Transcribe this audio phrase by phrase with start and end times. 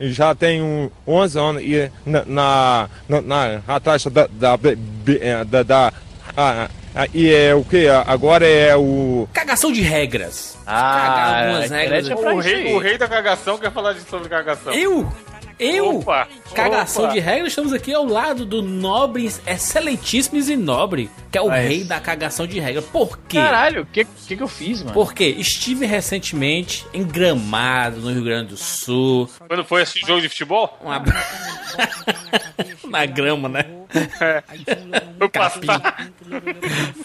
[0.00, 4.56] já tenho 11 anos e na, na, na, na atrás da, da,
[5.44, 5.92] da, da
[6.36, 7.88] ah, ah, e é o que?
[7.88, 9.28] Agora é o.
[9.32, 10.56] Cagação de regras.
[10.66, 12.08] Ah, Cagar algumas regras.
[12.08, 14.72] é O rei, o rei da cagação quer falar de- sobre cagação.
[14.72, 15.12] Eu?
[15.58, 15.98] Eu?
[15.98, 17.12] Opa, Cagação opa.
[17.14, 21.68] de regras, estamos aqui ao lado do nobre, excelentíssimo e nobre, que é o Mas-
[21.68, 22.84] rei da cagação de regras.
[22.86, 23.36] Por quê?
[23.38, 24.92] Caralho, o que, que que eu fiz, mano?
[24.92, 29.28] Porque estive recentemente em Gramado, no Rio Grande do Sul.
[29.46, 30.76] Quando foi assistir jogo de futebol?
[30.82, 31.02] Uma...
[32.88, 33.64] Na grama, né?
[35.32, 36.08] Passar.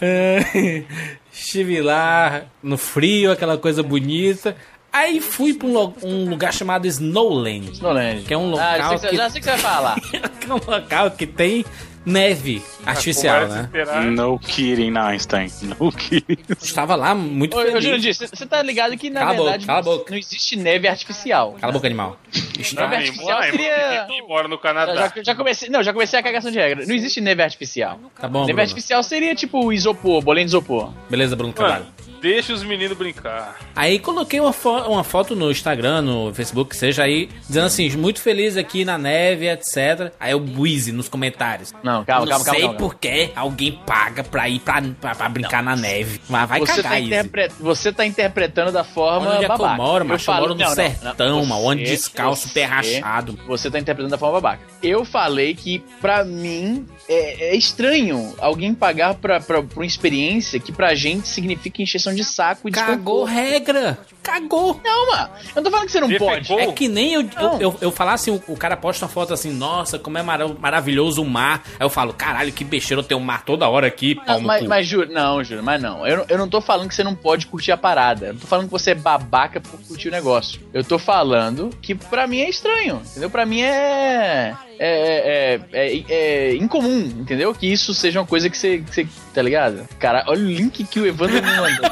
[0.00, 0.84] É,
[1.32, 4.56] Estive lá no frio, aquela coisa bonita.
[4.92, 7.70] Aí fui pra um, lo- um lugar chamado Snowland.
[7.72, 8.22] Snowland.
[8.24, 10.00] Que é um Ah, local já sei, que- já sei o que você vai falar.
[10.40, 11.64] que é um local que tem
[12.04, 13.68] neve artificial, né?
[14.10, 15.48] No kidding, Einstein.
[15.78, 16.38] No kidding.
[16.60, 17.84] Estava lá muito Ô, feliz.
[17.84, 20.10] Jurandir, você tá ligado que na Cala verdade boca.
[20.10, 21.56] não existe neve artificial.
[21.60, 22.16] Cala a boca, animal.
[22.34, 22.94] Neve Estava...
[22.96, 24.06] artificial seria...
[24.26, 25.12] Mora no Já, Canadá.
[25.22, 26.86] já comecei, não, já comecei a cagação de regra.
[26.86, 28.00] Não existe neve artificial.
[28.18, 28.62] Tá bom, neve Bruno.
[28.62, 30.92] artificial seria tipo isopor, bolinho de isopor.
[31.08, 31.86] Beleza, Bruno Carvalho.
[32.20, 33.58] Deixa os meninos brincar.
[33.74, 38.20] Aí coloquei uma, fo- uma foto no Instagram, no Facebook, seja aí, dizendo assim, muito
[38.20, 40.12] feliz aqui na neve, etc.
[40.20, 41.72] Aí o Wheezy nos comentários.
[41.82, 42.78] Não, calma, não calma, calma, sei calma.
[42.78, 46.20] por que alguém paga pra ir pra, pra, pra brincar na neve.
[46.28, 47.06] Mas vai Você cagar, tá, Easy.
[47.06, 49.76] interpre- você tá interpretando da forma Onde é que eu babaca.
[49.76, 50.22] moro, macho?
[50.22, 51.46] Eu falo- moro no não, não, sertão, não.
[51.46, 53.38] mano, onde Você- descalço, pé você- rachado.
[53.46, 54.62] Você tá interpretando da forma babaca.
[54.82, 60.60] Eu falei que, pra mim, é, é estranho alguém pagar pra, pra, pra uma experiência
[60.60, 63.98] que pra gente significa encheção de saco e Cagou regra.
[64.22, 64.80] Cagou.
[64.84, 65.30] Não, mano.
[65.48, 66.28] Eu não tô falando que você não Defecou.
[66.30, 66.52] pode.
[66.52, 69.32] É que nem eu, eu, eu, eu falar assim, o, o cara posta uma foto
[69.32, 71.62] assim, nossa, como é mara- maravilhoso o mar.
[71.78, 74.68] Aí eu falo, caralho, que besteira eu tenho um mar toda hora aqui, mas, cu.
[74.68, 76.06] mas juro, não, juro, mas não.
[76.06, 78.26] Eu, não- eu não tô falando que você não pode curtir a parada.
[78.26, 80.60] Eu não tô falando que você é babaca por curtir o negócio.
[80.72, 83.30] Eu tô falando que pra mim é estranho, entendeu?
[83.30, 84.54] Pra mim é.
[84.82, 87.54] É, é, é, é incomum, entendeu?
[87.54, 89.06] Que isso seja uma coisa que você, que você.
[89.34, 89.86] Tá ligado?
[89.98, 91.90] Cara, olha o link que o Evandro me mandou.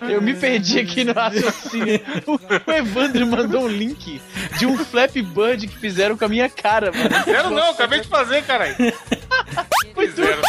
[0.08, 2.00] Eu me perdi aqui no raciocínio.
[2.24, 2.38] O,
[2.72, 4.20] Evandro mandou um link
[4.58, 7.24] de um Flappy Bird que fizeram com a minha cara, mano.
[7.24, 8.76] Quero não, acabei de fazer, caralho.
[9.96, 10.42] Fizeram.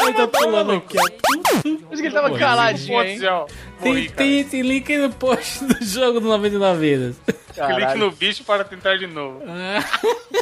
[0.00, 1.04] Ai, tá pulando aqui, ó.
[1.92, 3.18] Isso que ele tava caladinho, hein?
[3.82, 7.16] Tem, tem, tem link aí no post do jogo do 99 vidas.
[7.26, 7.98] Clique Caralho.
[8.00, 9.42] no bicho para tentar de novo.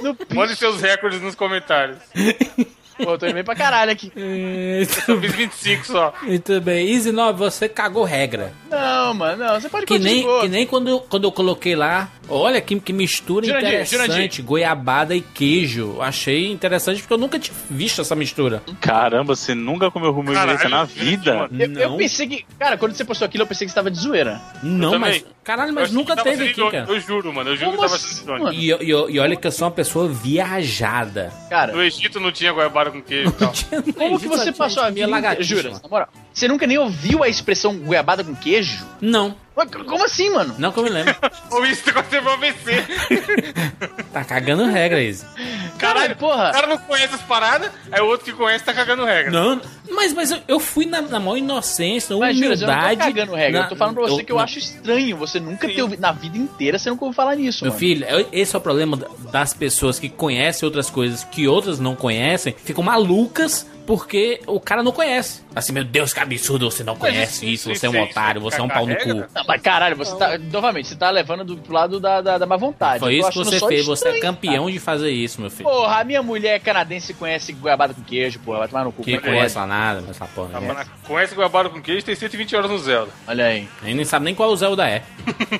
[0.02, 1.98] No Mande seus recordes nos comentários.
[3.02, 4.12] Pô, eu tô indo bem pra caralho aqui.
[4.16, 6.12] É, Eu fiz 25 só.
[6.22, 6.92] Muito bem.
[6.92, 8.52] Easy 9, você cagou regra.
[8.68, 9.60] Não, mano, não.
[9.60, 12.08] Você pode Que de nem, que nem quando, quando eu coloquei lá.
[12.28, 14.06] Olha que, que mistura Jurandir, interessante.
[14.12, 14.44] Jurandir.
[14.44, 15.94] Goiabada e queijo.
[15.96, 18.62] Eu Achei interessante porque eu nunca tinha visto essa mistura.
[18.80, 21.48] Caramba, você nunca comeu rumo direito na vida?
[21.52, 21.96] Eu, eu Não.
[21.96, 22.44] pensei que.
[22.58, 24.40] Cara, quando você postou aquilo, eu pensei que você tava de zoeira.
[24.62, 25.24] Não, mas.
[25.42, 26.70] Caralho, Eu mas nunca teve aqui, irônico.
[26.86, 26.92] cara.
[26.92, 27.50] Eu juro, mano.
[27.50, 28.52] Eu juro Como que tava assim, sendo?
[28.52, 31.32] E, eu- e eu- e olha que eu sou uma pessoa viajada.
[31.48, 33.52] Cara, No Egito não tinha goiabada com queijo e tal.
[33.94, 35.08] como que você passou a vida?
[35.08, 36.08] inteira- Jura, na moral.
[36.38, 38.86] Você nunca nem ouviu a expressão goiabada com queijo?
[39.00, 39.34] Não,
[39.88, 40.54] Como assim, mano?
[40.56, 41.16] não que eu me lembro.
[41.50, 42.86] Ou isso aconteceu pra vencer.
[44.12, 45.24] Tá cagando regra, Izzy.
[45.78, 46.48] Caralho, porra.
[46.48, 49.30] O cara não conhece as paradas, aí o outro que conhece tá cagando regra.
[49.30, 49.60] Não,
[49.90, 52.72] mas, mas eu, eu fui na, na maior inocência, na Mas, Júlia, eu não tô
[52.72, 53.00] humildade.
[53.00, 53.58] cagando regra.
[53.60, 56.00] na- eu tô falando pra você que eu na- acho estranho você nunca ter ouvido.
[56.00, 57.78] Na vida inteira você nunca ouviu falar nisso, Meu mano.
[57.78, 61.78] filho, eu- esse é o problema da- das pessoas que conhecem outras coisas que outras
[61.78, 65.40] não conhecem, ficam malucas porque o cara não conhece.
[65.56, 68.60] Assim, meu Deus, que absurdo, você não conhece isso, você é um isso- otário, você
[68.60, 69.08] é um pau no cu.
[69.08, 70.36] Não, mas caralho, você tá.
[70.36, 73.00] Novamente, você tá levando do, pro lado da, da, da má vontade.
[73.00, 75.66] Foi isso que você fez, você é campeão de fazer isso, meu filho.
[75.70, 78.58] Porra, a minha mulher é canadense e conhece goiabada com queijo, porra.
[78.58, 79.02] Vai tomar no cu.
[79.02, 80.50] Que é conhece lá nada, essa porra.
[80.50, 80.68] Tá, né?
[80.74, 83.10] mano, Conhece goiabada com queijo tem 120 horas no Zelda.
[83.26, 83.66] Olha aí.
[83.82, 85.02] Ele nem sabe nem qual o Zelda é.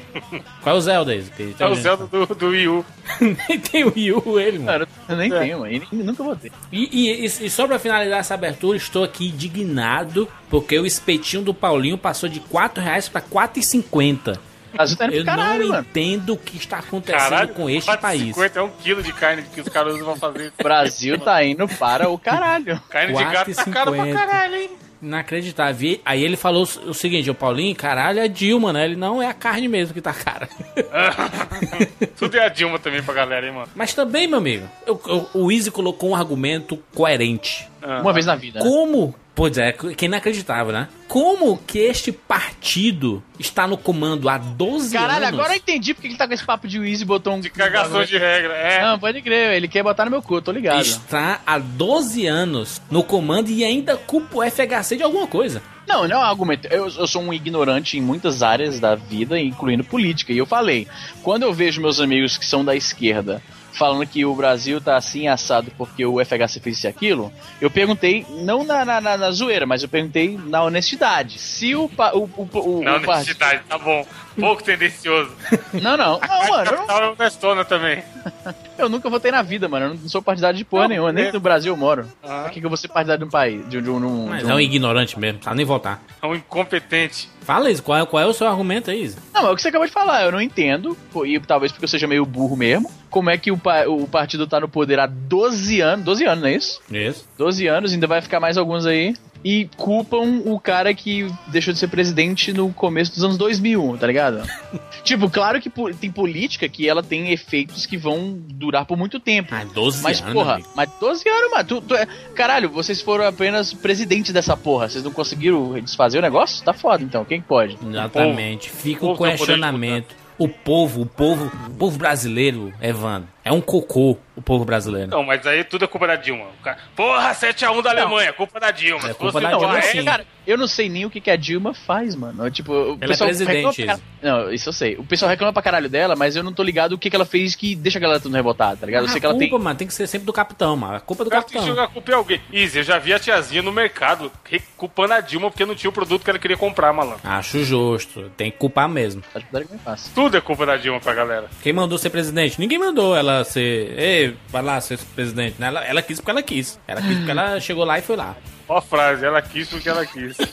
[0.63, 1.17] qual é o Zelda?
[1.35, 2.85] Que É o Zelda do, do Wii U.
[3.49, 4.87] Nem tem o Wii U, ele, mano.
[4.87, 5.39] Cara, eu nem É.
[5.41, 5.73] tenho, mano.
[5.73, 6.53] E nunca vou ter.
[6.71, 11.43] E, e- e- e só pra finalizar essa abertura, estou aqui indignado porque o espetinho
[11.43, 14.39] do Paulinho passou de 4 reais pra 4,50.
[14.77, 15.87] Mas tá Eu caralho, não mano.
[15.89, 18.37] entendo o que está acontecendo Caralho, com este 4,50 país.
[18.57, 20.53] é um quilo de carne que os caras vão fazer.
[20.59, 22.79] O Brasil tá indo para o caralho.
[22.91, 24.13] Carne de gato tá caro pra 4,50.
[24.15, 24.71] caralho, hein?
[25.01, 26.01] Inacreditável.
[26.05, 28.85] Aí ele falou o seguinte, o Paulinho, caralho, é Dilma, né?
[28.85, 30.49] Ele não é a carne mesmo que tá cara.
[32.19, 33.69] Tudo é a Dilma também pra galera, hein, mano.
[33.75, 37.68] Mas também, meu amigo, eu- eu- o Easy colocou um argumento coerente.
[37.83, 38.01] Ah.
[38.01, 38.61] Uma vez na vida.
[38.61, 38.65] né?
[38.65, 39.15] Como?
[39.35, 40.89] Pois é, que é inacreditável, né?
[41.09, 45.39] como que este partido está no comando há 12 Caralho, anos?
[45.41, 47.41] agora eu entendi porque ele tá com esse papo de Wheezy e botou um.
[47.41, 48.53] De cagação de regra.
[48.53, 48.83] É.
[48.83, 50.83] Não, pode crer, ele quer botar no meu cu, tô ligado.
[50.83, 55.63] Está há 12 anos no comando e ainda culpa o FHC de alguma coisa.
[55.87, 56.67] Não, não é um argumento.
[56.67, 60.33] Eu, eu sou um ignorante em muitas áreas da vida, incluindo política.
[60.35, 60.87] E eu falei,
[61.23, 63.43] quando eu vejo meus amigos que são da esquerda
[63.79, 67.71] falando que o Brasil tá assim assado porque o FHC fez isso e aquilo, eu
[67.71, 71.39] perguntei, não na, na, na- na zoeira, mas eu perguntei na honestidade.
[71.39, 71.89] Se o.
[71.89, 74.05] pa- o, o, o, Na o partido- honestidade, tá bom.
[74.39, 75.33] Pouco tendencioso.
[75.75, 76.21] Não, não.
[76.29, 76.71] Não, mano.
[76.71, 78.05] Eu, é honestona também.
[78.79, 79.87] eu nunca votei na vida, mano.
[79.87, 81.13] Eu não sou partidário de porra Não, nenhuma.
[81.13, 81.33] Nem é.
[81.33, 82.07] no Brasil eu moro.
[82.23, 82.43] Ah.
[82.45, 83.69] Por que, que eu vou ser partidário de um país?
[83.69, 85.67] De, um- de um- de um- Mas de é um ignorante mesmo, não sabe nem
[85.67, 86.01] votar.
[86.23, 87.29] É um incompetente.
[87.41, 89.19] Fala isso, qual é, qual é o seu argumento aí, Isa?
[89.35, 91.89] Não, é o que você acabou de falar, eu não entendo, e talvez porque eu
[91.89, 95.07] seja meio burro mesmo, como é que o, pa- o partido tá no poder há
[95.07, 96.81] 12 anos, 12 anos, não é isso?
[96.91, 97.29] Isso.
[97.39, 99.15] 12 anos, ainda vai ficar mais alguns aí,
[99.45, 104.07] e culpam o cara que deixou de ser presidente no começo dos anos 2000, tá
[104.09, 104.43] ligado?
[105.05, 105.71] tipo, claro que
[106.01, 109.55] tem política que ela tem efeitos que vão durar por muito tempo.
[109.55, 110.69] Ah, 12 Mas, anos, porra, amigo.
[110.75, 111.65] mas 12 anos, mano.
[111.69, 112.07] Tu, tu é...
[112.35, 114.89] Caralho, vocês foram apenas presidente dessa porra.
[114.89, 116.65] Vocês não conseguiram desfazer o negócio?
[116.65, 117.25] Tá foda, então.
[117.25, 117.79] Quem que pode?
[117.81, 118.69] Exatamente.
[118.69, 120.17] Fica o o questionamento.
[120.39, 125.11] O povo, o povo, o povo brasileiro, Evandro, é um cocô, o povo brasileiro.
[125.11, 126.47] Não, mas aí tudo é culpa da Dilma.
[126.63, 129.09] Cara, Porra, 7x1 da Alemanha, culpa da Dilma.
[129.11, 130.05] É culpa da Dilma, Aécio, sim.
[130.05, 132.45] Cara, eu não sei nem o que, que a Dilma faz, mano.
[132.47, 134.97] Eu, Tipo, o Ela é pessoal presidente, reclama pra Não, isso eu sei.
[134.97, 137.25] O pessoal reclama pra caralho dela, mas eu não tô ligado o que, que ela
[137.27, 139.03] fez que deixa a galera tudo revoltada, tá ligado?
[139.03, 139.59] Eu Ah, sei que ela culpa, tem.
[139.65, 140.95] mano, tem que ser sempre do capitão, mano.
[140.97, 141.75] A culpa é do O cara tem que capitão.
[141.75, 142.41] jogar a culpa em alguém.
[142.53, 144.31] Easy, eu já vi a tiazinha no mercado
[144.77, 147.21] culpando a Dilma porque não tinha o produto que ela queria comprar, malandro.
[147.25, 148.31] Acho justo.
[148.37, 149.23] Tem que culpar mesmo.
[149.33, 150.11] Putaria que me passa.
[150.15, 151.47] Tudo é culpa da Dilma pra galera.
[151.63, 152.59] Quem mandou ser presidente?
[152.59, 153.99] Ninguém mandou ela ser.
[153.99, 155.57] Ei, vai lá ser presidente.
[155.59, 155.67] né?
[155.69, 156.79] Ela, ela quis porque ela quis.
[156.87, 158.37] Ela quis porque ela chegou lá e foi lá.
[158.69, 160.37] Ó a frase, ela quis porque ela quis.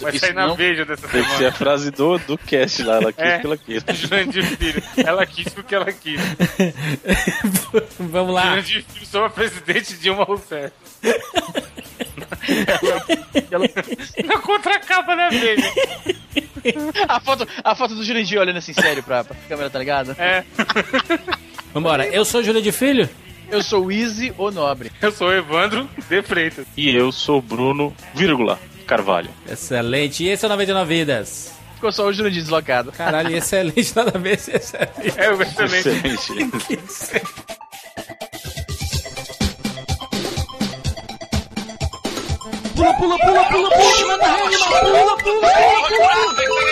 [0.00, 1.48] Vai Isso sair na não- Veja dessa Deve ser semana.
[1.48, 3.38] a frase do, do cast lá, ela quis É.
[3.38, 3.84] que ela quis.
[3.96, 4.82] Jurandir Filho.
[4.98, 6.20] Ela quis porque ela quis.
[7.98, 8.42] Vamos lá.
[8.50, 10.72] Jurandir Filho sobre a presidente Dilma Rousseff.
[13.50, 13.70] Ela-
[14.26, 15.72] Na contracapa da Veja.
[17.08, 20.14] A, foto, a foto do Jurandir olhando assim, sério, pra, pra câmera, tá ligado?
[20.18, 20.44] É,
[21.72, 22.06] Vambora.
[22.06, 23.08] Eu sou Júlia de Filho.
[23.50, 24.90] Eu sou o Easy, o Nobre.
[25.02, 26.66] eu sou o Evandro de Freitas.
[26.76, 29.30] E eu sou Bruno, vírgula, Carvalho.
[29.48, 30.24] Excelente.
[30.24, 31.52] E esse é o 99 Vidas.
[31.74, 32.90] Ficou só o Jurandir deslocado.
[32.92, 33.94] Caralho, excelente.
[33.94, 35.12] Nada a ver se excelente.
[35.16, 36.08] É o excelente.
[36.08, 37.44] Excelente.
[42.76, 43.44] Ah, morreu,
[45.22, 46.43] pô, olha aí.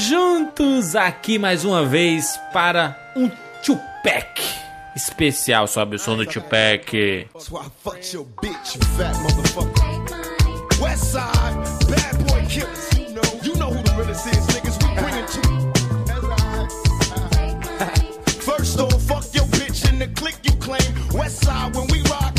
[0.00, 3.30] Juntos aqui mais uma vez para um
[3.64, 4.40] Tupac
[4.96, 7.28] especial sobre o som do Tupac.
[9.22, 10.10] Motherfucker.
[10.80, 11.14] West
[21.74, 22.29] when we ride,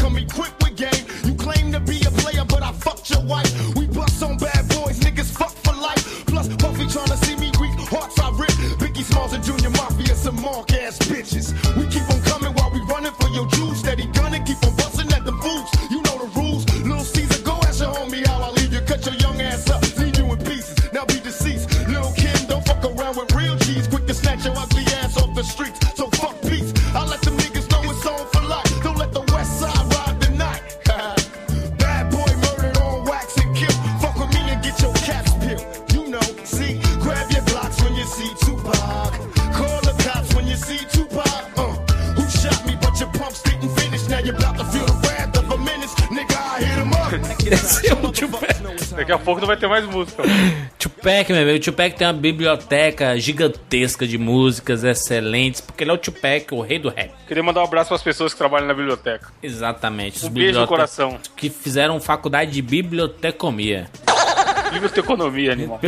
[49.51, 50.23] vai ter mais música.
[50.79, 55.93] Tupac, meu amigo, o Tupac tem uma biblioteca gigantesca de músicas excelentes, porque ele é
[55.93, 57.11] o Tupac, o rei do rap.
[57.27, 59.27] Queria mandar um abraço pras pessoas que trabalham na biblioteca.
[59.43, 60.17] Exatamente.
[60.17, 61.19] os Um beijo no coração.
[61.35, 63.89] Que fizeram faculdade de bibliotecomia.
[64.71, 65.81] Biblioteconomia, animal.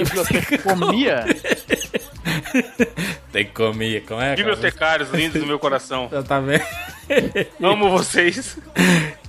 [0.61, 1.23] Comia?
[3.31, 4.35] Tecomia, como é?
[4.35, 6.09] Bibliotecários lindos do meu coração.
[6.27, 6.63] Tá vendo?
[7.61, 8.57] Amo vocês.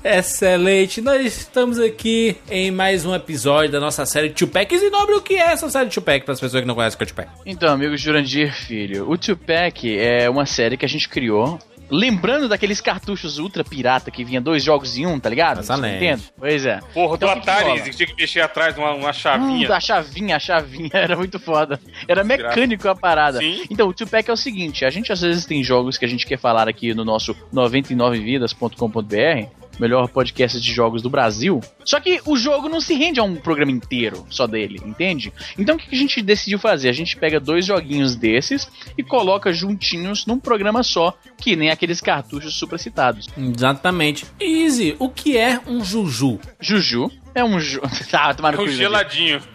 [0.04, 4.70] Excelente, nós estamos aqui em mais um episódio da nossa série Tupac.
[4.74, 7.02] E nobre, o que é essa série Tupac para as pessoas que não conhecem o
[7.02, 7.30] é Tupac?
[7.46, 11.58] Então, amigo Jurandir Filho, o Tupac é uma série que a gente criou.
[11.90, 15.60] Lembrando daqueles cartuchos ultra pirata que vinha dois jogos em um, tá ligado?
[15.60, 15.96] Excelente.
[15.96, 16.22] Entendo?
[16.38, 16.80] Pois é.
[16.92, 19.12] Porra, do Então, o que que Atari, que tinha que mexer atrás uma, uma Hum,
[19.12, 19.72] chavinha.
[19.72, 21.80] a chavinha, a chavinha, era muito foda.
[22.06, 23.38] Era mecânico a parada.
[23.38, 23.62] Sim.
[23.70, 26.26] Então, o Tupac é o seguinte: a gente às vezes tem jogos que a gente
[26.26, 31.60] quer falar aqui no nosso 99vidas.com.br, melhor podcast de jogos do Brasil.
[31.84, 35.32] Só que o jogo não se rende a um programa inteiro só dele, entende?
[35.58, 36.88] Então, o que a gente decidiu fazer?
[36.88, 42.00] A gente pega dois joguinhos desses e coloca juntinhos num programa só, que nem aqueles
[42.00, 43.28] cartuchos supracitados.
[43.36, 44.24] Exatamente.
[44.40, 46.38] Easy, o que é um Juju?
[46.60, 47.88] Juju é um jogo.
[48.10, 49.40] tá, tomara É um geladinho.
[49.40, 49.53] Ju-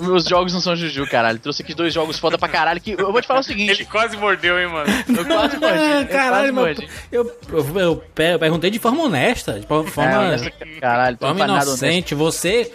[0.00, 1.38] Meus jogos não são Juju, caralho.
[1.38, 2.80] Trouxe aqui dois jogos foda pra caralho.
[2.80, 3.70] Que eu vou te falar o seguinte.
[3.72, 4.86] Ele quase mordeu, hein, mano.
[5.08, 5.78] Eu quase mordi.
[6.02, 6.88] Eu caralho, quase meu, mordi.
[7.10, 9.90] eu, eu, eu eu perguntei de forma honesta, de forma,
[10.30, 10.50] É, essa-
[10.80, 12.14] caralho, forma inocente.
[12.14, 12.70] Você,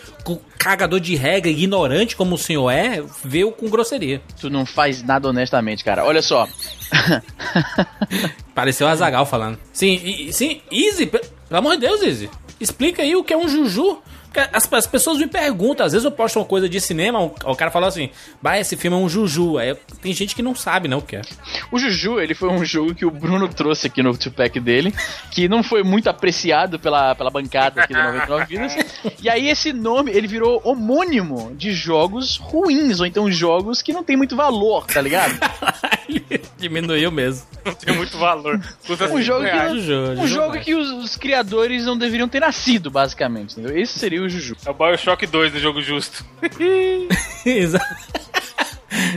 [0.58, 4.22] cagador de regra, ignorante como o senhor é, veio com grosseria.
[4.39, 6.03] Tu não faz nada honestamente, cara.
[6.06, 6.48] Olha só.
[8.53, 9.58] Pareceu o Azagal falando.
[9.72, 12.29] Sim, e- sim, Easy, pe- pelo amor de Deus, Easy.
[12.60, 14.00] Explica aí o que é um Juju.
[14.53, 17.55] As, as pessoas me perguntam, às vezes eu posto uma coisa de cinema, o, o
[17.55, 18.09] cara fala assim,
[18.41, 19.57] bah, esse filme é um Juju.
[19.57, 21.21] Aí eu- tem gente que não sabe, né, o que é.
[21.71, 24.93] O Juju, ele foi um jogo que o Bruno trouxe aqui no Tupac dele,
[25.31, 28.75] que não foi muito apreciado pela, pela bancada aqui do 99 Vidas.
[29.21, 34.03] E aí esse nome, ele virou homônimo de jogos ruins, ou então jogos que não
[34.03, 35.33] tem muito valor, tá ligado?
[36.57, 37.45] Diminuiu mesmo.
[37.65, 38.59] Não tem muito valor.
[38.86, 42.39] Custa Um jogo que, não- um Juju jogo que os, os criadores não deveriam ter
[42.39, 43.77] nascido, basicamente, entendeu?
[43.77, 44.55] Esse seria o Juju.
[44.65, 46.25] É o Bioshock 2 do jogo justo.
[47.45, 47.97] Exa-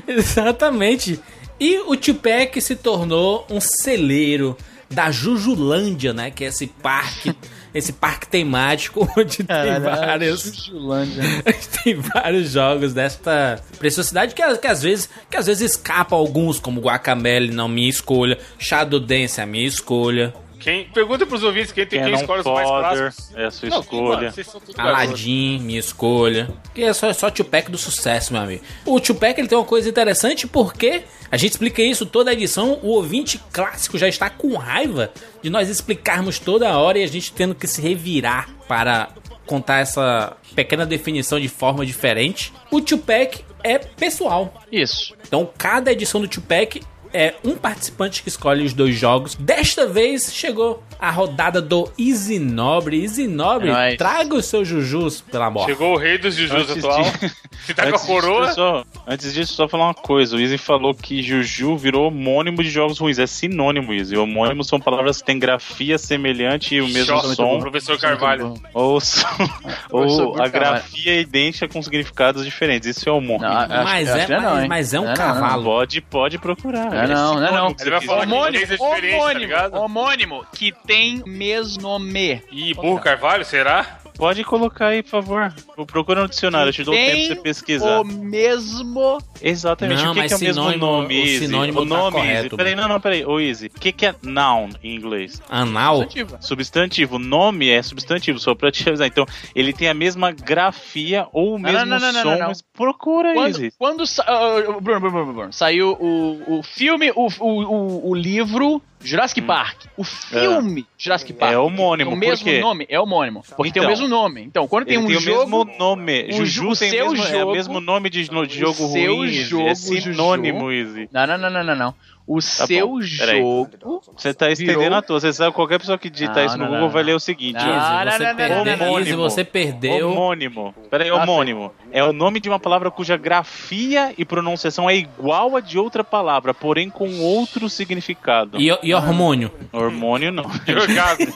[0.06, 1.21] Exatamente.
[1.59, 4.56] E o Tupac se tornou um celeiro
[4.90, 6.30] da Jujulândia, né?
[6.30, 7.35] Que é esse parque,
[7.75, 11.23] esse parque temático onde tem vários, Jujulândia.
[11.82, 16.80] tem vários jogos desta preciosidade que, que às vezes que às vezes escapa alguns, como
[16.80, 22.00] Guacamele, não minha escolha, Shadow Dance, a minha escolha, Quem, pergunta pros ouvintes quem tem
[22.00, 23.31] quem Canon escolhe os mais clássicos.
[23.35, 24.33] é a sua Não, escolha.
[24.33, 24.62] mano.
[24.78, 26.49] Aladdin, minha escolha.
[26.75, 28.62] Que é só, só Tupac do sucesso, meu amigo.
[28.87, 32.78] O Tupac ele tem uma coisa interessante porque a gente explica isso toda a edição.
[32.83, 35.11] O ouvinte clássico já está com raiva
[35.42, 39.09] de nós explicarmos toda hora e a gente tendo que se revirar para
[39.47, 42.52] contar essa pequena definição de forma diferente.
[42.71, 44.62] O Tupac é pessoal.
[44.71, 45.14] Isso.
[45.26, 46.81] Então, cada edição do Tupac
[47.12, 49.35] é um participante que escolhe os dois jogos.
[49.35, 53.02] Desta vez chegou a rodada do Easy Nobre.
[53.02, 55.66] Easy Nobre, É traga os seus jujus, pelo amor.
[55.66, 57.02] Chegou o rei dos Jujus Antes atual.
[57.02, 57.32] de-
[57.62, 58.52] Se tá com a Antes disso, coroa.
[58.52, 60.35] só, antes disso, só falar uma coisa.
[60.37, 63.21] O Easy falou que Juju virou homônimo de jogos ruins.
[63.21, 64.16] É sinônimo, Easy.
[64.16, 67.61] Homônimo são palavras que têm grafia semelhante e o mesmo Choque, som.
[67.61, 68.54] professor Carvalho.
[68.75, 69.26] Ou, som-
[69.88, 72.88] Professor ou a grafia é idêntica com significados diferentes.
[72.97, 73.42] Isso é homônimo.
[73.49, 75.64] Não, acho- Mas acho é- que não, mas- é um Não, não, cavalo.
[75.64, 76.90] Pode, pode procurar.
[77.06, 77.75] Não, não, não, não.
[77.75, 79.75] que Ele vai falar Homônimo, é tá homônimo, ligado?
[79.75, 82.42] homônimo, que tem mesmo nome.
[82.50, 83.99] Ih, burro Carvalho, será?
[84.14, 85.54] Pode colocar aí, por favor.
[85.87, 88.00] Procura no dicionário, eu te dou tempo pra você pesquisar.
[88.02, 89.18] o mesmo...
[89.40, 90.04] Exatamente.
[90.04, 91.38] Não, o que, mas que é o mesmo nome, o Easy?
[91.38, 92.56] sinônimo o tá nome, correto, Easy.
[92.56, 93.25] Peraí, não, não, peraí.
[93.25, 93.66] Ô, Easy.
[93.75, 95.40] O que, que é noun em inglês?
[95.49, 96.02] Anal?
[96.02, 96.37] Substantivo.
[96.40, 97.18] Substantivo.
[97.18, 99.08] Nome é substantivo, só pra te avisar.
[99.08, 102.49] Então, ele tem a mesma grafia ou o mesmo não, não, não, som, não, não.
[102.49, 103.72] mas procura, Quando, Easy.
[103.78, 108.80] quando sa- ah, Bruno, Bruno, Bruno, Bruno, saiu o, o filme, o, o, o livro
[109.04, 109.85] Jurassic Park.
[109.97, 111.52] O filme Jurassic Park.
[111.52, 113.42] É homônimo, Tem o mesmo nome, é homônimo.
[113.56, 114.42] Porque tem o Então, mesmo nome.
[114.42, 115.42] Então, quando tem um tem jogo...
[115.42, 116.25] o mesmo nome.
[116.30, 119.16] o Juju o tem seu mesmo, é jogo- o mesmo nome de, de jogo seu
[119.16, 119.32] ruim.
[119.32, 120.73] Jogo, é sinônimo, Juju.
[120.73, 121.09] Easy.
[121.12, 121.94] Não, não, não, não, não, não.
[122.26, 123.71] O seu bom, jogo...
[124.17, 125.21] Você tá estendendo Virou- à toa.
[125.21, 127.21] Você sabe, qualquer pessoa que digitar Não, isso no não, Google não, vai ler o
[127.21, 127.59] seguinte.
[127.59, 128.99] Não, você perdeu.
[128.99, 130.11] Easy, você perdeu.
[130.11, 130.75] Homônimo.
[130.88, 131.73] Peraí, Ah, homônimo.
[131.91, 136.05] É o nome de uma palavra cuja grafia e pronunciação é igual a de outra
[136.05, 138.61] palavra, porém com outro significado.
[138.61, 139.50] E, e hormônio?
[139.73, 140.45] Hormônio não.
[140.69, 141.33] Orgasmo.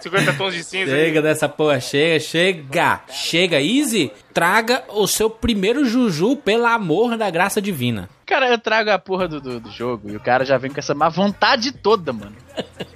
[0.00, 0.90] 50 tons de cinza.
[0.92, 4.12] Chega dessa porra, chega, chega, chega, Easy.
[4.34, 8.10] Traga o seu primeiro Juju pelo amor da graça divina.
[8.26, 10.80] Cara, eu trago a porra do, do, do jogo e o cara já vem com
[10.80, 12.43] essa má vontade toda, mano.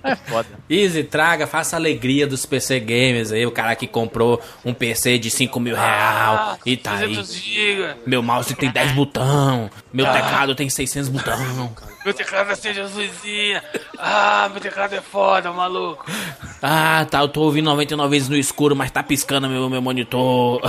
[0.05, 0.49] É foda.
[0.71, 5.19] Easy, traga, faça a alegria dos PC gamers aí, o cara que comprou um PC
[5.19, 7.09] de 5 mil real e tá aí.
[7.09, 7.95] 200 GB.
[8.07, 11.37] Meu mouse tem 10 botão, meu teclado tem 600 botão.
[12.05, 12.89] Meu teclado é seja.
[13.99, 16.07] Ah, meu teclado é foda, maluco.
[16.63, 20.61] Ah, tá, eu tô ouvindo 99 vezes no escuro, mas tá piscando meu, meu monitor.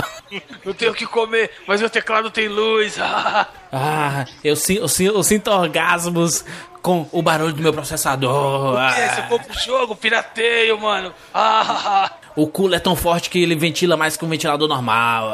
[0.64, 2.98] Não tenho que comer, mas meu teclado tem luz.
[2.98, 6.44] Ah, Ah, eu, eu, si- eu sinto orgasmos
[6.82, 8.78] com o barulho do meu processador.
[8.80, 11.12] é, você Ah, compra o jogo, pirateio, mano.
[11.34, 15.30] Ah, o cooler é tão forte que ele ventila mais que um ventilador normal.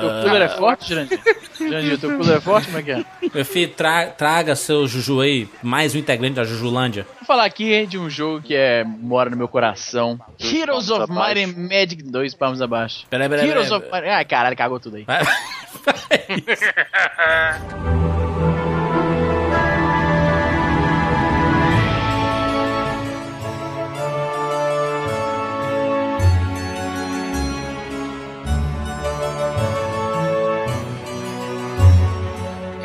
[0.00, 1.20] Teu Ah, cooler é forte, Jurandir?
[1.58, 2.66] Jurandir, teu cooler é forte?
[2.66, 3.04] Como é que é?
[3.34, 7.06] meu filho, tra- traga seu Juju aí, mais um integrante da Jujulândia.
[7.20, 10.18] Vou falar aqui de um jogo que é mora no meu coração.
[10.38, 11.12] Heroes palmos of.
[11.12, 12.02] Might and Magic.
[12.02, 13.06] Dois palmos abaixo.
[13.08, 13.82] Peraí, peraí, Heroes peraí.
[13.82, 14.08] of Might...
[14.08, 15.04] Ai, caralho, cagou tudo aí.
[15.04, 15.22] Vai-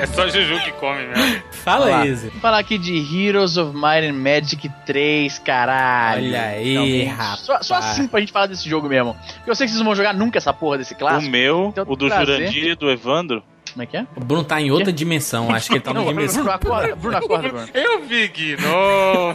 [0.02, 1.42] é só Juju que come mesmo.
[1.64, 2.08] Fala, Vamos.
[2.08, 2.30] Easy.
[2.30, 6.26] Vou falar aqui de Heroes of Might and Magic 3, caralho.
[6.28, 7.40] Olha aí, rapaz.
[7.42, 9.16] Só, só assim pra gente falar desse jogo mesmo.
[9.36, 11.32] Porque eu sei que vocês não vão jogar nunca essa porra desse O clássico.
[11.32, 12.38] meu, Então, o do prazer.
[12.40, 13.44] Jurandir e do Evandro.
[13.74, 14.06] Como é que é?
[14.16, 16.44] O Bruno tá em outra dimensão, acho que ele tá Não, numa dimensão.
[16.44, 17.68] Bruno, acorda, Bruno, acorda, Bruno.
[17.74, 19.34] Eu vi que não.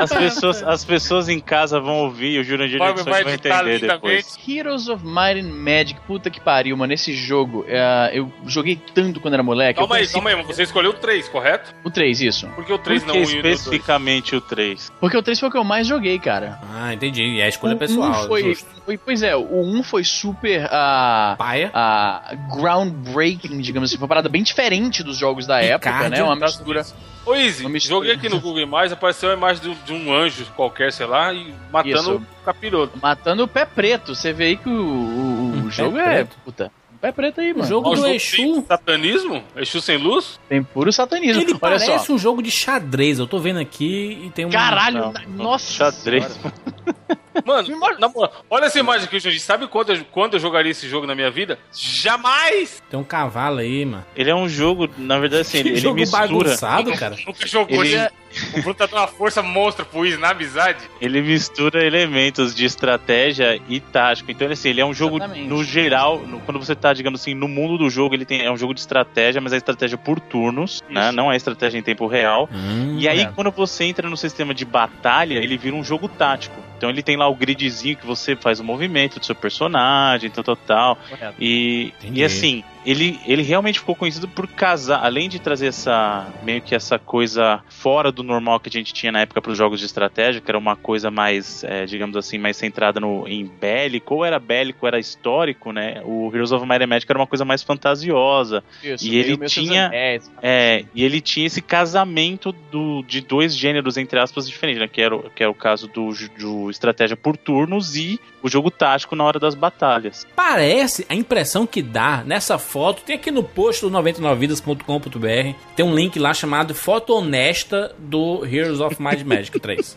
[0.00, 3.80] As pessoas, as pessoas em casa vão ouvir e o Jurandir Vai- vai editar entender
[3.88, 4.38] depois.
[4.46, 6.92] Heroes of Might and Magic, puta que pariu, mano.
[6.92, 9.78] Esse jogo, é, eu joguei tanto quando era moleque.
[9.78, 10.42] Calma eu aí, conheci- calma aí.
[10.44, 11.74] Você escolheu o 3, correto?
[11.84, 12.46] O 3, isso.
[12.48, 13.54] Por que o 3 Por não que o 1 o 2?
[13.60, 14.92] especificamente o 3?
[15.00, 16.58] Porque o 3 foi o que eu mais joguei, cara.
[16.74, 17.22] Ah, entendi.
[17.22, 18.24] E é a escolha O pessoal.
[18.24, 18.66] um foi, justo.
[18.84, 20.68] foi- Pois é, o 1 foi super.
[20.70, 21.70] ah, Paia.
[21.74, 23.96] ah, groundbreaking, digamos assim.
[23.96, 26.22] Foi uma parada bem diferente dos jogos da época, né?
[26.22, 26.84] Uma mistura.
[27.24, 27.94] Ô, Easy, Uma mistura.
[27.96, 31.06] joguei aqui no Google Imagens, apareceu a imagem de, um- de um anjo qualquer, sei
[31.06, 32.12] lá, e matando Isso.
[32.14, 32.98] o capiroto.
[33.02, 34.14] Matando o pé preto.
[34.14, 36.04] Você vê aí que o, o- o jogo é.
[36.24, 36.36] preto?
[36.44, 36.70] Puta.
[37.00, 37.68] Pé preto aí, O mano.
[37.68, 38.36] jogo Ó, o do jogo Exu.
[38.36, 39.44] tem Satanismo?
[39.56, 40.40] Exu sem luz?
[40.48, 41.42] Tem puro satanismo.
[41.42, 42.12] Ele Olha parece só.
[42.14, 43.18] um jogo de xadrez.
[43.18, 44.50] Eu tô vendo aqui e tem um.
[44.50, 45.70] Caralho, Não, não, nossa.
[45.72, 46.38] xadrez.
[47.44, 49.40] Mano, na moral, olha essa imagem aqui, Jandir.
[49.40, 51.58] Sabe quando eu, quando eu jogaria esse jogo na minha vida?
[51.72, 52.82] Jamais!
[52.90, 54.04] Tem um cavalo aí, mano.
[54.14, 56.22] Ele é um jogo, na verdade, assim, ele, Que ele jogo mistura.
[56.26, 57.16] bagunçado, cara.
[57.26, 58.08] Nunca jogou Ele-.
[58.54, 60.78] O Bruno tá dando uma força monstra pro Easy na amizade.
[61.00, 64.30] Ele mistura elementos de estratégia e tático.
[64.30, 65.48] Então, assim, ele é um jogo, Exatamente.
[65.48, 68.50] no geral, no- quando você tá, digamos assim, no mundo do jogo, ele tem, é
[68.50, 71.10] um jogo de estratégia, mas é estratégia por turnos, né?
[71.12, 72.48] Não é estratégia em tempo real.
[72.52, 73.32] Hum, E aí, é.
[73.34, 76.56] quando você entra no sistema de batalha, ele vira um jogo tático.
[76.76, 80.44] Então ele tem lá o gridzinho que você faz o movimento do seu personagem, tal,
[80.44, 80.96] tal, tal.
[81.08, 81.34] Correto.
[81.38, 82.20] E, Entendi.
[82.20, 86.74] e assim, ele, ele realmente ficou conhecido por casar, além de trazer essa meio que
[86.74, 89.86] essa coisa fora do normal que a gente tinha na época para os jogos de
[89.86, 94.24] estratégia, que era uma coisa mais, é, digamos assim, mais centrada no, em bélico, ou
[94.24, 96.00] era bélico, ou era histórico, né?
[96.04, 98.62] O Heroes of Might and Magic era uma coisa mais fantasiosa.
[98.82, 100.30] Isso, E ele tinha- Anéis.
[100.42, 104.88] É, e ele tinha esse casamento do, de dois gêneros, entre aspas, diferentes, né?
[104.88, 108.70] Que era, o- que é o caso do, do estratégia por turnos e o jogo
[108.70, 110.26] tático na hora das batalhas.
[110.36, 115.94] Parece, a impressão que dá nessa foto, tem aqui no post do 99vidas.com.br, tem um
[115.94, 119.96] link lá chamado Foto Honesta do Heroes of Might Magic 3.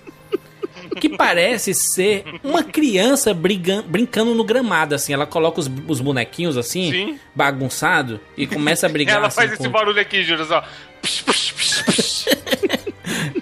[1.02, 5.12] Que parece ser uma criança brigan- brincando no gramado, assim.
[5.12, 7.20] Ela coloca os, os bonequinhos assim, Sim.
[7.36, 9.18] bagunçado, e começa a brigar.
[9.18, 10.64] Ela assim, faz esse com- barulho aqui, Júlio, ó.
[11.02, 11.52] Psh, psh,
[11.84, 12.26] psh.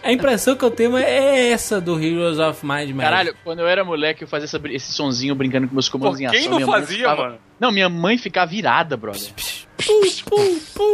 [0.03, 3.01] A impressão que eu tenho é essa do Heroes of Might and Magic.
[3.01, 6.25] Caralho, quando eu era moleque, eu fazia essa esse sonzinho brincando com meus comandos Pô,
[6.25, 6.51] em quem ação.
[6.51, 7.39] não minha mãe fazia, ficava- mano?
[7.59, 9.31] Não, minha mãe ficava virada, brother.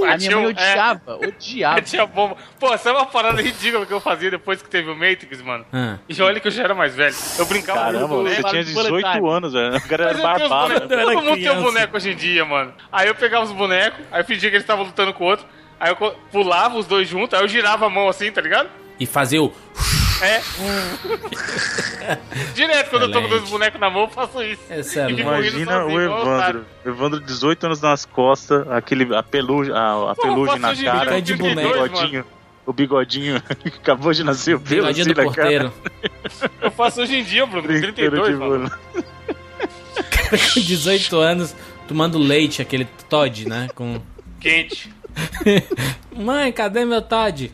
[0.07, 1.81] A minha mãe odiava, é, odiava.
[1.83, 2.35] tinha bomba.
[2.59, 5.65] Pô, sabe uma parada ridícula que eu fazia depois que teve o Matrix, mano?
[5.71, 5.97] Ah.
[6.07, 7.15] E olha que eu já era mais velho.
[7.39, 8.99] Eu brincava Caramba, com o você Bullet tinha Time.
[9.01, 9.77] 18 anos, velho.
[9.77, 10.87] O cara era barbado.
[10.87, 12.73] Todo mundo tem um boneco hoje em dia, mano.
[12.91, 15.45] Aí eu pegava os bonecos, aí eu fingia que eles estavam lutando com o outro.
[15.83, 15.97] Aí eu
[16.31, 18.69] pulava os dois juntos, aí eu girava a mão assim, tá ligado?
[18.97, 19.51] E fazer o.
[20.21, 20.41] É.
[22.55, 23.49] Direto, quando eu tô com dois Excelente.
[23.51, 24.61] bonecos na mão, eu faço isso.
[24.69, 25.19] Excelente.
[25.19, 26.65] Imagina sozinho, o Evandro.
[26.85, 31.33] O Evandro, 18 anos nas costas, aquele, a pelugem, a, a pelugem na cara, de
[31.33, 31.73] o boneco.
[31.73, 32.25] bigodinho.
[32.65, 35.69] O bigodinho acabou de nascer o pelo Bigodinho assim do na cara.
[35.69, 36.53] porteiro.
[36.61, 38.71] Eu faço hoje em dia, Bruno, com Brinquedo 32, de mano.
[38.93, 39.03] bolo.
[40.53, 41.53] com 18 anos,
[41.89, 43.67] tomando leite, aquele Todd, né?
[43.75, 44.01] Com.
[44.39, 44.93] Quente.
[46.15, 47.51] Mãe, cadê meu Todd?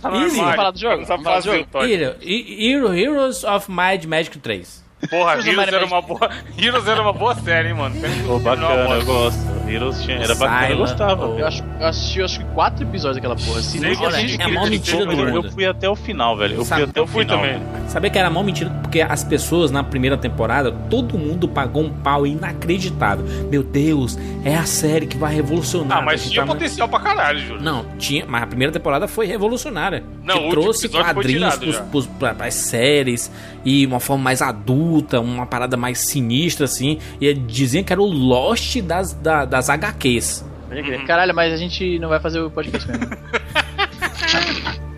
[0.00, 0.24] Tá Easy.
[0.24, 0.36] armário.
[0.36, 0.96] Vamos falar do jogo?
[0.98, 1.70] Não sabe Vamos falar do jogo?
[1.70, 1.92] Todd.
[1.92, 4.81] Hero, Hero- Heroes of Might Magic 3.
[5.10, 6.30] Porra, Heroes era uma boa.
[6.58, 7.94] Heroes era uma boa série, hein, mano.
[8.26, 9.52] Pô, bacana, eu gosto.
[9.68, 11.24] Heroes tinha, era bacana, eu gostava.
[11.26, 13.62] Eu, acho, eu assisti acho que quatro episódios daquela porra.
[13.62, 15.46] Se não Olha, assiste, é a maior mentira do Eu, mundo.
[15.46, 16.56] eu fui até o final, velho.
[16.56, 17.38] Eu Sabe, fui até eu o fui final.
[17.40, 17.62] também.
[17.88, 18.70] Sabia que era mó mentira?
[18.82, 23.24] Porque as pessoas na primeira temporada, todo mundo pagou um pau inacreditável.
[23.50, 25.98] Meu Deus, é a série que vai revolucionar.
[25.98, 27.62] Ah, mas A gente tinha tá- potencial pra caralho, Júlio.
[27.62, 30.02] Não, tinha, mas a primeira temporada foi revolucionária.
[30.22, 33.30] Não, que trouxe quadrinhos pros, pros, pra, pras séries
[33.64, 36.98] e uma forma mais adulta, uma parada mais sinistra, assim.
[37.20, 40.44] E diziam que era o Lost das, da- das HQs.
[40.68, 41.04] Crer.
[41.06, 43.06] Caralho, mas a gente não vai fazer o podcast mesmo.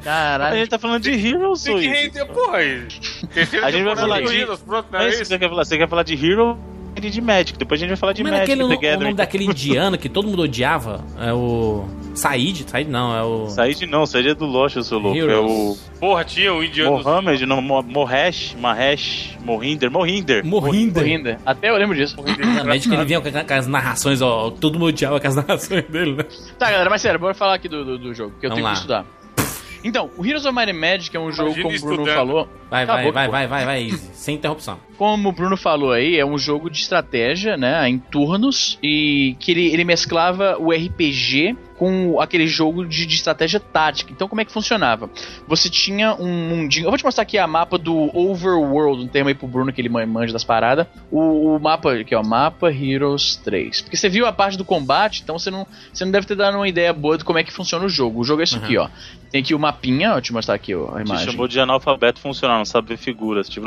[0.01, 0.57] A Caralho.
[0.59, 1.99] gente tá falando de Heroes, Tem que Luiz.
[2.03, 2.59] render, porra
[3.65, 5.65] A gente vai falar de- Heroes, pronto, não é é isso você quer falar.
[5.65, 7.59] Você quer falar de Hero e de Magic.
[7.59, 10.09] Depois a gente vai falar de Como era Magic aquele, o nome daquele indiano que
[10.09, 11.05] todo mundo odiava?
[11.21, 11.85] É o.
[12.15, 12.65] Said?
[12.71, 13.49] Said não, é o.
[13.51, 15.19] Said não, Said é do Lost, eu sou louco.
[15.19, 16.93] É o Porra, tinha o indiano.
[17.03, 20.45] Mohamed, não, Mo- Mohesh, Mahesh, Mohinder, Mohinder.
[20.47, 21.01] Morrindo.
[21.01, 21.39] Ainda.
[21.45, 22.17] Até eu lembro disso.
[22.57, 24.51] Na Magic ele vinha com, com as narrações, ó.
[24.51, 26.25] Todo mundo odiava com as narrações dele, né?
[26.59, 28.65] Tá, galera, mas sério, bora falar aqui do, do, do jogo, que eu Vamos tenho
[28.65, 28.71] lá.
[28.73, 29.07] que estudar.
[29.87, 32.17] Então, o Heroes of Might and Magic é um jogo, Imagina como o Bruno estudando.
[32.17, 32.49] falou.
[32.71, 34.11] Vai, vai, vai, vai, vai, vai, Easy.
[34.15, 34.79] Sem interrupção.
[34.97, 39.51] Como o Bruno falou aí, é um jogo de estratégia, né, em turnos, e que
[39.51, 44.13] ele, ele mesclava o RPG com aquele jogo de, de estratégia tática.
[44.13, 45.11] Então, como é que funcionava?
[45.49, 46.87] Você tinha um mundinho.
[46.87, 49.81] Eu vou te mostrar aqui a mapa do Overworld, um termo aí pro Bruno que
[49.81, 50.87] ele man- manja das paradas.
[51.11, 53.81] O, o mapa, aqui ó, mapa Heroes 3.
[53.83, 56.57] Porque você viu a parte do combate, então você não, você não deve ter dado
[56.57, 58.21] uma ideia boa de como é que funciona o jogo.
[58.21, 58.89] O jogo é isso aqui, ó.
[59.33, 61.31] Tem aqui o mapinha, ó, deixa eu te mostrar aqui ó, a Te imagem.
[61.33, 63.49] chamou de analfabeto funcional, não sabe ver figuras.
[63.49, 63.67] Tipo,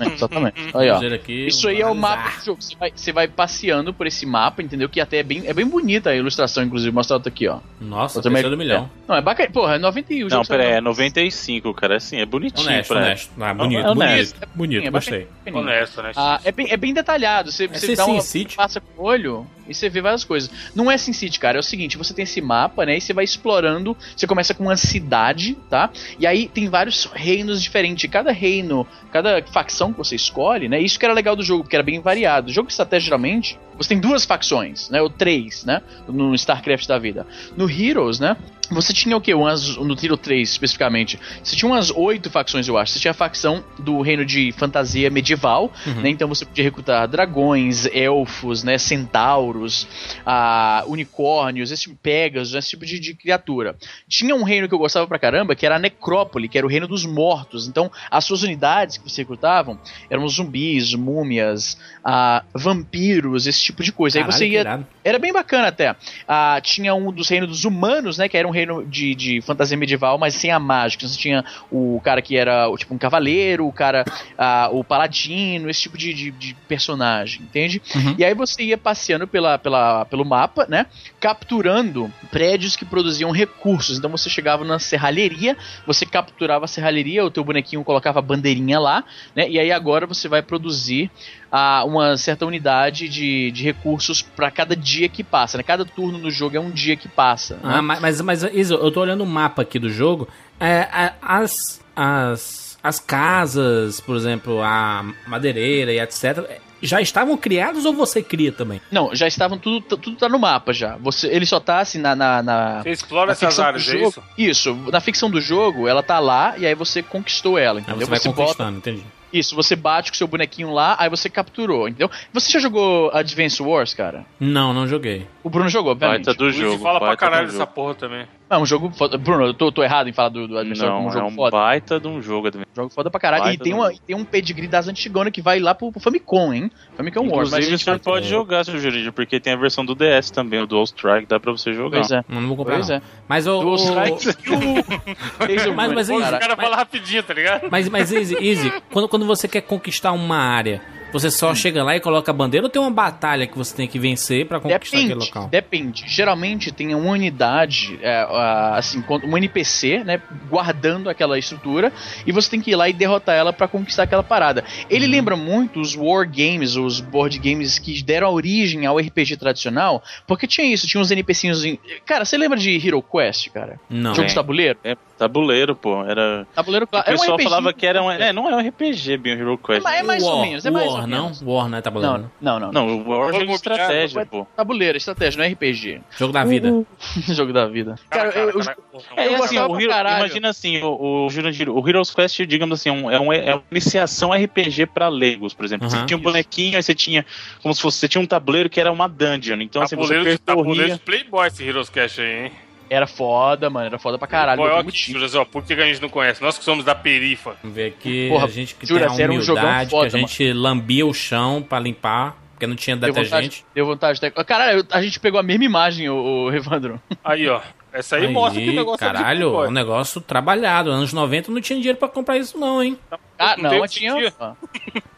[0.00, 0.76] É, exatamente.
[0.76, 1.14] Aí, ó.
[1.14, 2.62] Aqui, Isso aí é o mapa do jogo.
[2.62, 4.88] Você vai, você vai passeando por esse mapa, entendeu?
[4.88, 6.92] Que até é bem, é bem bonita a ilustração, inclusive.
[6.94, 7.58] Mostra outra aqui, ó.
[7.80, 8.90] Nossa, terceiro do milhão.
[9.06, 9.50] Não, é bacana.
[9.50, 11.96] Porra, é 90 e o não, jogo pera aí, é saiu- 95, cara.
[11.96, 13.30] Assim, é bonitinho Honesto, pra honesto.
[13.40, 14.34] Ah, bonito, É honesto.
[14.38, 14.48] bonito.
[14.54, 15.26] Bonito, É gostei.
[15.44, 15.62] bacaninho.
[15.62, 16.12] Honesto, né?
[16.16, 17.50] Ah, é, bem, é bem detalhado.
[17.50, 18.56] Você, você dá City.
[18.56, 20.50] passa com o olho e você vê várias coisas.
[20.74, 21.56] Não é Sin City, cara.
[21.58, 22.96] É o seguinte: você tem esse mapa, né?
[22.96, 23.96] E você vai explorando.
[24.16, 25.90] Você começa com uma cidade, tá?
[26.18, 28.08] E aí tem vários reinos diferentes.
[28.10, 30.80] Cada reino, cada facção que você escolhe, né?
[30.80, 32.48] Isso que era legal do jogo, porque era bem variado.
[32.48, 35.02] O jogo de estratégia, geralmente, você tem duas facções, né?
[35.02, 35.82] Ou três, né?
[36.06, 37.26] No StarCraft da vida.
[37.56, 38.36] No Heroes, né?
[38.70, 39.34] Você tinha o quê?
[39.34, 41.18] Umas, no Tiro 3, especificamente.
[41.42, 42.92] Você tinha umas oito facções, eu acho.
[42.92, 46.10] Você tinha a facção do reino de fantasia medieval, né?
[46.10, 48.76] Então você podia recrutar dragões, elfos, né?
[48.78, 49.86] Centauros,
[50.24, 53.76] ah, unicórnios, esse tipo, Pegasus, esse tipo de, de criatura.
[54.08, 56.70] Tinha um reino que eu gostava pra caramba, que era a Necrópole, que era o
[56.70, 57.66] reino dos mortos.
[57.68, 59.78] Então, as suas unidades que você recrutavam
[60.10, 64.18] eram zumbis, múmias, ah, vampiros, esse tipo de coisa.
[64.18, 65.96] Caralho, Aí você que ia era bem bacana até.
[66.26, 68.28] Ah, tinha um dos reinos dos humanos, né?
[68.28, 71.06] Que era um reino de, de fantasia medieval, mas sem a mágica.
[71.06, 74.04] Você tinha o cara que era tipo um cavaleiro, o cara,
[74.36, 77.80] ah, o paladino, esse tipo de, de, de personagem, entende?
[77.94, 78.14] Uhum.
[78.18, 80.86] E aí você ia passeando pela, pela, pelo mapa, né?
[81.20, 83.98] Capturando prédios que produziam recursos.
[83.98, 88.78] Então você chegava na serralheria, você capturava a serralheria, o teu bonequinho colocava a bandeirinha
[88.78, 89.48] lá, né?
[89.48, 91.10] E aí agora você vai produzir
[91.50, 95.62] a uma certa unidade de, de recursos para cada dia que passa, né?
[95.62, 97.54] Cada turno no jogo é um dia que passa.
[97.54, 97.60] né?
[97.64, 100.28] Ah, mas, mas, mas Iso, eu tô olhando o mapa aqui do jogo.
[100.60, 106.44] É, a- as, as, as casas, por exemplo, a madeireira e etc.,
[106.80, 108.80] já estavam criados ou você cria também?
[108.88, 110.96] Não, já estavam tudo, tudo tá no mapa já.
[110.98, 114.08] Você, ele só tá assim na, na, na- Você explora na essas áreas, é jogo.
[114.08, 114.22] isso?
[114.38, 118.06] Isso, na ficção do jogo, ela tá lá e aí você conquistou ela, Aí entendeu?
[118.06, 119.02] você vai bota conquistando, entendi.
[119.32, 122.10] Isso, você bate com seu bonequinho lá, aí você capturou, entendeu?
[122.32, 124.24] Você já jogou Advance Wars, cara?
[124.40, 125.26] Não, não joguei.
[125.42, 126.24] O Bruno jogou, obviamente.
[126.26, 126.78] Baita do jogo.
[126.82, 128.26] fala pra caralho dessa porra também.
[128.50, 129.18] É um jogo foda.
[129.18, 131.26] Bruno, eu tô, tô errado em falar do, do Advance Wars como Não, um jogo
[131.26, 131.50] é um foda.
[131.50, 132.46] baita de um jogo.
[132.46, 133.42] Advent- Jogo foda pra caralho.
[133.44, 134.00] Baita e tem, uma, jogo.
[134.06, 136.70] tem um pedigree das antigonas que vai lá pro, pro Famicom, hein?
[136.96, 137.50] Famicom Wars.
[137.50, 140.30] Mas a Inclusive, gente você pode jogar, seu Jurídico, porque tem a versão do DS
[140.30, 141.98] também, o Dual Strike, dá pra você jogar.
[141.98, 142.24] Pois é.
[142.26, 142.76] Não, não vou comprar.
[142.76, 142.96] Pois não.
[142.96, 143.02] é.
[143.28, 143.60] Mas o.
[143.60, 145.74] Dual o- Strike o...
[145.74, 147.68] Mas- mas cara fala rapidinho, tá ligado?
[147.70, 148.72] Mas, mas Easy, Easy
[149.18, 150.80] quando, você quer conquistar uma área,
[151.12, 153.88] você só chega lá e coloca a bandeira ou tem uma batalha que você tem
[153.88, 155.48] que vencer pra conquistar aquele Depende, local?
[155.48, 156.04] depende.
[156.06, 158.26] Geralmente tem uma unidade, é,
[158.74, 161.92] assim, um NPC, né, guardando aquela estrutura,
[162.26, 164.64] e você tem que ir lá e derrotar ela pra conquistar aquela parada.
[164.90, 165.10] Ele Uhum.
[165.12, 170.46] lembra muito os war games, os board games que deram origem ao RPG tradicional, porque
[170.46, 171.64] tinha isso, tinha uns NPCs.
[171.64, 173.78] em- Cara, você lembra de Hero Quest, cara?
[173.88, 174.14] Não.
[174.14, 174.78] Jogo de tabuleiro?
[174.84, 176.04] É tabuleiro, pô.
[176.04, 176.46] Era...
[176.54, 177.10] Tabuleiro O clássico.
[177.10, 178.10] Era um pessoal falava que era um.
[178.10, 179.82] É, não é um RPG, bem o Hero É, Quest.
[179.82, 181.32] ma- é mais ou menos, é mais War, War, não?
[181.42, 182.30] War, não é tabuleiro.
[182.40, 182.86] Não, não, não.
[182.86, 184.46] Não, o War é jogo de estratégia, pô.
[184.56, 186.00] Tabuleiro, estratégia, não é RPG.
[186.18, 186.84] Jogo da vida.
[187.28, 187.94] Jogo da vida.
[188.10, 188.76] Cara, Cara, eu, eu- cara,
[189.16, 190.18] É, Eu assim, o Hero- caralho.
[190.26, 193.54] imagina assim, o, o Jurandir, o Heroes Quest, digamos assim, é, um- é, um- é
[193.54, 195.86] uma iniciação RPG pra Legos, por exemplo.
[195.88, 195.98] Aham.
[196.00, 197.24] Você tinha um bonequinho, aí você tinha,
[197.62, 199.60] como se fosse, você tinha um tabuleiro que era uma dungeon.
[199.60, 201.28] Então, assim, você Tabuleiro, de- tabuleiro de percorria...
[201.28, 202.52] Playboy esse Heroes Cash aí, hein?
[202.90, 203.86] Era foda, mano.
[203.86, 204.62] Era foda pra caralho.
[204.90, 205.12] Time.
[205.18, 206.42] juras, ó, por que a gente não conhece?
[206.42, 207.56] Nós que somos da perifa.
[207.62, 208.28] Vamos ver aqui.
[208.28, 211.06] Porra, a gente que jura, tem a era um humildade, foda, que a gente lambia
[211.06, 213.58] o chão pra limpar, porque não tinha Deu detergente.
[213.60, 214.30] vontade, deu vontade de...
[214.44, 217.00] Caralho, a gente pegou a mesma imagem, o, o Evandro.
[217.24, 217.60] Aí, ó.
[217.92, 219.68] Essa aí, mostra que o negócio é caralho, Playboy.
[219.68, 220.90] um negócio trabalhado.
[220.90, 222.98] Anos 90 não tinha dinheiro pra comprar isso não, hein?
[223.38, 224.12] Ah, Não não, tinha.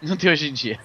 [0.03, 0.79] Não tem hoje em dia.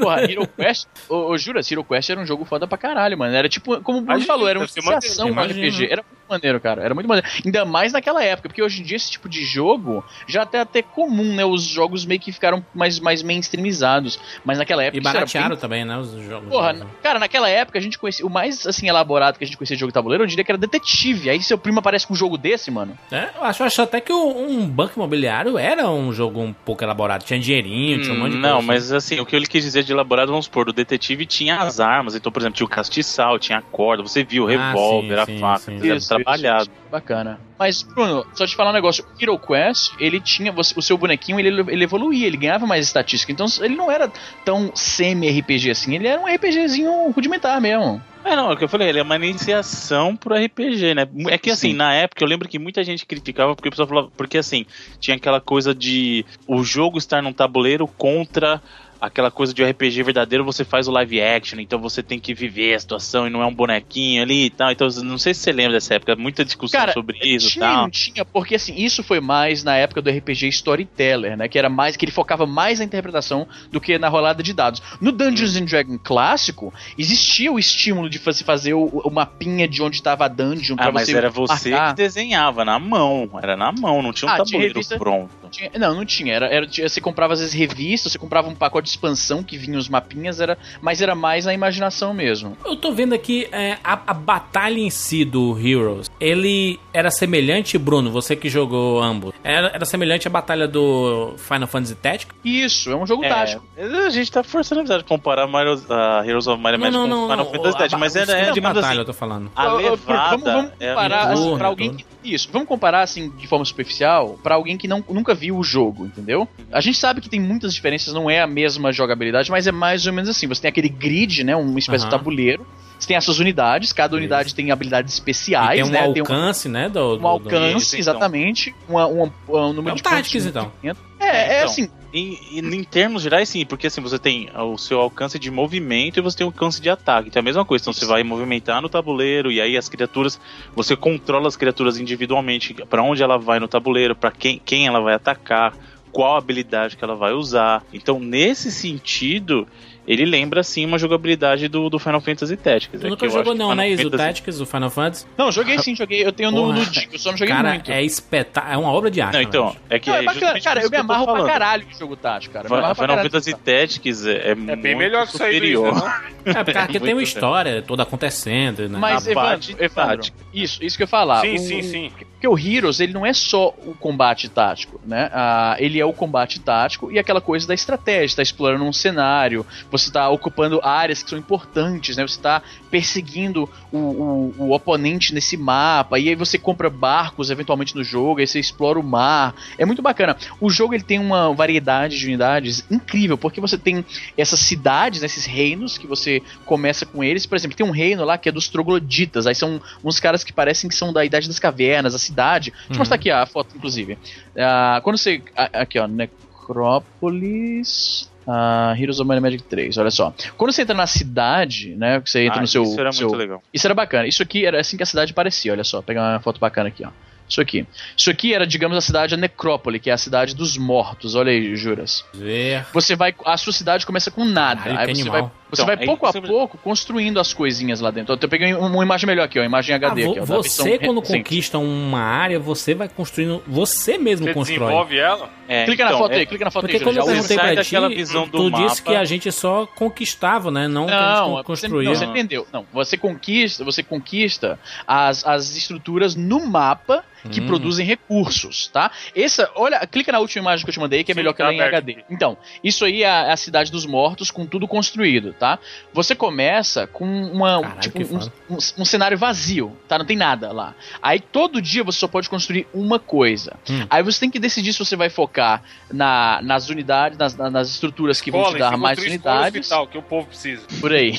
[0.00, 0.86] Porra, Hero Quest.
[1.08, 3.34] Ô, ô, jura, Hero Quest era um jogo foda pra caralho, mano.
[3.34, 5.66] Era tipo, como o Bruno falou, era uma iniciação imagina.
[5.68, 5.84] RPG.
[5.90, 6.82] Era muito maneiro, cara.
[6.82, 7.26] Era muito maneiro.
[7.44, 10.82] Ainda mais naquela época, porque hoje em dia esse tipo de jogo já até até
[10.82, 11.44] comum, né?
[11.44, 14.18] Os jogos meio que ficaram mais, mais mainstreamizados.
[14.44, 14.98] Mas naquela época.
[14.98, 15.96] E baratearam bem- também, né?
[15.98, 16.48] Os jogos.
[16.48, 18.24] Porra, cara, naquela época a gente conhecia.
[18.26, 20.50] O mais assim elaborado que a gente conhecia de jogo de tabuleiro, eu diria que
[20.52, 21.30] era detetive.
[21.30, 22.98] Aí seu primo aparece com um jogo desse, mano.
[23.10, 27.24] É, eu acho, acho até que um banco imobiliário era um jogo um pouco elaborado.
[27.24, 28.66] Tinha dinheirinho, tinha um monte de Não, coisa.
[28.66, 31.80] mas assim, o que ele quis dizer de elaborado, vamos supor, o detetive tinha as
[31.80, 35.16] armas, então, por exemplo, tinha o castiçal, tinha a corda, você viu o Ah, revólver,
[35.16, 35.92] sim, a sim, faca, sim.
[35.96, 36.62] Isso, trabalhado.
[36.62, 36.70] isso.
[36.90, 37.40] Bacana.
[37.58, 39.04] Mas, Bruno, só te falar um negócio.
[39.04, 40.50] O Hero Quest, ele tinha.
[40.50, 43.30] você- O seu bonequinho, ele, ele evoluía, ele ganhava mais estatística.
[43.30, 44.10] Então, ele não era
[44.44, 45.94] tão semi-RPG assim.
[45.94, 48.02] Ele era um RPGzinho rudimentar mesmo.
[48.24, 51.08] É, não, é o que eu falei, ele é uma iniciação pro RPG, né?
[51.28, 51.76] É que assim, Sim.
[51.76, 54.66] na época eu lembro que muita gente criticava porque o pessoal falava, porque assim,
[54.98, 58.62] tinha aquela coisa de o jogo estar num tabuleiro contra
[59.00, 62.74] aquela coisa de RPG verdadeiro, você faz o live action, então você tem que viver
[62.74, 64.70] a situação e não é um bonequinho ali e tal.
[64.70, 67.64] Então, não sei se você lembra dessa época, muita discussão Cara, sobre isso e tinha
[67.66, 67.82] tal.
[67.82, 71.48] não tinha, porque assim, isso foi mais na época do RPG Storyteller, né?
[71.48, 74.82] Que era mais, que ele focava mais na interpretação do que na rolada de dados.
[75.00, 79.82] No Dungeons and Dragons clássico, existia o estímulo de você fazer o, o mapinha de
[79.82, 81.90] onde estava a dungeon pra Ah, mas você era você marcar.
[81.94, 85.30] que desenhava na mão, era na mão, não tinha um Ah, tabuleiro revista- pronto.
[85.50, 86.34] Tinha- não, não tinha.
[86.34, 89.78] Era, era- Você comprava às vezes revistas, você comprava um pacote de expansão que vinha
[89.78, 92.56] os mapinhas, era, mas era mais na imaginação mesmo.
[92.64, 96.10] Eu tô vendo aqui é, a, a batalha em si do Heroes.
[96.20, 99.32] Ele era semelhante, Bruno, você que jogou ambos.
[99.42, 102.34] Era, era semelhante à batalha do Final Fantasy Tactics?
[102.44, 103.64] Isso, é um jogo É, tático.
[104.06, 107.28] a gente tá forçando a amizade de comparar Mario, a Heroes of and Magic com
[107.28, 109.50] Final Fantasy Tactics, mas a, era, é, de batalha, assim, eu tô falando.
[109.56, 109.96] a levada
[110.36, 113.64] vamos, vamos é a comparar assim, pra alguém que, isso, vamos comparar assim de forma
[113.64, 116.46] superficial pra alguém que não, nunca viu o jogo, entendeu?
[116.70, 120.06] A gente sabe que tem muitas diferenças, não é a mesma jogabilidade, mas é mais
[120.06, 120.46] ou menos assim.
[120.46, 122.18] Você tem aquele grid, né, uma espécie de Aham.
[122.18, 122.66] tabuleiro.
[122.98, 126.04] Você tem essas unidades, cada unidade tem habilidades E especiais, tem um né?
[126.04, 126.86] alcance, né?
[126.90, 128.00] Do, um do- do- alcance, Isso, então.
[128.00, 130.46] exatamente, uma, uma- um número É um de Tactics, pontos.
[130.46, 130.70] então.
[131.18, 131.64] É, é então.
[131.70, 136.18] assim, Em, em- termos gerais, sim, porque assim, você tem o seu alcance de movimento
[136.18, 137.28] e você tem o alcance de ataque.
[137.28, 137.82] Então é a mesma coisa.
[137.82, 140.40] Então você vai movimentar no tabuleiro e aí as criaturas,
[140.74, 145.00] você controla as criaturas individualmente, pra onde ela vai no tabuleiro, pra quem, quem ela
[145.00, 145.76] vai atacar,
[146.10, 147.84] qual habilidade que ela vai usar.
[147.92, 149.66] Então, nesse sentido,
[150.06, 153.00] ele lembra sim uma jogabilidade do, do Final Fantasy Tactics.
[153.00, 153.96] Tu É nunca jogou não, Final né?
[153.96, 155.26] Fantasy- Tactics, o Final Fantasy?
[155.38, 157.90] não, joguei sim, joguei, eu tenho no, Porra, no Digo, só não joguei cara, muito.
[157.92, 159.34] é espetá é uma obra de arte.
[159.34, 161.86] Não, então, é que Não, é é bacana, cara, isso eu me amarro pra caralho
[161.90, 162.68] em jogo tático, cara.
[162.68, 163.22] Final caralho.
[163.30, 165.94] Fantasy Tactics é, é, muito É bem melhor que isso superior.
[165.94, 166.30] né, não?
[166.60, 168.98] É, porque tem uma história toda acontecendo, né?
[168.98, 171.42] Mas, Evandro, isso, isso que eu ia falar.
[171.42, 172.12] Sim, O- sim, sim.
[172.40, 175.28] Porque o Heroes, ele não é só o combate tático, né?
[175.30, 179.66] Ah, ele é o combate tático e aquela coisa da estratégia, tá explorando um cenário,
[179.90, 182.26] você tá ocupando áreas que são importantes, né?
[182.26, 187.94] Você tá perseguindo o, o, o oponente nesse mapa, e aí você compra barcos eventualmente
[187.94, 189.54] no jogo, aí você explora o mar.
[189.76, 190.34] É muito bacana.
[190.58, 194.02] O jogo ele tem uma variedade de unidades incrível, porque você tem
[194.34, 197.44] essas cidades, né, esses reinos que você começa com eles.
[197.44, 200.54] Por exemplo, tem um reino lá que é dos trogloditas, aí são uns caras que
[200.54, 202.70] parecem que são da Idade das Cavernas, a cidade.
[202.70, 202.98] Deixa eu Uhum.
[202.98, 204.18] mostrar aqui a foto, inclusive.
[204.58, 205.42] Ah, quando você.
[205.56, 208.28] Aqui, ó, Necrópolis.
[208.46, 210.32] ah, Heroes of Might Magic 3, olha só.
[210.56, 212.20] Quando você entra na cidade, né?
[212.24, 212.82] Você entra Ah, no seu.
[212.82, 213.62] Isso era seu- muito legal.
[213.72, 214.26] Isso era bacana.
[214.26, 215.98] Isso aqui era assim que a cidade parecia, olha só.
[215.98, 217.10] Vou pegar uma foto bacana aqui, ó.
[217.48, 217.84] Isso aqui.
[218.16, 221.34] Isso aqui era, digamos, a cidade da Necrópole, que é a cidade dos mortos.
[221.34, 222.24] Olha aí, Juras.
[222.32, 222.84] Ver.
[222.92, 223.34] Você vai.
[223.44, 224.82] A sua cidade começa com nada.
[224.82, 225.42] Caralho, aí você animal.
[225.42, 228.36] vai Você Então, vai aí pouco a você- pouco construindo as coisinhas lá dentro.
[228.40, 230.98] Eu peguei um, uma imagem melhor aqui, ó, imagem Ah, HD vo- aqui, ó, você,
[230.98, 231.38] quando recente.
[231.44, 233.62] conquista uma área, você vai construindo.
[233.66, 234.78] Você mesmo Você constrói.
[234.80, 235.50] desenvolve ela?
[235.68, 237.26] É, Clica na então, foto é- aí, clica na foto Porque aí, quando já eu
[237.26, 239.10] perguntei pra ti, visão do tu disse mapa.
[239.10, 240.88] que a gente só conquistava, né?
[240.88, 242.08] Não, que a Não, construía.
[242.08, 242.66] não, você entendeu.
[242.72, 247.66] Não, você conquista, você conquista as, as estruturas no mapa que Hum.
[247.66, 249.10] produzem recursos, tá?
[249.34, 251.58] Essa, olha, clica na última imagem que eu te mandei, que é Sim, melhor que
[251.58, 252.24] tá ela em aberto HD.
[252.28, 255.78] Então, isso aí é a, é a cidade dos mortos com tudo construído, tá?
[256.14, 260.18] Você começa com uma, Caralho, tipo, um, um, um cenário vazio, tá?
[260.18, 260.94] Não tem nada lá.
[261.22, 263.76] Aí todo dia você só pode construir uma coisa.
[263.88, 264.06] Hum.
[264.08, 268.40] Aí você tem que decidir se você vai focar na, nas unidades, nas, nas estruturas
[268.40, 270.82] que vão te dar mais e unidades hospital, que o povo precisa.
[270.98, 271.38] por aí.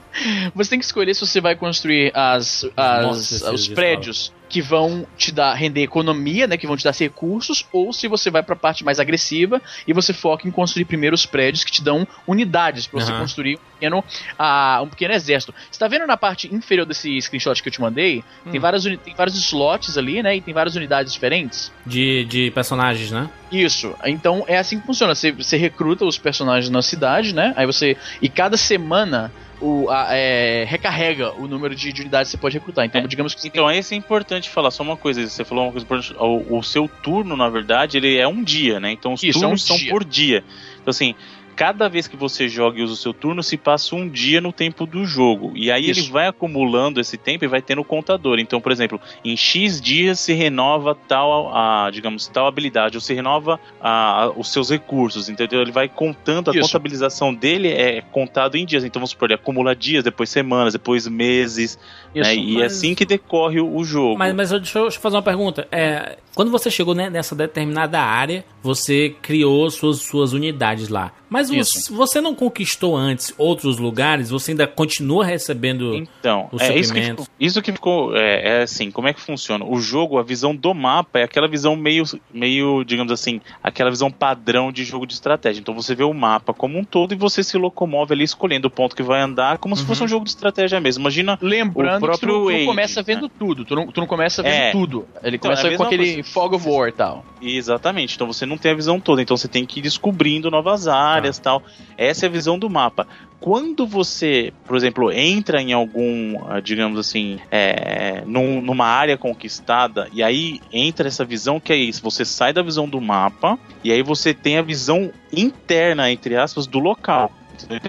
[0.54, 5.06] você tem que escolher se você vai construir as, as- Nossa, os prédios que vão
[5.16, 8.54] te dar render economia, né, que vão te dar recursos, ou se você vai para
[8.54, 12.06] a parte mais agressiva e você foca em construir primeiro os prédios que te dão
[12.26, 13.20] unidades para você Aham.
[13.20, 14.04] construir um pequeno,
[14.36, 15.54] ah, um pequeno exército.
[15.70, 18.24] Você tá vendo na parte inferior desse screenshot que eu te mandei?
[18.50, 18.60] Tem, Hum.
[18.60, 21.72] várias uni- tem vários slots ali, né, e tem várias unidades diferentes.
[21.86, 23.30] De, de personagens, né?
[23.52, 23.94] Isso.
[24.04, 25.14] Então é assim que funciona.
[25.14, 27.52] Você, você recruta os personagens na cidade, né?
[27.56, 27.96] Aí você.
[28.22, 32.58] E cada semana o, a- é, recarrega o número de, de unidades que você pode
[32.58, 32.84] recrutar.
[32.84, 35.26] Então, É, digamos que Então, esse é importante falar só uma coisa.
[35.26, 36.14] Você falou uma coisa importante.
[36.18, 38.90] O, o seu turno, na verdade, ele é um dia, né?
[38.90, 40.42] Então, os Isso, é um turnos são por dia.
[40.80, 41.14] Então, assim,
[41.60, 44.50] cada vez que você joga e usa o seu turno, se passa um dia no
[44.50, 45.52] tempo do jogo.
[45.54, 46.00] E aí Isso.
[46.00, 48.38] ele vai acumulando esse tempo e vai tendo o contador.
[48.38, 53.12] Então, por exemplo, em X dias se renova tal, a, digamos, tal habilidade, ou se
[53.12, 55.60] renova a- a- os seus recursos, entendeu?
[55.60, 56.62] Ele vai contando, a Isso.
[56.62, 58.82] contabilização dele é contado em dias.
[58.82, 61.78] Então, vamos supor, ele acumula dias, depois semanas, depois meses,
[62.14, 62.24] Isso.
[62.26, 62.34] né?
[62.36, 64.16] E é assim que decorre o jogo.
[64.18, 65.68] Mas, mas eu- deixa, eu, deixa eu fazer uma pergunta.
[65.70, 71.12] É, quando você chegou né, nessa determinada área, você criou suas, suas unidades lá.
[71.28, 71.80] Mas Isso.
[71.80, 74.30] você, você não conquistou antes outros lugares?
[74.30, 75.94] Você ainda continua recebendo.
[75.94, 78.16] Então, os é isso que, ficou, isso que ficou.
[78.16, 79.64] É, é assim, como é que funciona?
[79.64, 84.10] O jogo, a visão do mapa é aquela visão meio, meio, digamos assim, aquela visão
[84.10, 85.60] padrão de jogo de estratégia.
[85.60, 88.70] Então você vê o mapa como um todo e você se locomove ali escolhendo o
[88.70, 89.88] ponto que vai andar, como se Uhum.
[89.88, 91.02] fosse um jogo de estratégia mesmo.
[91.02, 91.38] Imagina.
[91.40, 93.64] Lembrando O próprio que tu, não- tu Age, começa vendo tudo.
[93.64, 94.70] Tu não, tu não começa vendo É.
[94.72, 95.06] tudo.
[95.22, 96.28] Ele Então, é começa com aquele coisa.
[96.30, 97.24] Fog of War e tal.
[97.40, 98.14] Exatamente.
[98.14, 99.20] Então você não tem a visão toda.
[99.22, 101.62] Então você tem que ir descobrindo novas áreas tal.
[101.96, 103.06] Essa é a visão do mapa.
[103.40, 110.08] Quando você, por exemplo, entra em algum, ah, digamos assim, é, num- numa área conquistada,
[110.12, 113.90] e aí entra essa visão que é isso, você sai da visão do mapa, e
[113.90, 117.32] aí você tem a visão interna, entre aspas, do local.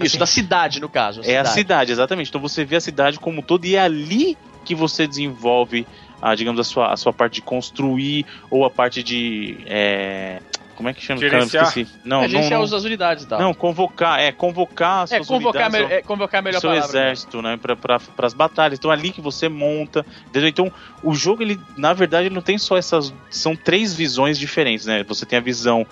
[0.01, 1.21] Isso, da cidade, no caso.
[1.23, 2.29] É a cidade, exatamente.
[2.29, 5.87] Então você vê a cidade como um todo e é ali que você desenvolve,
[6.21, 9.57] a, digamos, a sua, a sua parte de construir ou a parte de.
[9.65, 10.39] é,
[10.82, 11.22] como é que chama?
[11.22, 11.63] Caramba, Gerenciar?
[11.67, 11.88] esqueci.
[12.04, 13.39] Não, a não, gente não, as unidades tal.
[13.39, 16.70] não, convocar, é convocar as é, suas convocar, unidades, me- é, convocar a melhor seu
[16.72, 16.89] palavra.
[16.89, 18.80] exército, né, para as batalhas.
[18.80, 20.50] Então é ali que você monta, entendeu?
[20.50, 20.72] Então
[21.04, 25.04] o jogo ele, na verdade, ele não tem só essas, são três visões diferentes, né?
[25.04, 25.86] Você tem a visão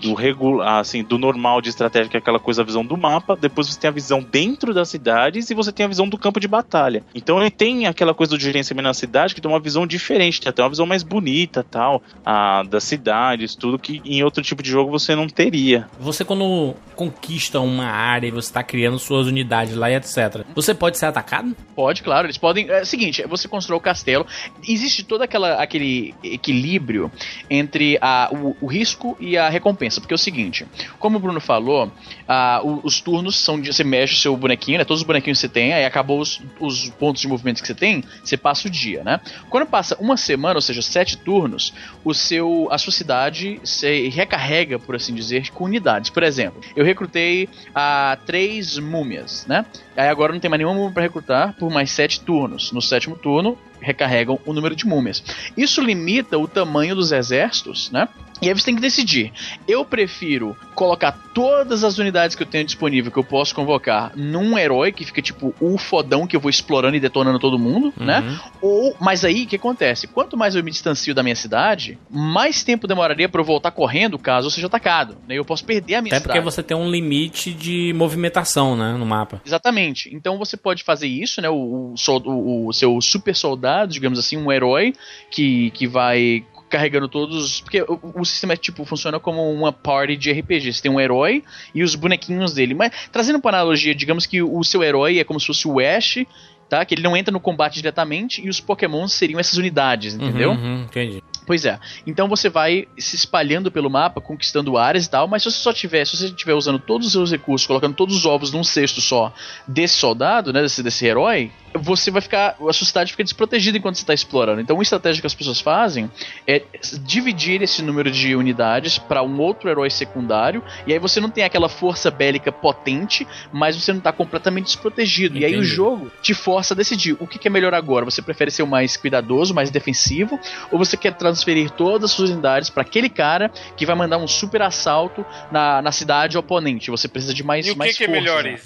[0.00, 2.96] do, do regular, assim, do normal de estratégia, que é aquela coisa, a visão do
[2.96, 3.36] mapa.
[3.36, 6.40] Depois você tem a visão dentro das cidades e você tem a visão do campo
[6.40, 7.02] de batalha.
[7.14, 10.48] Então ele tem aquela coisa do gerenciamento na cidade que tem uma visão diferente, tem
[10.50, 14.70] até uma visão mais bonita, tal, a, das cidades, tudo que em outro tipo de
[14.70, 15.88] jogo você não teria.
[15.98, 20.74] Você, quando conquista uma área e você está criando suas unidades lá e etc., você
[20.74, 21.56] pode ser atacado?
[21.74, 22.68] Pode, claro, eles podem.
[22.68, 24.26] É o seguinte, você constrói o castelo.
[24.66, 27.10] Existe todo aquela, aquele equilíbrio
[27.48, 30.00] entre a, o, o risco e a recompensa.
[30.00, 30.66] Porque é o seguinte,
[30.98, 31.90] como o Bruno falou,
[32.28, 33.72] ah, o- os turnos são de.
[33.72, 34.84] Você mexe o seu bonequinho, né?
[34.84, 37.74] Todos os bonequinhos que você tem, aí acabou os, os pontos de movimento que você
[37.74, 39.20] tem, você passa o dia, né?
[39.48, 41.72] Quando passa uma semana, ou seja, sete turnos,
[42.04, 46.10] o seu, a sua cidade se recarrega, por assim dizer, com unidades.
[46.10, 49.64] Por exemplo, eu recrutei a três múmias, né?
[49.96, 52.72] Aí agora não tem mais nenhuma múmia pra recrutar por mais sete turnos.
[52.72, 55.22] No sétimo turno, recarregam o número de múmias.
[55.56, 58.08] Isso limita o tamanho dos exércitos, né?
[58.42, 59.32] E aí você tem que decidir.
[59.68, 64.56] Eu prefiro colocar todas as unidades que eu tenho disponível, que eu posso convocar, num
[64.58, 68.20] herói que fica tipo o fodão que eu vou explorando e detonando todo mundo, né?
[68.20, 68.38] Uhum.
[68.62, 70.06] Ou, mas aí o que acontece?
[70.06, 74.18] Quanto mais eu me distancio da minha cidade, mais tempo demoraria pra eu voltar correndo
[74.18, 75.16] caso eu seja atacado.
[75.28, 75.34] Né?
[75.36, 76.44] Eu posso perder a minha Até porque cidade.
[76.56, 79.42] você tem um limite de movimentação, né, no mapa.
[79.44, 80.08] Exatamente.
[80.14, 81.48] Então você pode fazer isso, né?
[81.50, 84.94] O, o- o seu super soldado, digamos assim, um herói
[85.30, 87.60] que, que vai carregando todos.
[87.60, 90.72] Porque o, o sistema tipo funciona como uma party de RPG.
[90.72, 92.72] Você tem um herói e os bonequinhos dele.
[92.72, 96.24] Mas trazendo para analogia, digamos que o seu herói é como se fosse o Ash.
[96.68, 96.84] Tá?
[96.84, 100.52] Que ele não entra no combate diretamente e os Pokémons seriam essas unidades, entendeu?
[100.52, 101.20] Uhum, uhum, entendi.
[101.44, 101.80] Pois é.
[102.06, 105.72] Então você vai se espalhando pelo mapa, conquistando áreas e tal, mas se você só
[105.72, 109.00] tiver, se você estiver usando todos os seus recursos, colocando todos os ovos num cesto
[109.00, 109.34] só
[109.66, 113.96] desse soldado, né, desse, desse herói, você vai ficar, a sua cidade fica desprotegida enquanto
[113.96, 114.60] você está explorando.
[114.60, 116.10] Então, uma estratégia que as pessoas fazem
[116.46, 116.62] é
[117.02, 121.44] dividir esse número de unidades para um outro herói secundário, e aí você não tem
[121.44, 125.38] aquela força bélica potente, mas você não está completamente desprotegido.
[125.38, 125.68] E aí o Entendi.
[125.68, 128.04] jogo te força a decidir o que, que é melhor agora.
[128.04, 130.38] Você prefere ser o mais cuidadoso, mais defensivo,
[130.70, 134.26] ou você quer transferir todas as suas unidades para aquele cara que vai mandar um
[134.28, 136.90] super assalto na, na cidade oponente?
[136.90, 138.58] Você precisa de mais E o mais que, que é força, melhor, né?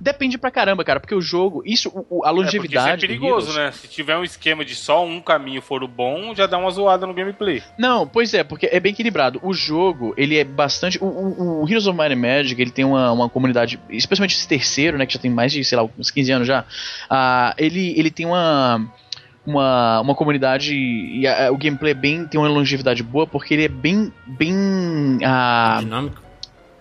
[0.00, 2.24] Depende pra caramba, cara, porque o jogo, isso, o- o-
[2.58, 3.72] a É, isso é perigoso, Heroes- né?
[3.72, 7.06] Se tiver um esquema de só um caminho for o bom, já dá uma zoada
[7.06, 7.62] no gameplay.
[7.78, 9.38] Não, pois é, porque é bem equilibrado.
[9.42, 10.98] O jogo, ele é bastante.
[11.02, 14.46] O, o, o Heroes of Might and Magic, ele tem uma, uma comunidade, especialmente esse
[14.48, 16.64] terceiro, né, que já tem mais de, sei lá, uns 15 anos já.
[17.08, 18.86] ah, ele, ele tem uma.
[19.44, 23.64] Uma, uma comunidade e ah, o gameplay é bem tem uma longevidade boa porque ele
[23.64, 24.54] é bem bem
[25.24, 26.22] ah, Dinâmico.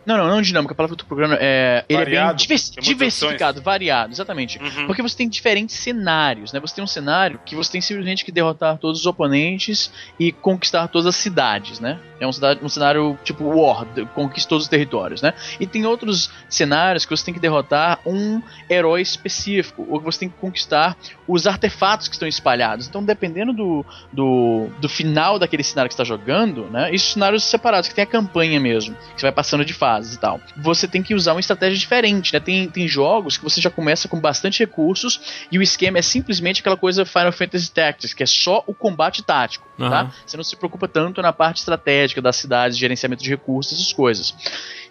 [0.05, 2.37] Não não não dinâmico a palavra que eu tô procurando é ele é bem Variado,
[2.37, 4.87] divers- diversificado variado exatamente Uhum.
[4.87, 6.59] porque você tem diferentes cenários, né?
[6.59, 10.87] Você tem um cenário que você tem simplesmente que derrotar todos os oponentes e conquistar
[10.87, 11.99] todas as cidades, né?
[12.19, 15.33] É um, cidade, um cenário tipo War, conquista todos os territórios, né?
[15.59, 20.19] E tem outros cenários que você tem que derrotar um herói específico, ou que você
[20.19, 20.95] tem que conquistar
[21.27, 22.87] os artefatos que estão espalhados.
[22.87, 26.93] Então, dependendo do, do, do final daquele cenário que você está jogando, né?
[26.93, 30.19] Isso cenários separados, que tem a campanha mesmo, que você vai passando de fases e
[30.19, 30.39] tal.
[30.57, 32.39] Você tem que usar uma estratégia diferente, né?
[32.39, 36.61] Tem, tem jogos que você já começa com bastante recursos e o esquema é simplesmente
[36.61, 39.89] aquela coisa Final Fantasy Tactics, que é só o combate tático, Aham.
[39.89, 40.11] tá?
[40.25, 44.33] Você não se preocupa tanto na parte estratégica das cidades, gerenciamento de recursos, essas coisas.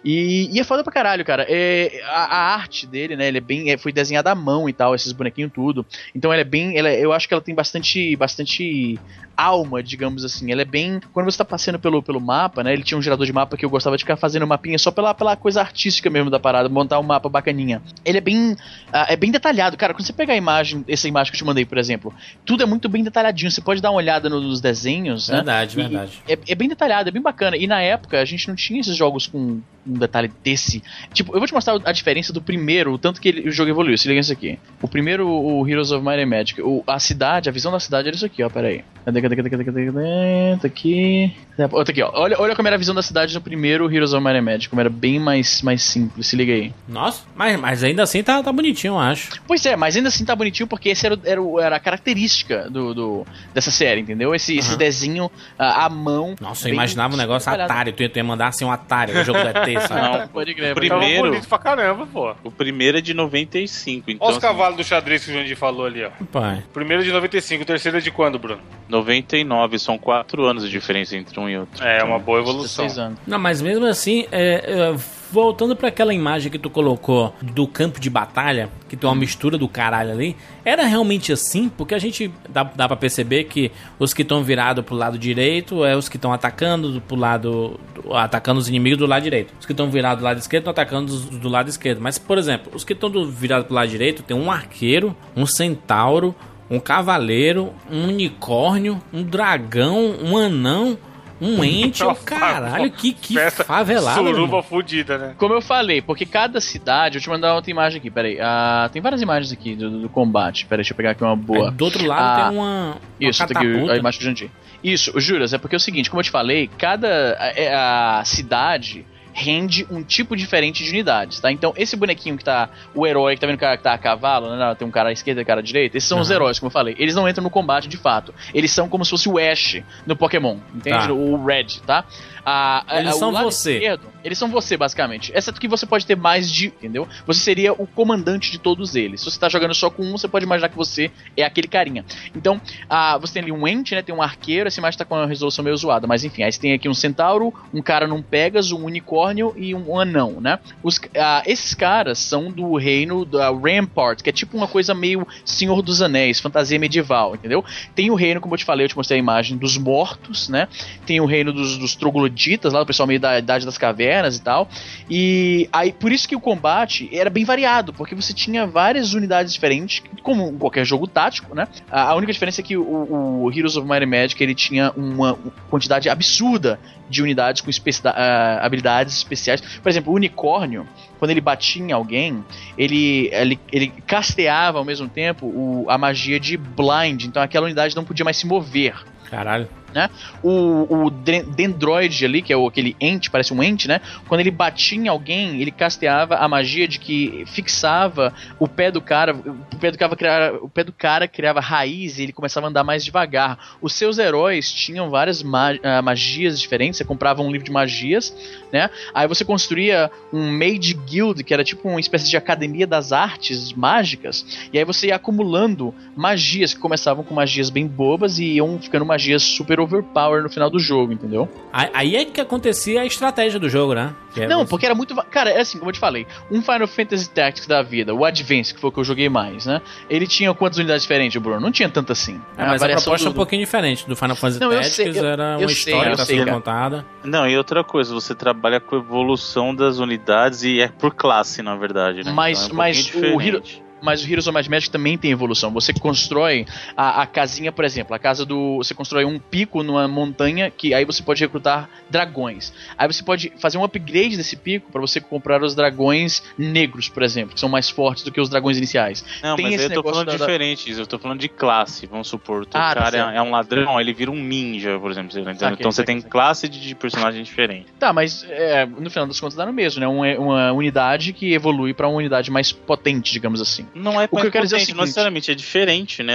[0.03, 1.45] E, e é foda pra caralho, cara.
[1.47, 3.27] É, a, a arte dele, né?
[3.27, 3.69] Ele é bem.
[3.71, 5.85] é, foi desenhada à mão e tal, esses bonequinhos tudo.
[6.15, 6.77] Então ela é bem.
[6.77, 8.15] Ela, é- eu acho que ela tem bastante.
[8.15, 8.99] bastante
[9.37, 10.51] alma, digamos assim.
[10.51, 10.99] Ela é bem.
[11.13, 12.73] Quando você tá passando pelo, pelo mapa, né?
[12.73, 15.13] Ele tinha um gerador de mapa que eu gostava de ficar fazendo mapinha só pela,
[15.13, 17.81] pela coisa artística mesmo da parada, montar um mapa bacaninha.
[18.05, 18.55] Ele é bem.
[18.91, 19.93] ah, é bem detalhado, cara.
[19.93, 22.13] Quando você pega a imagem, essa imagem que eu te mandei, por exemplo,
[22.45, 23.49] tudo é muito bem detalhadinho.
[23.49, 25.37] Você pode dar uma olhada no- nos desenhos, né?
[25.37, 26.21] Verdade, E- verdade.
[26.27, 27.55] É, é bem detalhado, é bem bacana.
[27.57, 30.81] E na época a gente não tinha esses jogos com um detalhe desse.
[31.13, 33.69] Tipo, eu vou te mostrar a diferença do primeiro, o tanto que ele- o jogo
[33.69, 33.97] evoluiu.
[33.97, 34.57] Se liga nisso aqui.
[34.81, 38.07] O primeiro, o Heroes of Might and Magic, o- a cidade, a visão da cidade
[38.07, 38.49] era isso aqui, ó.
[38.49, 38.83] Pera aí.
[39.05, 40.57] Cadê, cadê, cadê, cadê, cadê, cadê?
[40.61, 41.33] Tá aqui.
[41.57, 42.11] Tá aqui, ó.
[42.13, 44.69] Olha, olha como era a visão da cidade no primeiro Heroes of Might and Magic,
[44.69, 46.27] como era bem mais, mais simples.
[46.27, 46.71] Se liga aí.
[46.87, 49.29] Nossa, mas, mas ainda assim tá, tá bonitinho, eu acho.
[49.47, 52.93] Pois é, mas ainda assim tá bonitinho porque esse era, era, era a característica do,
[52.93, 54.33] do- dessa série, entendeu?
[54.35, 54.77] Esse, esse Aham.
[54.77, 56.35] desenho à mão.
[56.39, 57.51] Nossa, eu imaginava um negócio.
[57.51, 57.91] Atari.
[57.93, 60.19] Tu ia, tu ia mandar assim um Atari, o jogo do ET, sabe?
[60.19, 62.35] Não, Pode crer, o primeiro, bonito pra caramba, pô.
[62.43, 65.57] o primeiro é de 95, então Olha os assim, cavalos do xadrez que o Jandir
[65.57, 66.09] falou ali, ó.
[66.31, 66.63] Pai.
[66.73, 68.61] Primeiro é de 95, o terceiro é de quando, Bruno?
[68.89, 71.83] 99, são 4 anos de diferença entre um e outro.
[71.83, 72.85] É, uma boa evolução.
[72.85, 73.19] 16 anos.
[73.25, 74.95] Não, mas mesmo assim, é, é,
[75.31, 79.57] voltando pra aquela imagem que tu colocou do campo de batalha, que tem uma mistura
[79.57, 81.69] do caralho ali, era realmente assim?
[81.69, 85.85] Porque a gente dá, dá pra perceber que os que estão virados pro lado direito
[85.85, 87.79] é os que estão atacando do- pro lado.
[87.95, 89.53] do- atacando os inimigos do lado direito.
[89.59, 91.99] Os que estão virados do lado esquerdo estão atacando os do lado esquerdo.
[92.01, 95.45] Mas, por exemplo, os que estão do- virados pro lado direito tem um arqueiro, um
[95.45, 96.35] centauro,
[96.69, 100.97] um cavaleiro, um unicórnio, um dragão, um anão.
[101.41, 104.21] Um ente, Uma caralho, que, que festa favelada.
[104.21, 105.35] Suruba fudida, né?
[105.37, 107.13] Como eu falei, porque cada cidade.
[107.13, 108.37] Deixa eu te mandar outra imagem aqui, peraí.
[108.39, 110.67] Ah, tem várias imagens aqui do, do combate.
[110.67, 111.69] Peraí, deixa eu pegar aqui uma boa.
[111.69, 114.51] Aí, do outro lado Ah, tem uma, uma Isso, tá aqui a imagem do Jandir.
[114.83, 119.05] Isso, juras, é porque é o seguinte, como eu te falei, cada a, a cidade
[119.33, 121.51] rende um tipo diferente de unidades, tá?
[121.51, 123.97] Então, esse bonequinho que tá, o herói que tá vendo o cara que tá a
[123.97, 124.75] cavalo, né?
[124.75, 126.35] Tem um cara à esquerda e um cara à direita, esses são os Aham.
[126.35, 126.95] heróis, como eu falei.
[126.97, 128.33] Eles não entram no combate de fato.
[128.53, 131.07] Eles são como se fosse o Ash no Pokémon, entende?
[131.07, 131.13] Tá.
[131.13, 132.05] O Red, tá?
[132.45, 133.97] A- a- Eles o são você.
[134.23, 135.31] eles são você, basicamente.
[135.35, 137.07] Exceto que você pode ter mais de, entendeu?
[137.27, 139.21] Você seria o comandante de todos eles.
[139.21, 142.03] Se você tá jogando só com um, você pode imaginar que você é aquele carinha.
[142.35, 144.01] Então, ah, você tem ali um ente, né?
[144.01, 146.59] Tem um arqueiro, essa imagem tá com uma resolução meio zoada, mas enfim, aí você
[146.59, 150.59] tem aqui um centauro, um cara num Pegasus, um unicórnio e um anão, né?
[150.83, 150.99] Os,
[151.45, 156.01] esses caras são do reino da Rampart, que é tipo uma coisa meio Senhor dos
[156.01, 157.63] Anéis, fantasia medieval, entendeu?
[157.95, 160.67] Tem o reino, como eu te falei, eu te mostrei a imagem dos mortos, né?
[161.05, 162.30] Tem o reino dos, dos trogloditas,
[162.73, 164.67] lá o pessoal meio da Idade das Cavernas e tal.
[165.09, 169.53] E aí, por isso que o combate era bem variado, porque você tinha várias unidades
[169.53, 171.67] diferentes, como em qualquer jogo tático, né?
[171.89, 175.37] A, única diferença é que o, o Heroes of Might and Magic ele tinha uma
[175.69, 176.79] quantidade absurda
[177.09, 179.59] de unidades com especi- ah, habilidades especiais.
[179.61, 180.87] Por exemplo, o unicórnio,
[181.19, 182.43] quando ele batia em alguém,
[182.77, 187.95] ele, ele, ele casteava ao mesmo tempo o- a magia de blind, então aquela unidade
[187.95, 188.95] não podia mais se mover.
[189.29, 189.67] Caralho.
[189.93, 190.09] Né?
[190.43, 194.01] O, o Dendroid ali, que é o, aquele ente, parece um ente, né?
[194.27, 199.01] Quando ele batia em alguém, ele casteava a magia de que fixava o pé do
[199.01, 202.67] cara, o pé do cara criava, o pé do cara criava raiz e ele começava
[202.67, 203.77] a andar mais devagar.
[203.81, 208.33] Os seus heróis tinham várias ma- ah, magias diferentes, você comprava um livro de magias,
[208.71, 208.89] né?
[209.13, 213.73] Aí você construía um Mage Guild, que era tipo uma espécie de academia das artes
[213.73, 218.79] mágicas, e aí você ia acumulando magias que começavam com magias bem bobas e iam
[218.79, 221.49] ficando magias super overpower no final do jogo, entendeu?
[221.71, 224.13] Aí é que acontecia a estratégia do jogo, né?
[224.33, 225.13] Que é Não, você- porque era muito.
[225.29, 228.73] Cara, é assim, como eu te falei, um Final Fantasy Tactics da vida, o Advance,
[228.73, 229.81] que foi o que eu joguei mais, né?
[230.09, 231.59] Ele tinha quantas unidades diferentes, Bruno?
[231.59, 232.39] Não tinha tanto assim.
[232.57, 234.07] É, mas a, variação proposta é um do- pouquinho diferente.
[234.07, 237.05] Do Final Fantasy Não, eu sei, Tactics eu- era eu uma história sei, sendo contada.
[237.23, 241.61] Não, e outra coisa, você trabalha com a evolução das unidades e é por classe,
[241.61, 242.31] na verdade, né?
[242.31, 243.83] Mas- Então é um mas o Hero- diferente.
[244.01, 245.71] Mas o Heroes of Might Magic também tem evolução.
[245.71, 248.77] Você constrói a, a casinha, por exemplo, a casa do.
[248.77, 252.73] Você constrói um pico numa montanha que aí você pode recrutar dragões.
[252.97, 257.23] Aí você pode fazer um upgrade desse pico para você comprar os dragões negros, por
[257.23, 259.23] exemplo, que são mais fortes do que os dragões iniciais.
[259.41, 262.61] Não, tem mas eu tô falando da- diferente, eu tô falando de classe, vamos supor.
[262.63, 263.29] O Ah, tá cara certo.
[263.31, 265.31] é, é um ladrão, ele vira um ninja, por exemplo.
[265.31, 267.87] Saquei, então você tem classe de, de personagem diferente.
[267.99, 270.07] Tá, mas é, no final das contas dá no mesmo, né?
[270.07, 273.85] Uma, uma unidade que evolui para uma unidade mais potente, digamos assim.
[273.93, 276.33] Não é que eu quero dizer é o seguinte- não necessariamente, é diferente, né?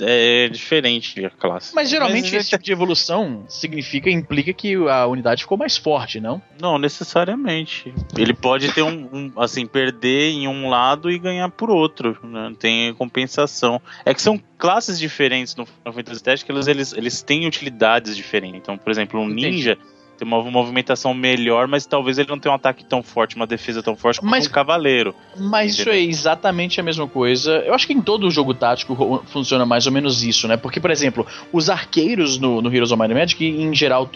[0.00, 1.74] É diferente a classe.
[1.74, 6.18] Mas geralmente Mas- esse tipo de evolução significa, implica que a unidade ficou mais forte,
[6.20, 6.42] não?
[6.60, 7.92] Não necessariamente.
[8.16, 12.52] Ele pode ter um, um, assim, perder em um lado e ganhar por outro, né?
[12.58, 13.80] Tem compensação.
[14.04, 18.16] É que são classes diferentes no Final Fantasy Tactics, que eles, eles, eles têm utilidades
[18.16, 18.58] diferentes.
[18.58, 19.50] Então, por exemplo, um Entendi.
[19.50, 19.78] ninja
[20.16, 23.82] tem uma movimentação melhor, mas talvez ele não tenha um ataque tão forte, uma defesa
[23.82, 25.14] tão forte como Mas- um cavaleiro.
[25.38, 27.58] Mas isso é exatamente a mesma coisa.
[27.66, 30.56] Eu acho que em todo jogo tático funciona mais ou menos isso, né?
[30.56, 34.08] Porque, por exemplo, os arqueiros no, no Heroes of Might and Magic, em geral,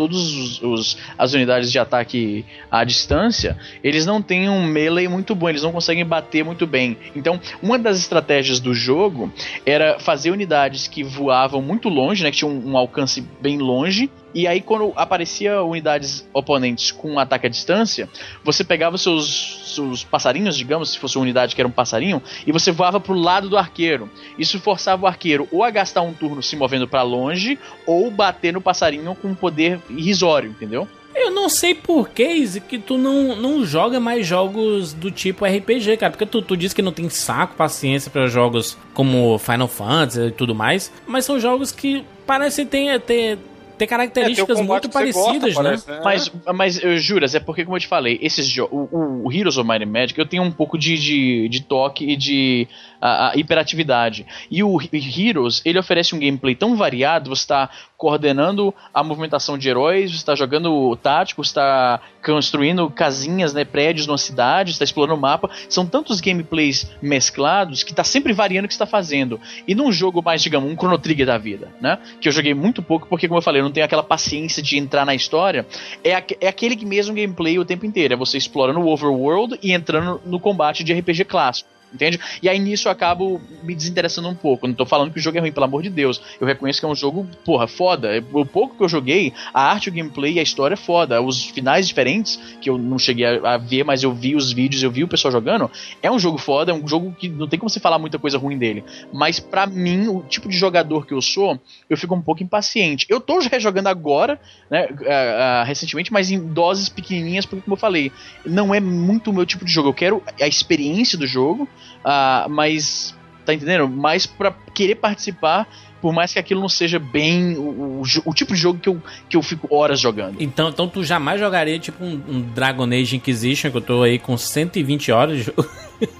[0.63, 5.63] os- as unidades de ataque à distância, eles não têm um melee muito bom, eles
[5.63, 6.97] não conseguem bater muito bem.
[7.15, 9.33] Então, uma das estratégias do jogo
[9.67, 12.31] era fazer unidades que voavam muito longe, né?
[12.31, 14.11] Que tinham um, um alcance bem longe.
[14.35, 18.09] E aí, quando aparecia unidades oponentes com um ataque à distância,
[18.45, 22.53] você pegava seus, seus passarinhos, digamos, se fosse uma unidade que era um passarinho, e
[22.53, 24.09] você voava pro lado do arqueiro.
[24.39, 28.53] Isso forçava o arqueiro ou a gastar um turno se movendo para longe, ou bater
[28.53, 30.89] no passarinho com um poder irrisório, entendeu?
[31.15, 35.97] Eu não sei por que, que tu não, não joga mais jogos do tipo RPG,
[35.97, 36.13] cara.
[36.13, 40.31] Porque tu, tu diz que não tem saco, paciência pra jogos como Final Fantasy e
[40.31, 40.93] tudo mais.
[41.07, 43.39] Mas são jogos que parecem ter, ter,
[43.81, 45.63] ter características É, tem muito você gosta, parecidas, né?
[45.63, 46.01] parece, né?
[46.05, 48.57] Mas, mas eu juras, é porque, como eu te falei, esses.
[48.59, 52.05] O, o Heroes of Might and Magic, eu tenho um pouco de, de, de toque
[52.05, 52.69] e de
[53.01, 54.27] a, a hiperatividade.
[54.51, 59.69] E o Heroes, ele oferece um gameplay tão variado, você está coordenando a movimentação de
[59.69, 64.85] heróis, você está jogando tático, você está construindo casinhas, né, prédios numa cidade, você está
[64.85, 65.51] explorando o mapa.
[65.69, 69.41] São tantos gameplays mesclados que está sempre variando o que você está fazendo.
[69.67, 71.99] E num jogo mais, digamos, um Chrono Trigger da vida, né?
[72.21, 74.77] Que eu joguei muito pouco, porque, como eu falei, eu não tenho aquela paciência de
[74.77, 75.65] entrar na história.
[76.05, 76.11] É,
[76.41, 78.15] é aquele mesmo gameplay o tempo inteiro.
[78.15, 81.71] É você explorando o overworld e entrando no combate de RPG clássico.
[81.93, 82.21] Entende?
[82.43, 84.67] E aí nisso eu acabo me desinteressando um pouco.
[84.67, 86.21] Não tô falando que o jogo é ruim, pelo amor de Deus.
[86.41, 88.25] Eu reconheço que é um jogo, porra, foda.
[88.33, 91.21] O pouco que eu joguei, a arte, o gameplay e a história é foda.
[91.21, 94.83] Os finais diferentes, que eu não cheguei a, a ver, mas eu vi os vídeos,
[94.83, 95.71] eu vi o pessoal jogando.
[96.03, 98.39] É um jogo foda, é um jogo que não tem como você falar muita coisa
[98.39, 98.85] ruim dele.
[99.13, 103.07] Mas pra mim, o tipo de jogador que eu sou, eu fico um pouco impaciente.
[103.09, 107.79] Eu tô rejogando agora, né, ah, ah, recentemente, mas em doses pequenininhas, porque como eu
[107.79, 108.13] falei,
[108.45, 109.89] não é muito o meu tipo de jogo.
[109.89, 111.69] Eu quero a experiência do jogo,
[112.05, 113.89] ah, mas tá entendendo?
[113.89, 115.67] Mais pra querer participar,
[116.01, 119.03] por mais que aquilo não seja bem o, o o tipo de jogo que eu,
[119.29, 120.37] que eu fico horas jogando.
[120.41, 124.19] Então, então tu jamais jogaria tipo um, um Dragon Age Inquisition, que eu tô aí
[124.19, 125.69] com 120 horas de jogo.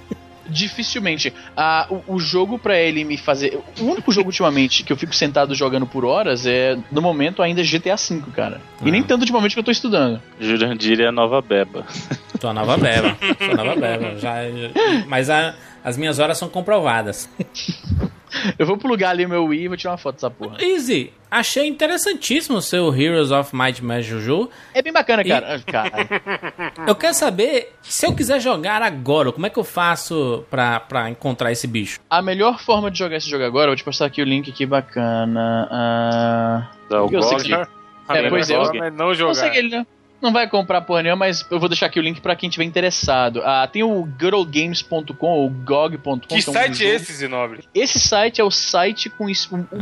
[0.49, 1.33] Dificilmente.
[1.57, 3.57] Ah, o, o jogo pra ele me fazer.
[3.79, 7.63] O único jogo ultimamente que eu fico sentado jogando por horas é, no momento, ainda
[7.63, 8.61] GTA V, cara.
[8.85, 8.91] E Ah.
[8.91, 10.21] nem tanto ultimamente que eu tô estudando.
[10.41, 11.87] Jurandir é a nova beba.
[12.41, 13.17] Tô a nova beba.
[13.39, 14.19] Tô a nova beba.
[14.19, 14.71] Já, já-
[15.07, 15.55] mas a-
[15.85, 17.29] as minhas horas são comprovadas.
[18.57, 20.57] Eu vou plugar ali o meu Wii e vou tirar uma foto dessa porra.
[20.63, 24.49] Easy, achei interessantíssimo o seu Heroes of Might and Magic Juju.
[24.73, 25.57] É bem bacana, cara.
[25.57, 26.73] Ah, cara.
[26.87, 31.11] Eu quero saber, se eu quiser jogar agora, como é que eu faço pra, pra
[31.11, 31.99] encontrar esse bicho?
[32.09, 34.49] A melhor forma de jogar esse jogo agora, eu vou te postar aqui o link
[34.49, 35.69] aqui bacana.
[35.71, 39.35] Ah, Dá o Eu sei que- É, pois é, é não jogar.
[39.35, 39.87] Consegue ele, né?
[40.21, 42.65] Não vai comprar porra nenhuma, mas eu vou deixar aqui o link pra quem tiver
[42.65, 43.41] interessado.
[43.45, 46.19] Ah, tem o girlgames.com ou gog.com.
[46.19, 47.65] Que é um site é esse, Zinobre?
[47.75, 49.29] Esse site é o site com o,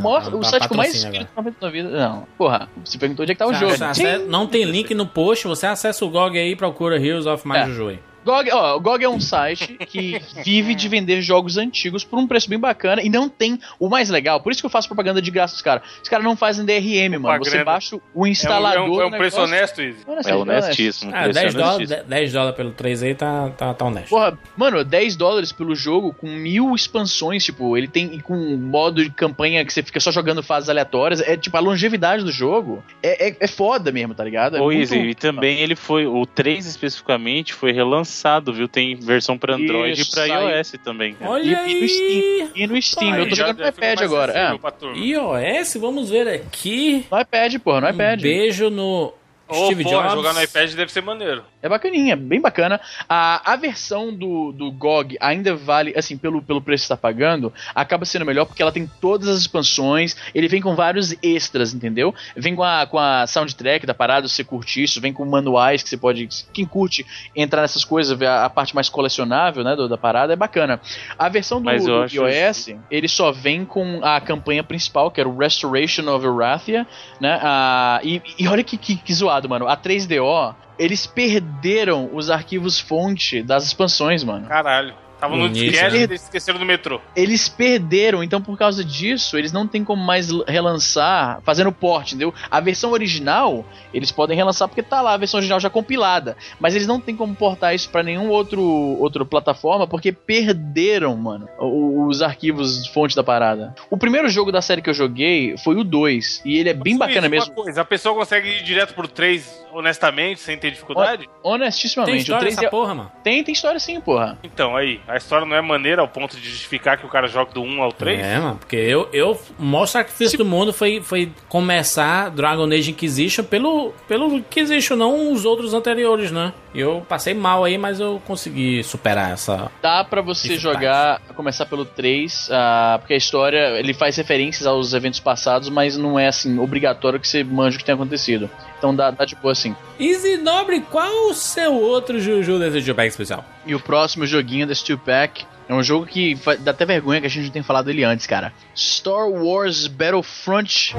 [0.01, 1.89] maior, não, o site com mais inscritos na vida.
[1.89, 3.73] Não, porra, você perguntou onde é que tá o jogo.
[3.73, 7.47] acessa- não tem link no post, você acessa o GOG aí e procura Heroes of
[7.47, 7.65] Might É.
[7.65, 7.99] Aí.
[8.29, 12.27] GOG, ó, o GOG é um site que vive de vender jogos antigos por um
[12.27, 14.41] preço bem bacana e não tem o mais legal.
[14.41, 15.83] Por isso que eu faço propaganda de graça dos caras.
[16.03, 17.39] Os caras não fazem DRM, mano.
[17.45, 17.65] Você Propaganda.
[17.65, 18.77] baixa o É um, instalador.
[18.77, 19.57] é um, é um do preço negócio.
[19.57, 19.99] honesto, Izzy.
[20.27, 21.13] É honestíssimo.
[21.15, 22.09] Ah, preço 10 é dólares, honestíssimo.
[22.11, 24.09] 10 dólares pelo 3 aí tá, tá, tá honesto.
[24.11, 29.03] Porra, mano, 10 dólares pelo jogo com mil expansões, tipo, ele tem com um modo
[29.03, 31.21] de campanha que você fica só jogando fases aleatórias.
[31.21, 34.57] É tipo, a longevidade do jogo é, é, é foda mesmo, tá ligado?
[34.57, 38.18] É Ô, muito- Easy, e também ele foi, o 3 especificamente, foi relançado,
[38.53, 38.69] viu?
[38.69, 40.51] Tem versão pra Android Isso, e pra saiu.
[40.57, 41.15] iOS também.
[41.15, 41.31] cara.
[41.31, 41.89] Olha E- e no aí!
[41.89, 42.51] Steam.
[42.55, 44.33] E no Steam, eu tô jogando no iPad agora.
[44.33, 47.05] É, iOS, vamos ver aqui.
[47.11, 48.21] no iPad, porra, no Um iPad.
[48.21, 49.13] beijo no
[49.49, 50.13] Ô, Steve porra, Jobs.
[50.15, 51.45] jogar no iPad deve ser maneiro.
[51.63, 52.81] É bacaninha, bem bacana.
[53.09, 56.97] A, a versão do, do GOG ainda vale, assim, pelo, pelo preço que você tá
[56.97, 61.73] pagando, acaba sendo melhor porque ela tem todas as expansões, ele vem com vários extras,
[61.73, 62.15] entendeu?
[62.37, 65.89] Vem com a, com a soundtrack da parada, você curtir isso, vem com manuais que
[65.89, 66.29] você pode.
[66.53, 70.33] Quem curte entrar nessas coisas, ver a, a parte mais colecionável, né, do- da parada,
[70.33, 70.81] é bacana.
[71.19, 75.37] A versão do, do iOS, ele só vem com a campanha principal, que era o
[75.37, 76.87] Restoration of Erathia,
[77.21, 77.39] né?
[77.43, 79.69] Ah, e, e olha que, que, que zoado, mano.
[79.69, 84.47] A 3DO, eles perderam os arquivos fonte das expansões, mano.
[84.47, 84.95] Caralho.
[85.21, 85.99] Tava no disquete né?
[85.99, 87.01] e eles esqueceram do metrô.
[87.15, 92.33] Eles perderam, então por causa disso, eles não tem como mais relançar fazendo port, entendeu?
[92.51, 96.75] A versão original, eles podem relançar porque tá lá a versão original já compilada, mas
[96.75, 102.07] eles não tem como portar isso pra nenhum outro outra plataforma porque perderam, mano, o-
[102.07, 103.75] os arquivos fonte da parada.
[103.91, 106.95] O primeiro jogo da série que eu joguei foi o 2, e ele é bem
[106.95, 107.55] Luiz, bacana uma mesmo.
[107.55, 111.23] Coisa, a pessoa consegue ir direto pro 3 honestamente, sem ter dificuldade?
[111.27, 112.71] Tem Honestissimamente, o história 3 essa é...
[112.71, 113.13] porra, mano.
[113.23, 114.39] tem, tem história sim, porra.
[114.43, 117.53] Então, aí, a história não é maneira ao ponto de justificar que o cara joga
[117.53, 118.21] do 1 ao 3?
[118.21, 122.91] É, mano, porque eu, eu o maior sacrifício do mundo foi, foi começar Dragon Age
[122.91, 126.53] Inquisition pelo, pelo Inquisition, não os outros anteriores, né?
[126.75, 129.71] Eu passei mal aí, mas eu consegui superar essa.
[129.81, 130.85] Dá pra você Dificuldade.
[130.85, 135.97] jogar, começar pelo 3, ah, porque a história, ele faz referências aos eventos passados, mas
[135.97, 138.51] não é assim, obrigatório que você manja o que tem acontecido.
[138.79, 139.75] Então dá, dá de boa assim.
[139.99, 143.45] Easy Nobre, qual o seu outro Juju desse Jupack especial?
[143.67, 147.27] E o próximo joguinho desse Two Pack é um jogo que dá até vergonha que
[147.27, 148.53] a gente não tenha falado dele antes, cara.
[148.75, 150.95] Star Wars Battlefront.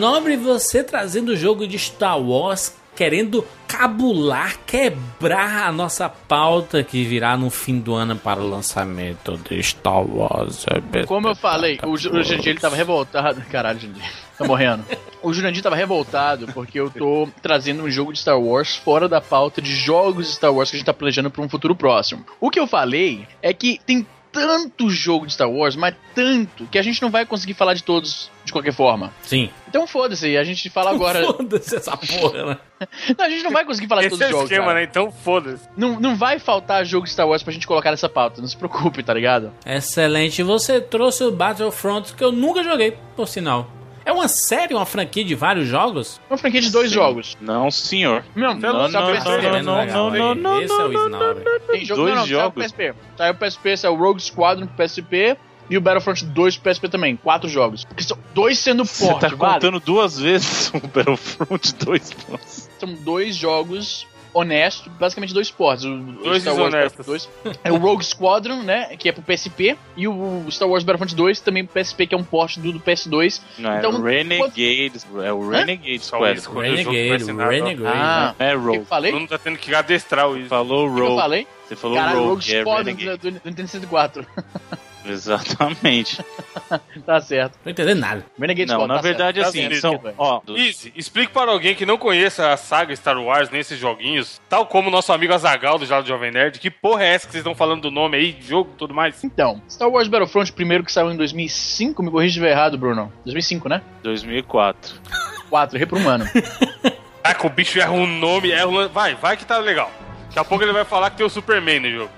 [0.00, 7.04] Nobre, você trazendo o jogo de Star Wars, querendo cabular, quebrar a nossa pauta que
[7.04, 10.64] virá no fim do ano para o lançamento de Star Wars.
[11.06, 13.42] Como eu falei, o, Ju- o Jurandir ele tava revoltado.
[13.52, 14.02] Caralho, Jurandir.
[14.38, 14.84] Tá morrendo.
[15.22, 19.20] O Jurandir tava revoltado porque eu tô trazendo um jogo de Star Wars fora da
[19.20, 22.24] pauta de jogos de Star Wars que a gente tá planejando pra um futuro próximo.
[22.40, 26.78] O que eu falei é que tem tanto jogo de Star Wars, mas tanto, que
[26.78, 29.12] a gente não vai conseguir falar de todos de qualquer forma.
[29.22, 29.50] Sim.
[29.68, 31.24] Então foda-se, a gente fala agora.
[31.32, 32.58] Foda-se essa porra, né?
[33.18, 34.50] Não, a gente não vai conseguir falar de todos é os jogos.
[34.50, 34.78] esquema, cara.
[34.78, 34.84] né?
[34.84, 35.68] Então foda-se.
[35.76, 38.56] Não, não vai faltar jogo de Star Wars pra gente colocar nessa pauta, não se
[38.56, 39.52] preocupe, tá ligado?
[39.66, 40.42] Excelente.
[40.42, 43.70] Você trouxe o Battlefront que eu nunca joguei, por sinal.
[44.10, 46.20] É uma série, uma franquia de vários jogos?
[46.28, 46.94] É uma franquia de dois Sim.
[46.96, 47.38] jogos.
[47.40, 48.24] Não, senhor.
[48.34, 49.28] Não, Não, não, PSP.
[49.62, 51.44] não, não, não, não, Esse é o Nobre.
[51.70, 52.42] Tem jogo, Dois não, não, jogos.
[52.42, 52.94] Saiu o PSP.
[53.16, 55.36] Saiu o PSP, saiu o Rogue Squadron pro PSP
[55.70, 57.14] e o Battlefront 2 pro PSP também.
[57.14, 57.86] Quatro jogos.
[57.96, 59.54] Que são dois sendo Você forte, tá vale?
[59.54, 62.68] contando duas vezes o Battlefront 2 pontos.
[62.80, 65.84] São dois jogos honestos, basicamente dois portos.
[65.84, 67.06] O, o Dois Star Wars desonestos.
[67.06, 70.84] Battlefront 2 é o Rogue Squadron, né, que é pro PSP, e o Star Wars
[70.84, 73.40] Battlefront 2 também pro PSP, que é um port do, do PS2.
[73.58, 74.92] Não, Então, é o Renegade.
[75.24, 76.38] É o Renegade Só Squad.
[76.38, 77.48] isso, quando o Renegade, ó.
[77.48, 77.96] Renegade.
[77.98, 78.84] Ah, É o Rogue.
[78.84, 79.10] falei?
[79.12, 80.48] Todo mundo tá tendo que adestrar o Izzy.
[80.48, 81.20] Falou O que eu Rogue.
[81.20, 81.46] falei?
[81.68, 83.18] Você falou Caralho, Rogue Rogue, é Squadron Renegade.
[83.18, 84.26] do, do Nintendo 64.
[85.06, 86.22] Exatamente.
[87.06, 87.54] tá certo.
[87.56, 88.26] Não tô entendendo nada.
[88.38, 89.48] Renegade Não, Squadron, na tá verdade, certo.
[89.48, 90.14] assim, Tá são.
[90.18, 94.66] Ó, Easy, explique para alguém que não conheça a saga Star Wars nesses joguinhos, tal
[94.66, 97.42] como o nosso amigo Azagal do Jalo Jovem Nerd, que porra é essa que vocês
[97.42, 99.22] estão falando do nome aí, jogo e tudo mais?
[99.24, 103.12] Então, Star Wars Battlefront, primeiro que saiu em 2005, me corrija se estiver errado, Bruno.
[103.24, 103.82] 2005, né?
[104.02, 105.00] 2004.
[105.48, 106.24] 4, errei por um ano.
[107.22, 108.88] Caraca, o bicho erra um nome, erra um...
[108.88, 109.90] Vai, vai que tá legal.
[110.26, 112.10] Daqui a pouco ele vai falar que tem o Superman no jogo.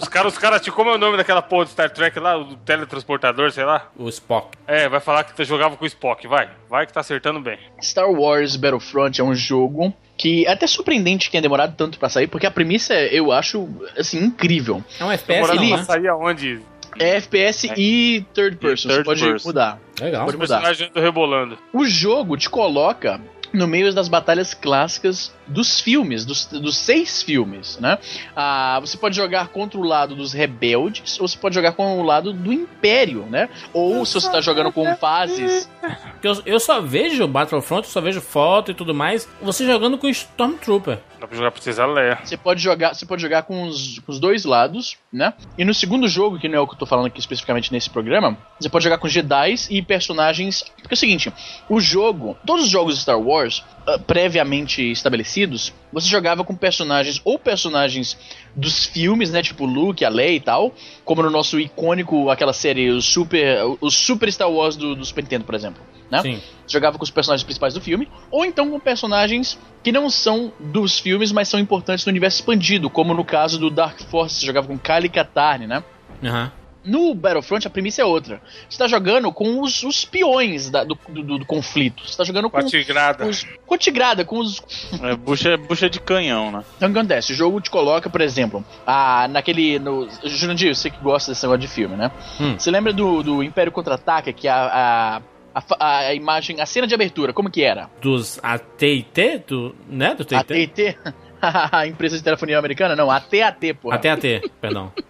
[0.00, 2.54] Os caras, os caras, como é o nome daquela porra do Star Trek lá, o
[2.56, 3.90] teletransportador, sei lá?
[3.96, 4.56] O Spock.
[4.66, 6.48] É, vai falar que tu jogava com o Spock, vai.
[6.70, 7.58] Vai que tá acertando bem.
[7.82, 12.08] Star Wars Battlefront é um jogo que é até surpreendente que tenha demorado tanto pra
[12.08, 14.82] sair, porque a premissa é, eu acho, assim, incrível.
[15.00, 15.84] É um FPS, Demorando não, pra né?
[15.84, 16.60] sair aonde?
[16.98, 19.48] É FPS e third person, third você pode person.
[19.48, 19.78] mudar.
[20.00, 20.24] Legal.
[20.24, 20.62] Pode O mudar.
[20.94, 21.58] rebolando.
[21.72, 23.20] O jogo te coloca
[23.52, 27.98] no meio das batalhas clássicas dos filmes, dos, dos seis filmes, né?
[28.36, 32.02] Ah, você pode jogar contra o lado dos rebeldes, ou você pode jogar com o
[32.02, 33.48] lado do Império, né?
[33.72, 35.68] Ou se você tá jogando com fases.
[36.20, 40.08] Eu, eu só vejo Battlefront, eu só vejo foto e tudo mais, você jogando com
[40.08, 40.98] Stormtrooper.
[41.20, 42.18] Dá pra jogar Princesa Leia.
[42.24, 45.34] Você pode jogar, você pode jogar com os, com os dois lados, né?
[45.56, 47.90] E no segundo jogo, que não é o que eu tô falando aqui especificamente nesse
[47.90, 50.62] programa, você pode jogar com Jedi e personagens.
[50.62, 51.32] Porque é o seguinte,
[51.68, 57.22] o jogo, todos os jogos de Star Wars ah, previamente estabelecidos, você jogava com personagens
[57.24, 58.18] ou personagens
[58.54, 60.74] dos filmes, né, tipo Luke, a Leia e tal,
[61.06, 65.22] como no nosso icônico aquela série o Super, o Super Star Wars do, do Super
[65.22, 66.20] Nintendo, por exemplo, né?
[66.20, 66.42] Sim.
[66.66, 70.52] Você jogava com os personagens principais do filme, ou então com personagens que não são
[70.60, 74.46] dos filmes, mas são importantes no universo expandido, como no caso do Dark Force, você
[74.46, 75.82] jogava com Kali Katarn, né?
[76.22, 76.52] Aham.
[76.84, 78.40] No Battlefront a premissa é outra.
[78.68, 82.02] Você tá jogando com os, os peões da- do, do- do conflito.
[82.08, 83.26] Você tá jogando com, Com a tigrada.
[83.26, 83.44] os.
[83.66, 84.62] Com a tigrada, com os.
[85.02, 86.64] É bucha, bucha de canhão, né?
[86.76, 87.32] Então o que acontece?
[87.32, 89.78] O jogo te coloca, por exemplo, a, naquele.
[89.78, 92.10] No, Jurandir, você que gosta desse negócio de filme, né?
[92.40, 92.54] Hum.
[92.58, 95.20] Você lembra do, do Império Contra-Ataca, que a,
[95.54, 97.90] a, a, a imagem, a cena de abertura, como que era?
[98.00, 100.14] Dos AT&T, do, né?
[100.14, 100.66] Do A TT?
[100.68, 100.98] TT?
[101.42, 102.96] a empresa de telefonia americana?
[102.96, 103.96] Não, a TAT, porra.
[103.96, 104.92] AT&T, perdão.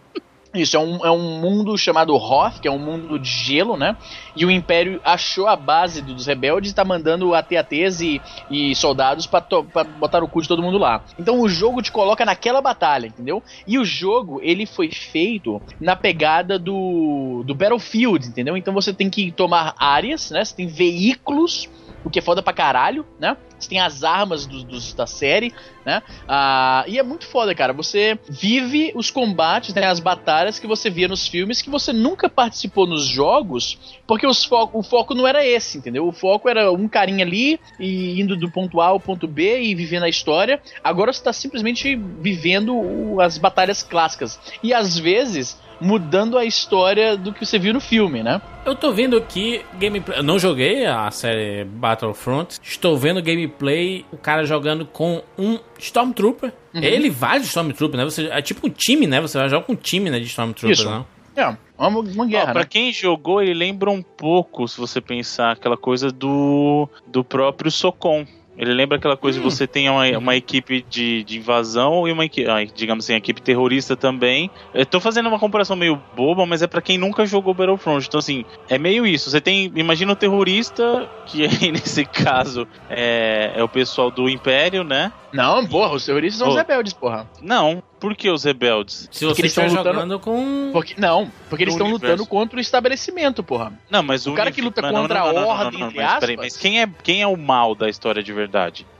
[0.55, 3.95] Isso, é um, é um mundo chamado Hoth, que é um mundo de gelo, né?
[4.35, 9.27] E o Império achou a base dos rebeldes e tá mandando AT-ATs e, e soldados
[9.27, 9.45] pra,
[9.85, 11.05] botar o cu de todo mundo lá.
[11.19, 13.43] Então o jogo te coloca naquela batalha, entendeu?
[13.67, 18.57] E o jogo, ele foi feito na pegada do, do Battlefield, entendeu?
[18.57, 20.43] Então você tem que tomar áreas, né?
[20.43, 21.69] Você tem veículos,
[22.03, 23.37] o que é foda pra caralho, né?
[23.59, 25.53] Você tem as armas dos, dos- da série,
[25.89, 26.03] né?
[26.29, 27.73] Ah, e é muito foda, cara.
[27.73, 32.29] Você vive os combates, né, as batalhas que você via nos filmes que você nunca
[32.29, 36.07] participou nos jogos, porque fo o foco não era esse, entendeu?
[36.07, 39.75] O foco era um carinha ali e indo do ponto A ao ponto B e
[39.75, 40.61] vivendo a história.
[40.85, 44.39] Agora você tá simplesmente vivendo o- as batalhas clássicas.
[44.63, 48.43] E às vezes mudando a história do que você viu no filme, né?
[48.67, 50.19] Eu tô vendo aqui gameplay.
[50.19, 52.59] Eu não joguei a série Battlefront.
[52.63, 56.53] Estou vendo gameplay, o cara jogando com um Stormtrooper.
[56.75, 56.83] Uhum.
[56.83, 58.05] Ele, vários Stormtrooper, né?
[58.05, 59.21] Você, é tipo um time, né?
[59.21, 60.91] Você vai jogar com um time né, de Stormtrooper, Isso.
[60.91, 61.07] não?
[61.37, 62.69] É, uma, uma guerra, Ó, pra né?
[62.69, 68.27] quem jogou, ele lembra um pouco, se você pensar, aquela coisa do, do próprio Socom.
[68.59, 72.25] Ele lembra aquela coisa de você tem uma, uma equipe de, de invasão e uma
[72.25, 74.51] equipe, digamos assim, equipe terrorista também.
[74.75, 78.07] Eu tô fazendo uma comparação meio boba, mas é pra quem nunca jogou Battlefront.
[78.09, 79.31] Então, assim, é meio isso.
[79.31, 84.83] Você tem, imagina o terrorista, que aí nesse caso é, é o pessoal do Império,
[84.83, 85.13] né?
[85.33, 86.57] Não, porra, os terroristas são os Ô.
[86.57, 87.29] rebeldes, porra.
[87.43, 89.09] Não, por que os rebeldes?
[89.13, 90.71] Se Porque eles estão lutando- jogando com.
[90.73, 93.73] Porque, não, porque eles estão lutando contra o estabelecimento, porra.
[93.91, 95.73] Não, mas O cara que luta não, não, contra não, não, a não, não, ordem,
[95.73, 96.55] não, não, entre mas, peraí, aspas.
[96.55, 98.48] mas quem é, quem é o mal da história de verdade?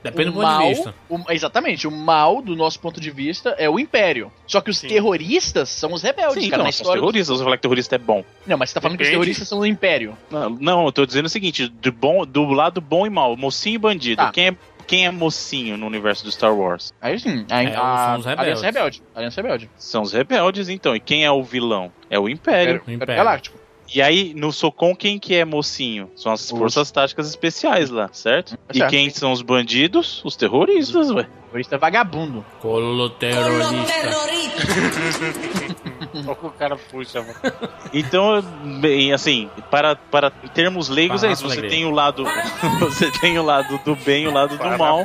[0.03, 0.95] Depende o do ponto mal, de vista.
[1.09, 4.31] o- exatamente, o mal, do nosso ponto de vista, é o Império.
[4.47, 4.87] Só que os Sim.
[4.87, 6.61] terroristas são os rebeldes, Sim, cara.
[6.61, 7.01] então, na são os história.
[7.01, 7.37] terroristas.
[7.37, 8.23] Você falar que terrorista é bom.
[8.47, 9.21] Não, mas você tá falando que os Depende.
[9.23, 10.17] terroristas são do Império.
[10.31, 13.75] Não, não, eu tô dizendo o seguinte: do, bom, do lado bom e mal, mocinho
[13.75, 14.21] e bandido.
[14.23, 14.31] Tá.
[14.31, 14.55] Quem, é,
[14.87, 16.93] quem é mocinho no universo do Star Wars?
[17.01, 18.39] Aí sim, a, É, a, são os rebeldes.
[18.39, 19.03] Aliança Rebelde.
[19.15, 19.69] Aliança Rebelde.
[19.77, 20.95] São os rebeldes, então.
[20.95, 21.91] E quem é o vilão?
[22.09, 22.81] É o Império.
[22.87, 23.15] O Império.
[23.15, 23.58] Galáctico.
[23.93, 26.11] E aí, no Socom, quem que é mocinho?
[26.15, 28.57] São as Os- forças táticas especiais lá, certo?
[28.73, 28.89] E Certo.
[28.91, 30.21] quem são os bandidos?
[30.23, 31.23] Os terroristas, ué.
[31.23, 32.45] O terrorista é vagabundo.
[32.61, 34.07] Colo terrorista.
[34.07, 37.35] Olha o que o cara puxa, mano.
[37.91, 38.41] Então,
[38.79, 41.41] bem, assim, para, para termos leigos é isso.
[41.41, 41.69] Você alegria.
[41.69, 42.23] tem o lado.
[42.79, 45.03] Você tem o lado do bem e o lado do mal.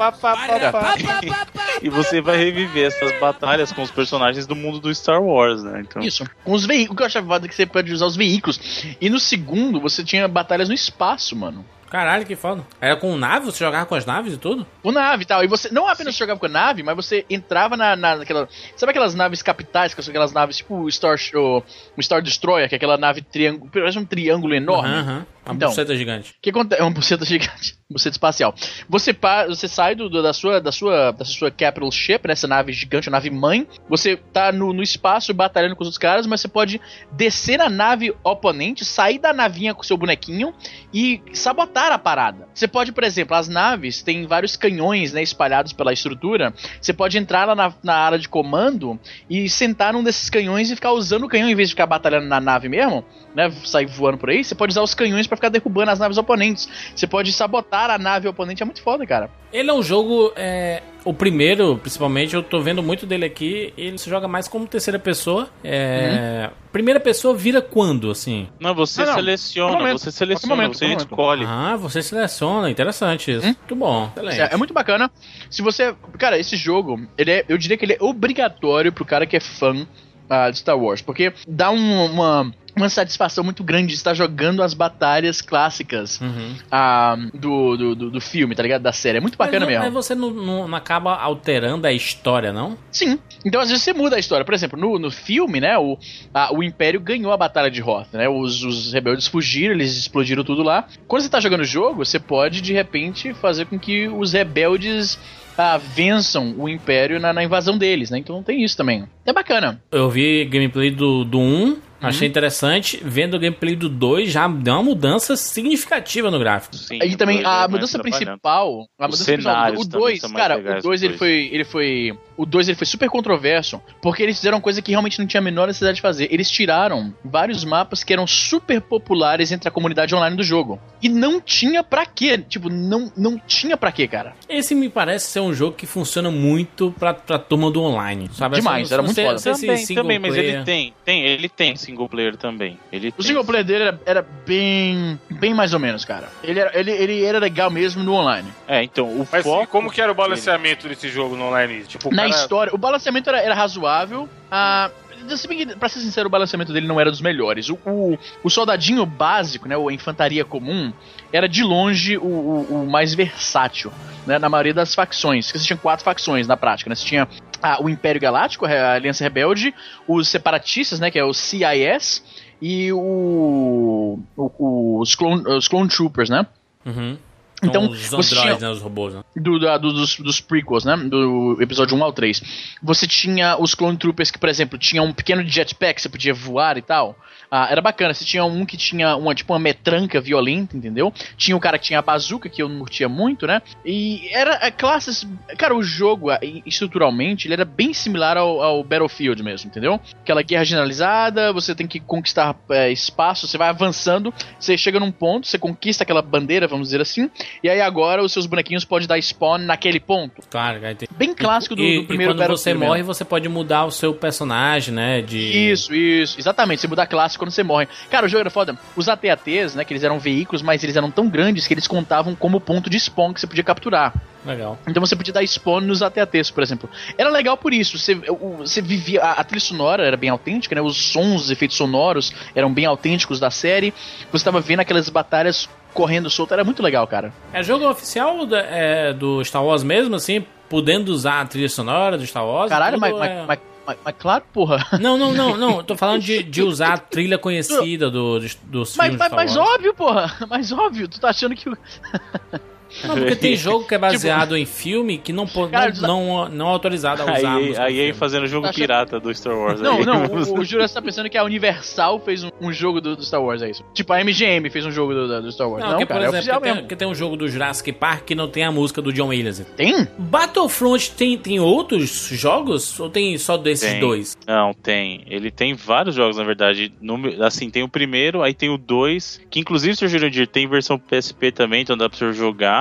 [1.81, 5.81] E você vai reviver essas batalhas com os personagens do mundo do Star Wars, né?
[5.81, 6.25] Então, Isso.
[6.45, 6.95] Com os veículos.
[6.95, 8.61] O que eu achava é que você pode usar os veículos.
[9.01, 11.65] E no segundo, você tinha batalhas no espaço, mano.
[11.95, 12.67] Caralho, que foda.
[12.81, 13.47] Era com nave?
[13.47, 14.67] Você jogava com as naves e tudo?
[14.83, 15.45] Com nave e tal.
[15.45, 18.49] E você não apenas jogava com a nave, mas você entrava na, na, naquela.
[18.75, 21.63] Sabe aquelas naves capitais, que são aquelas naves tipo o Star, o,
[21.97, 23.71] o Star Destroyer, que é aquela nave triângulo.
[23.73, 24.93] Parece um triângulo enorme.
[24.93, 25.27] Aham.
[25.45, 25.69] Uma Então.
[25.69, 26.35] buceta gigante.
[26.41, 26.81] que acontece?
[26.81, 28.55] É uma buceta gigante, buceta espacial.
[28.89, 32.33] Você, pa- você sai do, do- da, sua, da, sua, da sua capital ship, né,
[32.33, 33.67] essa nave gigante, a nave mãe.
[33.89, 36.81] Você tá no, no espaço batalhando com os outros caras, mas você pode
[37.13, 40.55] descer na nave oponente, sair da navinha com seu bonequinho
[40.93, 42.49] e sabotar a parada.
[42.55, 46.55] Você pode, por exemplo, as naves têm vários canhões né, espalhados pela estrutura.
[46.81, 50.75] Você pode entrar lá na, na área de comando e sentar num desses canhões e
[50.75, 53.51] ficar usando o canhão em vez de ficar batalhando na nave mesmo, né?
[53.65, 54.43] Sair voando por aí.
[54.43, 56.69] Você pode usar os canhões pra ficar derrubando as naves oponentes.
[56.95, 59.31] Você pode sabotar a nave oponente, é muito foda, cara.
[59.53, 60.33] Ele é um jogo.
[60.35, 63.73] É, o primeiro, principalmente, eu tô vendo muito dele aqui.
[63.77, 65.49] Ele se joga mais como terceira pessoa.
[65.63, 68.49] É, Primeira pessoa vira quando, assim?
[68.59, 69.15] Não, você Não, não.
[69.15, 71.45] seleciona, momento, você seleciona, momento, você escolhe.
[71.47, 72.69] Ah, você seleciona.
[72.69, 73.47] Interessante isso.
[73.47, 74.11] Muito bom.
[74.17, 74.41] Excelente.
[74.41, 75.09] É, é muito bacana.
[75.49, 75.95] Se você.
[76.19, 79.41] Cara, esse jogo, ele é, eu diria que ele é obrigatório pro cara que é
[79.41, 79.87] fã
[80.29, 81.01] ah, de Star Wars.
[81.03, 82.53] Porque dá um- uma.
[82.77, 86.57] Uma satisfação muito grande de estar jogando as batalhas clássicas Uhum.
[86.69, 88.83] ah, do, do, do, filme, tá ligado?
[88.83, 89.19] Da série.
[89.19, 89.95] É muito bacana mas, não- mesmo.
[89.95, 92.77] mas você não, não- não acaba alterando a história, não?
[92.91, 93.17] Sim.
[93.47, 94.45] Então, às vezes, você muda a história.
[94.45, 95.97] Por exemplo, no, no filme, né, o,
[96.35, 98.29] a- o Império ganhou a Batalha de Hoth, né?
[98.29, 100.89] Os, os rebeldes fugiram, eles explodiram tudo lá.
[101.07, 105.17] Quando você tá jogando o jogo, você pode, de repente, fazer com que os rebeldes
[105.57, 108.19] ah, vençam o Império na, na invasão deles, né?
[108.19, 109.05] Então tem isso também.
[109.25, 109.81] É bacana.
[109.91, 112.09] Eu vi gameplay do, do 1, Uhum.
[112.09, 113.01] achei interessante.
[113.03, 116.77] Vendo o gameplay do 2, já deu uma mudança significativa no gráfico.
[116.77, 118.87] Sim, Aí também, a é mais mudança principal.
[118.99, 119.73] A mudança principal.
[119.73, 121.51] O também 2, são mais cara, o 2 no ele foi.
[121.53, 122.19] Ele foi.
[122.37, 123.81] O 2 ele foi super controverso.
[124.03, 126.29] Porque eles fizeram coisa que realmente não tinha a menor necessidade de fazer.
[126.33, 130.81] Eles tiraram vários mapas que eram super populares entre a comunidade online do jogo.
[131.03, 132.39] E não tinha pra quê.
[132.39, 134.35] Tipo, não, não tinha pra quê, cara.
[134.49, 138.29] Esse me parece ser um jogo que funciona muito pra, pra turma do online.
[138.33, 138.57] Sabe?
[138.57, 139.39] Demais, Assim, era muito sei- foda.
[139.39, 142.79] se Também, também, mas ele tem, tem, ele tem single player também.
[142.93, 143.27] Ele O tem.
[143.27, 145.19] single player dele era, era bem.
[145.31, 146.29] bem mais ou menos, cara.
[146.43, 148.49] Ele era, ele, ele era legal mesmo no online.
[148.67, 149.67] É, então, o Mas foco...
[149.67, 151.85] como que era o balanceamento desse jogo no online?
[151.85, 154.29] Tipo, o Na história, o balanceamento era, era razoável.
[154.51, 154.91] Ah,
[155.37, 157.69] se bem que, pra ser sincero, o balanceamento dele não era dos melhores.
[157.71, 160.93] O, o, o soldadinho básico, né, a infantaria comum,
[161.33, 163.91] era de longe o, o- o mais versátil,
[164.27, 165.47] né, na maioria das facções.
[165.47, 166.95] Porque você tinha quatro facções na prática, né?
[166.97, 167.27] Você tinha
[167.63, 169.75] ah, o Império Galáctico, a Aliança Rebelde,
[170.07, 172.23] os separatistas, né, que é o CIS,
[172.61, 176.47] e o, o- os, clone, os Clone Troopers, né?
[176.85, 177.17] Uhum.
[177.65, 178.71] Então, os você androids, tinha- né?
[178.71, 179.23] Os robôs, né?
[179.37, 180.97] do, da- do- dos, dos prequels, né?
[180.97, 182.43] Do episódio 1 ao 3.
[182.83, 186.77] Você tinha os Clone Troopers que, por exemplo, tinham um pequeno jetpack, você podia voar
[186.79, 187.17] e tal.
[187.51, 188.13] Ah, era bacana.
[188.13, 191.13] Você tinha um que tinha uma, tipo, uma metranca violenta, entendeu?
[191.37, 193.63] Tinha o cara que tinha a bazuca, que eu não curtia muito, né?
[193.85, 195.25] E era é, classes.
[195.57, 200.01] Cara, o jogo, e- estruturalmente, ele era bem similar ao, ao Battlefield mesmo, entendeu?
[200.21, 205.13] Aquela guerra generalizada, você tem que conquistar é, espaço, você vai avançando, você chega num
[205.13, 207.31] ponto, você conquista aquela bandeira, vamos dizer assim,
[207.63, 210.43] e aí agora os seus bonequinhos podem dar spawn naquele ponto.
[210.51, 210.81] Claro.
[211.17, 213.15] Bem clássico do, e, do primeiro e quando você morre, mesmo.
[213.15, 215.23] você pode mudar o seu personagem, né?
[215.23, 215.39] De...
[215.39, 216.39] Isso, isso.
[216.39, 217.89] Exatamente, você muda a classe quando você morre.
[218.11, 218.79] Cara, o jogo era foda.
[218.97, 222.35] Os AT-ATs, né, que eles eram veículos, mas eles eram tão grandes que eles contavam
[222.35, 224.15] como ponto de spawn que você podia capturar.
[224.45, 224.79] Legal.
[224.87, 226.89] Então você podia dar spawn nos AT-ATs, por exemplo.
[227.17, 227.99] Era legal por isso.
[227.99, 228.15] Você,
[228.59, 229.23] você vivia.
[229.23, 230.83] A, a trilha sonora era bem autêntica, né?
[230.83, 233.95] Os sons, os efeitos sonoros eram bem autênticos da série.
[234.31, 236.53] Você tava vendo aquelas batalhas correndo solto.
[236.53, 237.33] Era muito legal, cara.
[237.53, 240.45] É jogo oficial da- é, do Star Wars mesmo, assim?
[240.69, 242.69] Podendo usar a trilha sonora do Star Wars?
[242.69, 244.85] Caralho, mas, é- mas, mas, mas- mas claro, porra.
[245.01, 245.83] Não, não, não, não.
[245.85, 249.57] Tô falando de, de usar a trilha conhecida do, dos, dos Mas, mas, Star mas
[249.57, 249.71] Wars.
[249.75, 250.35] óbvio, porra.
[250.51, 251.07] Mas óbvio.
[251.09, 251.71] Tu tá achando que.
[253.05, 256.67] Não, porque tem jogo que é baseado em filme que não, Cara, não, não, não
[256.69, 258.13] é autorizado a usar a EA, música a do EA filme.
[258.15, 259.81] fazendo jogo Tá achando- pirata do Star Wars.
[259.81, 260.05] Não, aí.
[260.07, 263.25] não, o, o Júlio tá pensando que a Universal fez um, um jogo do, do
[263.25, 263.85] Star Wars, é isso.
[263.93, 265.83] Tipo, a MGM fez um jogo do, do Star Wars.
[265.85, 267.49] Não, Não, que, cara, por é exemplo, oficial que tem, que tem um jogo do
[267.49, 269.65] Jurassic Park que não tem a música do John Williams.
[269.77, 270.07] Tem?
[270.19, 272.99] Battlefront tem, tem outros jogos?
[273.01, 274.01] Ou tem só desses Tem.
[274.01, 274.37] dois?
[274.47, 275.23] Não, tem.
[275.29, 276.93] Ele tem vários jogos, na verdade.
[277.01, 280.09] Número- assim, tem o primeiro, aí tem o dois, que inclusive, Sr.
[280.09, 282.74] Jurandir, tem versão PSP também, então dá pra você jogar.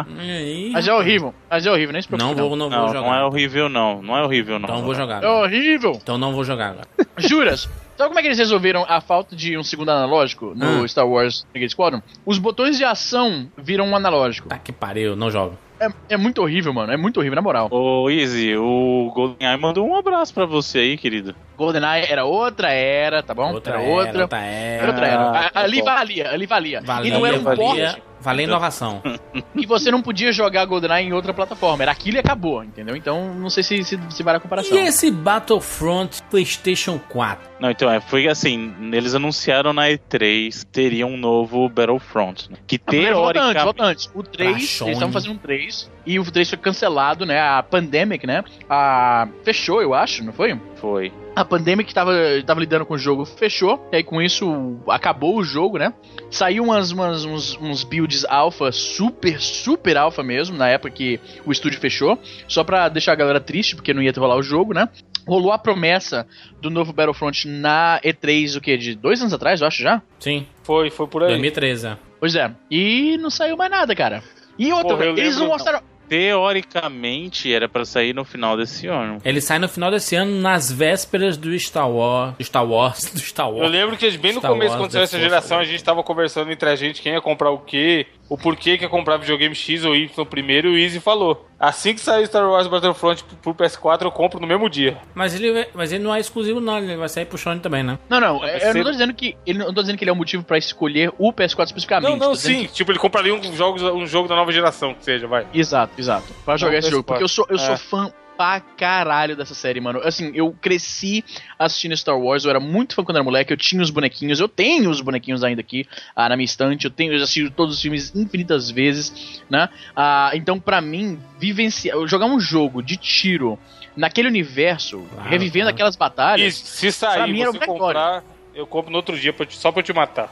[0.72, 1.34] Mas é horrível.
[1.50, 2.30] Mas é horrível, nem se preocupe.
[2.40, 3.20] Não vou, não, Não, vou não, jogar.
[3.20, 4.02] é horrível, não.
[4.02, 4.68] Não é horrível, não.
[4.70, 5.24] Então vou jogar.
[5.24, 5.92] É horrível.
[6.02, 6.88] Então não vou jogar agora.
[7.18, 7.70] Juras.
[7.96, 10.88] Sabe como é que eles resolveram a falta de um segundo analógico no Ah.
[10.88, 12.02] Star Wars Renegade Squadron?
[12.26, 14.50] Os botões de ação viram um analógico.
[14.50, 15.56] Tá que pariu, não jogo.
[15.80, 16.92] É, é muito horrível, mano.
[16.94, 17.68] É muito horrível, na moral.
[17.70, 21.36] Ô, Easy, o GoldenEye mandou um abraço pra você aí, querido.
[21.64, 23.54] GoldenEye era outra era, tá bom?
[23.54, 24.38] Outra era era, outra.
[24.38, 24.46] era.
[24.46, 25.22] Era outra era.
[25.30, 25.98] A- ali tá bom.
[25.98, 26.82] valia, ali valia.
[26.82, 27.82] Valia, e não era um valia, porte.
[27.82, 29.02] valia, Valeu inovação.
[29.56, 31.84] E você não podia jogar GoldenEye em outra plataforma.
[31.84, 32.96] Era aquilo e acabou, entendeu?
[32.96, 34.76] Então, não sei se, se, se vale a comparação.
[34.78, 37.52] E esse Battlefront PlayStation 4?
[37.60, 42.58] Não, então, é, foi assim, eles anunciaram na E3 teria um novo Battlefront, né?
[42.66, 43.64] que Ah, mas volta antes, teoricamente...
[43.64, 44.12] volta antes.
[44.14, 47.40] O 3, Pra eles estavam fazendo um 3 e o 3 foi cancelado, né?
[47.40, 48.44] A Pandemic, né?
[48.70, 49.28] A...
[49.44, 50.60] Fechou, eu acho, não foi?
[50.76, 51.12] Foi.
[51.36, 52.14] A Pandemic tava,
[52.46, 53.88] tava lidando com o jogo, fechou.
[53.92, 55.92] E aí com isso acabou o jogo, né?
[56.30, 61.52] Saiu umas, umas- uns, uns builds alpha, super, super alpha mesmo, na época que o
[61.52, 62.20] estúdio fechou.
[62.48, 64.88] Só pra deixar a galera triste, porque não ia ter rolar o jogo, né?
[65.28, 66.28] Rolou a promessa
[66.62, 68.78] do novo Battlefront na E3, o que?
[68.78, 70.02] De dois anos atrás, eu acho já?
[70.20, 71.30] Sim, Foi, foi por aí.
[71.30, 71.88] 2013.
[71.88, 71.98] é.
[72.20, 72.52] Pois é.
[72.70, 74.22] E não saiu mais nada, cara.
[74.60, 75.82] E outra, Porra, eles não lembro- mostraram.
[76.14, 79.18] Teoricamente era pra sair no final desse ano.
[79.26, 82.36] Ele sai no final desse ano, nas vésperas do Star Wars.
[82.38, 83.12] Do Star Wars.
[83.12, 83.72] Do Star Eu Wars.
[83.72, 86.52] lembro que bem no Star começo, Wars, quando saiu essa geração, a gente tava conversando
[86.52, 89.84] entre a gente quem ia comprar o quê, o porquê que ia comprar videogame X
[89.86, 91.48] ou Y primeiro, e o Easy falou.
[91.60, 94.98] Assim que sair Star Wars Battlefront pro pro PS4, eu compro no mesmo dia.
[95.14, 96.78] Mas ele, mas ele não é exclusivo, não.
[96.78, 97.98] Ele vai sair pro Sony também, né?
[98.10, 99.38] Não, não, Vai eu não tô dizendo que.
[99.46, 102.10] Ele não tô dizendo que ele é um motivo pra escolher o PS4 especificamente.
[102.10, 102.66] Não, não, sim.
[102.66, 105.46] Tipo, ele compraria um, jogos, um jogo da nova geração, que seja, vai.
[105.54, 106.34] Exato, exato.
[106.44, 107.04] Pra jogar Não, esse jogo.
[107.04, 107.06] PS4.
[107.08, 107.78] Porque eu sou, eu sou É.
[107.78, 110.00] fã pra caralho dessa série, mano.
[110.04, 111.24] Assim, eu cresci
[111.58, 114.48] assistindo Star Wars, eu era muito fã quando era moleque, eu tinha os bonequinhos, eu
[114.48, 117.76] tenho os bonequinhos ainda aqui ah, na minha estante, eu tenho, eu já assisti todos
[117.76, 119.70] os filmes infinitas vezes, né?
[119.96, 123.58] Ah, então, pra mim, vivenciar, jogar um jogo de tiro
[123.96, 126.56] naquele universo, Claro, revivendo aquelas E batalhas.
[126.56, 128.24] se pra sair mim era você comprar,
[128.56, 130.32] eu compro no outro dia, pra te- só pra eu te matar.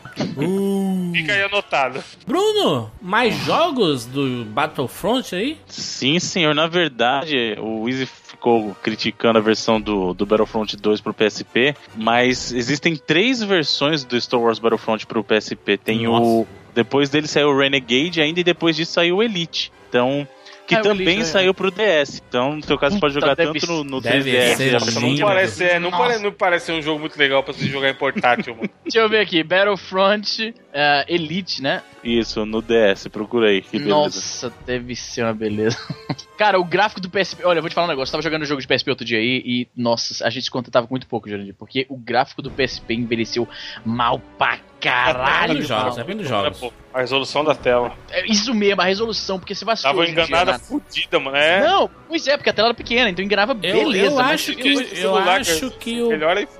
[1.12, 2.04] Fica aí anotado.
[2.26, 5.58] Bruno, mais jogos do Battlefront aí?
[5.68, 6.54] Sim, senhor.
[6.56, 12.52] Na verdade, o Easy ficou criticando a versão do, do Battlefront 2 pro PSP, mas
[12.52, 15.78] existem três versões do Star Wars Battlefront pro PSP.
[15.78, 16.48] Tem o.
[16.74, 19.72] Depois dele saiu o Renegade ainda e depois disso saiu o Elite.
[19.90, 20.28] Então.
[20.76, 21.24] Que o também né?
[21.26, 22.22] saiu pro DS.
[22.28, 24.56] Então, no seu caso, você pode jogar deve tanto no, no deve 3DS.
[24.56, 26.04] ser já lindo, pra Não parece, é, não, Nossa.
[26.04, 28.70] pare, não parece ser um jogo muito legal pra você jogar em portátil, mano.
[28.84, 31.82] Deixa eu ver aqui, Battlefront eh, Elite, né?
[32.04, 33.62] Isso, no DS, procura aí.
[33.62, 33.90] Que beleza.
[33.90, 35.78] Nossa, deve ser uma beleza.
[36.38, 37.44] Cara, o gráfico do PSP.
[37.44, 38.10] Olha, eu vou te falar um negócio.
[38.10, 40.52] Eu tava jogando um jogo de PSP outro dia aí e, nossa, a gente se
[40.52, 41.54] contentava com muito pouco, Jurandir.
[41.54, 43.48] Porque o gráfico do PSP envelheceu
[43.86, 45.42] mal pra caralho.
[45.54, 45.96] Depende dos jogos, mal.
[45.96, 46.74] depende dos É, jogos.
[46.94, 47.94] a resolução da tela.
[48.10, 51.38] É isso mesmo, a resolução, porque você vai Tava enganada fudida, mano.
[51.38, 51.62] É.
[51.68, 54.06] Não, pois é, porque a tela era pequena, então enganava Eu, beleza.
[54.08, 56.10] eu mas acho eu- que, eu acho que o.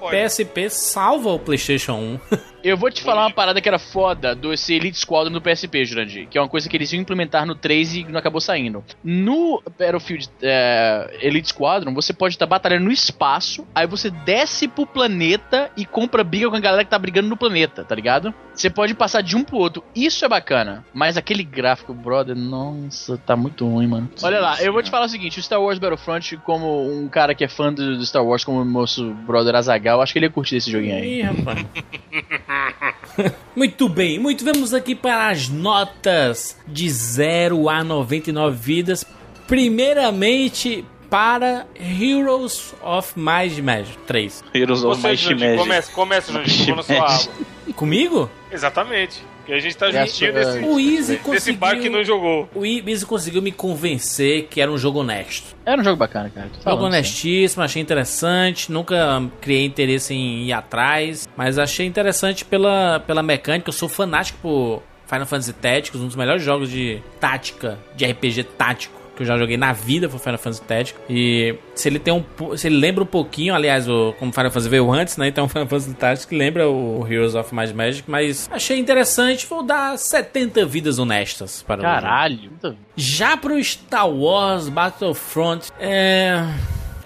[0.10, 2.20] PSP salva o PlayStation 1.
[2.64, 5.84] Eu vou te falar uma parada que era foda do esse Elite Squadron do PSP,
[5.84, 6.28] Jurandir.
[6.28, 8.84] Que é uma coisa que eles iam implementar no 3 e não acabou saindo.
[9.04, 14.86] No Battlefield é, Elite Squadron, você pode estar batalhando no espaço, aí você desce pro
[14.86, 18.34] planeta e compra briga com a galera que tá brigando no planeta, tá ligado?
[18.54, 19.84] Você pode passar de um pro outro.
[19.96, 20.86] Isso é bacana.
[20.94, 24.10] Mas aquele gráfico, brother, nossa, tá muito ruim, mano.
[24.22, 27.34] Olha lá, eu vou te falar o seguinte: o Star Wars Battlefront, como um cara
[27.34, 30.28] que é fã do, do Star Wars, como o nosso brother Azagal, acho que ele
[30.28, 31.20] ia curtir esse joguinho aí.
[31.20, 31.66] Ih, rapaz.
[33.56, 39.06] muito bem, muito vamos aqui para as notas de 0 a 99 vidas.
[39.48, 44.44] Primeiramente para Heroes of Might Magic 3.
[44.54, 45.58] Heroes of Might Magic.
[45.58, 47.32] começa, começa, Might vou na sua.
[47.76, 48.30] Comigo?
[48.50, 49.22] Exatamente.
[49.42, 52.06] Porque a gente tá juntinho sou- desse, O Easy desse bar que não conseguiu...
[52.06, 52.50] jogou.
[52.56, 55.56] O Easy conseguiu me convencer que era um jogo honesto.
[55.66, 56.48] Era um jogo bacana, cara.
[56.48, 58.72] Tô Jogo falando, honestíssimo, achei interessante.
[58.72, 63.70] Nunca criei interesse em ir atrás, mas achei interessante pela, pela mecânica.
[63.70, 68.44] Eu sou fanático por Final Fantasy Tactics, um dos melhores jogos de tática, de RPG
[68.58, 71.02] tático que eu já joguei na vida foi Final Fantasy Tactics.
[71.10, 74.70] E se ele tem um, se ele lembra um pouquinho, aliás, o, como Final Fantasy
[74.70, 75.28] veio antes, né?
[75.28, 79.46] Então Final Fantasy Tactics que lembra o Heroes of Might Magic, mas achei interessante.
[79.46, 81.82] Vou dar 70 vidas honestas para.
[81.82, 82.52] Caralho.
[82.96, 86.44] Já pro Star Wars Battlefront, é.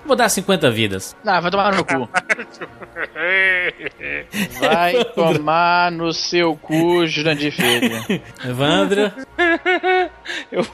[0.06, 1.16] Vou dar 50 vidas.
[1.26, 2.08] Ah, vai tomar no cu.
[4.60, 8.22] Vai tomar no seu cu, Jurandir Filho.
[8.48, 9.12] Evandro,
[10.52, 10.66] Eu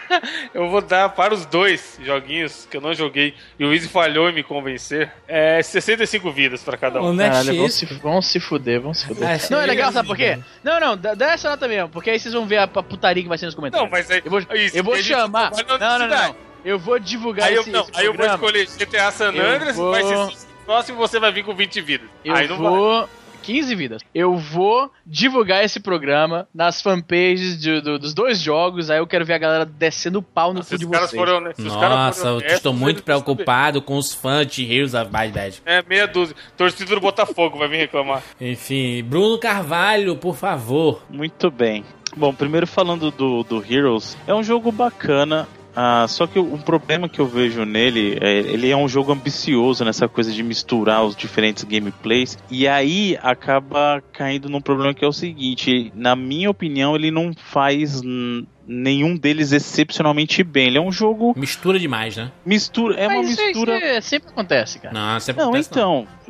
[0.54, 4.32] vou dar para os dois joguinhos que eu não joguei e o Easy falhou em
[4.32, 5.10] me convencer.
[5.26, 7.16] É 65 vidas para cada um.
[7.16, 7.92] Caralho, vão honestíssimo.
[7.94, 9.28] se, vão se fuder, vão se fuder.
[9.28, 10.38] Ah, não, é legal, sabe por quê?
[10.62, 13.28] Não, não, dá, essa nota mesmo, porque aí vocês vão ver a, a putaria que
[13.28, 13.84] vai ser nos comentários.
[13.84, 14.22] Não, mas aí.
[14.24, 15.50] Eu vou, isso, eu vou chamar.
[15.50, 16.36] na Não, não, não, não.
[16.64, 18.46] Eu vou divulgar Aí eu, esse, não, esse aí eu vou programa.
[18.46, 21.80] escolher GTA San Eu Andreas, vou- vai ser próximo e você vai vir com 20
[21.80, 22.08] vidas.
[22.24, 23.08] Eu aí não vai.
[23.42, 24.02] Vou 15 vidas.
[24.14, 29.24] Eu vou divulgar esse programa nas fanpages de- do- dos dois jogos, aí eu quero
[29.24, 31.20] ver a galera descendo o pau no Se cu de os caras vocês.
[31.20, 31.40] foram
[31.74, 35.62] caras Nossa, foram eu estou muito preocupado com os fãs de Heroes of Bad.
[35.66, 36.34] É, meia dúzia.
[36.56, 38.22] Torcida do Botafogo vai vir reclamar.
[38.40, 41.02] Enfim, Bruno Carvalho, por favor.
[41.10, 41.84] Muito bem.
[42.16, 45.48] Bom, primeiro falando do, do Heroes, é um jogo bacana.
[45.74, 49.84] Ah, só que um problema que eu vejo nele, é, ele é um jogo ambicioso
[49.84, 52.38] nessa coisa de misturar os diferentes gameplays.
[52.50, 57.32] E aí acaba caindo num problema que é o seguinte: na minha opinião, ele não
[57.34, 60.68] faz hum, nenhum deles excepcionalmente bem.
[60.68, 62.30] Ele é um jogo Mistura demais, né?
[62.44, 63.76] mistura, é uma Mas isso aí- mistura.
[63.78, 64.94] isso aí sempre acontece, cara.
[64.94, 66.02] Não, sempre Não, acontece, então.
[66.04, 66.21] Por, mas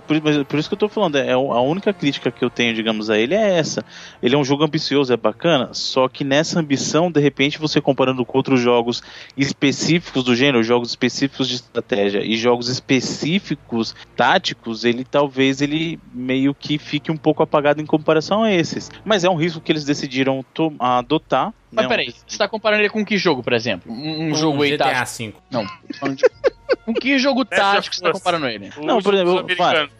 [0.48, 3.18] por isso que eu tô falando, é, a única crítica que eu tenho, digamos, a
[3.18, 3.84] ele é essa.
[4.22, 8.24] Ele é um jogo ambicioso, é bacana, só que nessa ambição, de repente, você comparando
[8.24, 9.02] com outros jogos
[9.36, 16.54] específicos do gênero, jogos específicos de estratégia e jogos específicos táticos, ele talvez ele meio
[16.54, 18.90] que fique um pouco apagado em comparação a esses.
[19.04, 20.44] Mas é um risco que eles decidiram
[20.78, 21.52] adotar.
[21.70, 23.90] Mas né, peraí, um- você tá comparando ele com que jogo, por exemplo?
[23.90, 23.96] Um,
[24.26, 25.04] um Um jogo aí GTA?
[25.04, 25.34] V.
[25.50, 25.66] Não.
[26.84, 28.70] Com que jogo tático você tá comparando ele?
[28.82, 29.44] Não, por exemplo.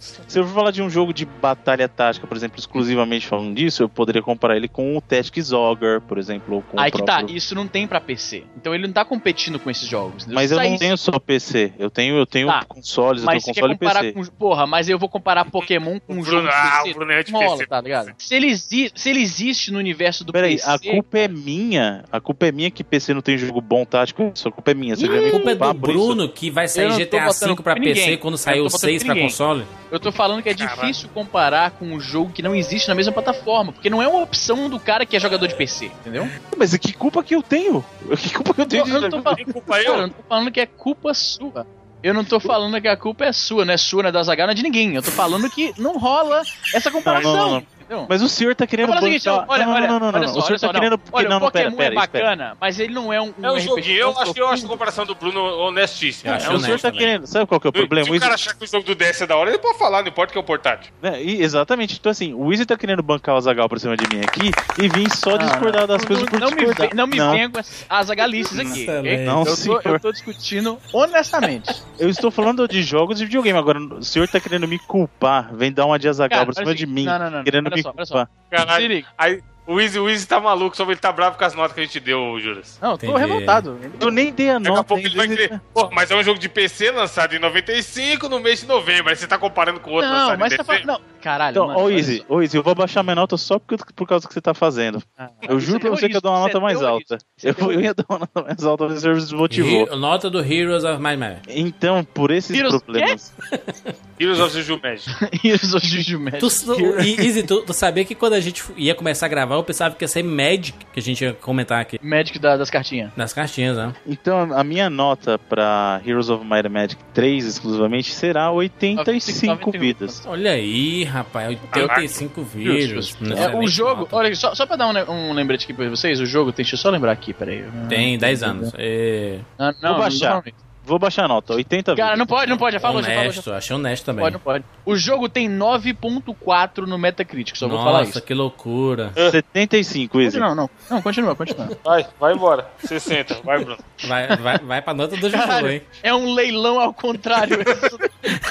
[0.00, 3.82] Se eu for falar de um jogo de batalha tática, por exemplo, exclusivamente falando disso,
[3.82, 6.98] eu poderia comparar ele com o Tactics Ogre, por exemplo, ou com Aí o que
[7.04, 7.36] tá, próprio...
[7.36, 8.44] isso não tem pra PC.
[8.56, 10.22] Então ele não tá competindo com esses jogos.
[10.24, 10.34] entendeu?
[10.34, 12.64] Mas eu não saísse- tenho só PC, eu tenho, eu tenho Tá.
[12.64, 14.12] consoles, Mas eu tenho quer console e comparar PC.
[14.12, 14.36] com.
[14.36, 16.94] Porra, mas eu vou comparar Pokémon com um jogo Bruno, de ah, PC.
[16.94, 17.66] Bruno é Não rola, PC.
[17.66, 18.12] tá ligado?
[18.18, 20.68] Se ele, se ele existe no universo do Peraí, PC.
[20.70, 22.04] a culpa é minha.
[22.10, 24.32] A culpa é minha que PC não tem jogo bom tático.
[24.34, 24.96] Isso, a culpa é minha.
[24.96, 25.98] Você me A culpa é do por isso?
[26.06, 28.18] Bruno que vai Eu sair GTA V pra em PC ninguém.
[28.18, 29.28] quando tô o botando 6 culpa pra ninguém.
[29.28, 29.66] console.
[29.90, 30.80] Eu tô falando que é Caralho.
[30.80, 33.72] difícil comparar com um jogo que não existe na mesma plataforma.
[33.72, 36.28] Porque não é uma opção do cara que é jogador de PC, entendeu?
[36.56, 37.84] Mas que culpa que eu tenho?
[38.16, 38.86] Que culpa que eu tenho?
[38.86, 39.52] Eu, eu não tô falando.
[39.52, 39.84] Culpa eu?
[39.84, 41.66] Cara, eu não tô falando que é culpa sua.
[42.02, 44.22] Eu não tô falando que a culpa é sua, não é sua, não é da
[44.24, 44.96] Zagal, não é de ninguém.
[44.96, 46.42] Eu tô falando que não rola
[46.74, 47.32] essa comparação.
[47.32, 47.66] Não, não, não.
[47.92, 48.06] Entendeu?
[48.08, 50.26] Mas o senhor tá querendo o seguinte, bancar- olha, não, olha, não, não, não, olha
[50.26, 50.34] não.
[50.34, 50.92] só, O senhor só, tá querendo...
[50.92, 51.00] não.
[51.12, 52.24] Olha, não, o não, pera, Pokémon pera, é espera.
[52.24, 53.96] bacana, mas ele não é um, É um RPG joguinho.
[53.98, 56.30] Eu acho, eu acho a comparação do Bruno honestíssima.
[56.30, 57.26] Eu É acho O senhor tá querendo...
[57.26, 58.06] Sabe qual que é o problema?
[58.06, 60.02] Se O cara achar que o jogo do DS é da hora, ele pode falar,
[60.02, 60.92] não importa que é o portátil.
[61.20, 61.96] e- Exatamente.
[61.98, 64.50] Então, assim, o Easy tá querendo bancar o Zagal por cima de mim aqui
[64.82, 66.94] e vir só discordar das Não, coisas por não, me discordar.
[66.94, 68.86] não me venha com as, agalices aqui.
[69.26, 69.82] Não, eu, tô, senhor.
[69.84, 71.82] eu tô discutindo honestamente.
[71.98, 73.56] Eu estou falando de jogos de videogame.
[73.56, 75.54] Agora, o senhor tá querendo me culpar.
[75.54, 77.04] Vem dar uma de Azagal por cima de mim.
[77.04, 78.32] não, não, não, querendo olha só, olha só.
[78.50, 79.06] Caralho.
[79.16, 81.80] Aí, o Easy, o Easy tá maluco, só ele tá bravo com as notas que
[81.80, 82.78] a gente deu, Juras.
[82.82, 83.20] Não, eu tô Entendi.
[83.20, 83.78] revoltado.
[84.00, 85.60] Eu nem dei a Daqui a nota pouco ele vai querer.
[85.72, 89.10] Pô, mas é um jogo de PC lançado em 95 no mês de novembro.
[89.10, 90.86] Aí você tá comparando com o outro Não, lançado mas em tá dezembro.
[90.86, 91.00] falando.
[91.00, 91.50] Não, caralho.
[91.52, 94.24] Então, mano, ô Easy, ô Easy, eu vou baixar minha nota só por, por causa
[94.24, 95.02] do que você tá fazendo.
[95.16, 97.18] Ah, Eu juro pra você que eu dou uma nota mais alta.
[97.42, 99.86] Eu, eu ia dar uma nota mais alta, mas você desmotivou.
[99.86, 101.40] He- Nota do Heroes of Might Bad.
[101.48, 103.32] Então, por esses Heroes problemas.
[104.18, 106.40] Heroes of Juju Magic.
[106.40, 109.51] Tu, tu, e- Easy, tu, tu sabia que quando a gente ia começar a gravar,
[109.58, 111.98] eu pensava que ia ser Magic, que a gente ia comentar aqui.
[112.02, 113.10] Magic da- das cartinhas.
[113.16, 113.92] Nas cartinhas, né?
[114.06, 119.70] Então, a minha nota pra Heroes of Might and Magic 3 exclusivamente será 85 95
[119.72, 120.22] vidas.
[120.26, 123.16] Olha aí, rapaz, 85 vírus.
[123.20, 124.16] Não É, o jogo, nota.
[124.16, 126.78] olha, só, só pra dar um, um lembrete aqui pra vocês, o jogo, deixa eu
[126.78, 127.64] só lembrar aqui, peraí.
[127.88, 128.72] Tem 10 anos.
[128.76, 129.38] É...
[129.58, 130.30] Ah, não, Vou baixar.
[130.30, 130.71] não, não.
[130.84, 132.18] Vou baixar a nota, 80 Cara, vidas.
[132.18, 133.22] não pode, não pode, já falou, já falou.
[133.22, 134.22] Honesto, achei honesto também.
[134.24, 134.64] pode, não pode.
[134.84, 138.22] O jogo tem 9.4 no Metacritic, só vou falar Nossa, isso.
[138.22, 139.12] que loucura.
[139.14, 140.40] 75, Easy.
[140.40, 141.70] Não, não, não, continua, continua.
[141.84, 142.68] Vai, vai embora.
[142.84, 143.42] 60.
[143.44, 143.78] Vai, Bruno.
[144.04, 145.82] Vai, vai, vai pra nota do jogo, hein?
[146.02, 147.58] é um leilão ao contrário.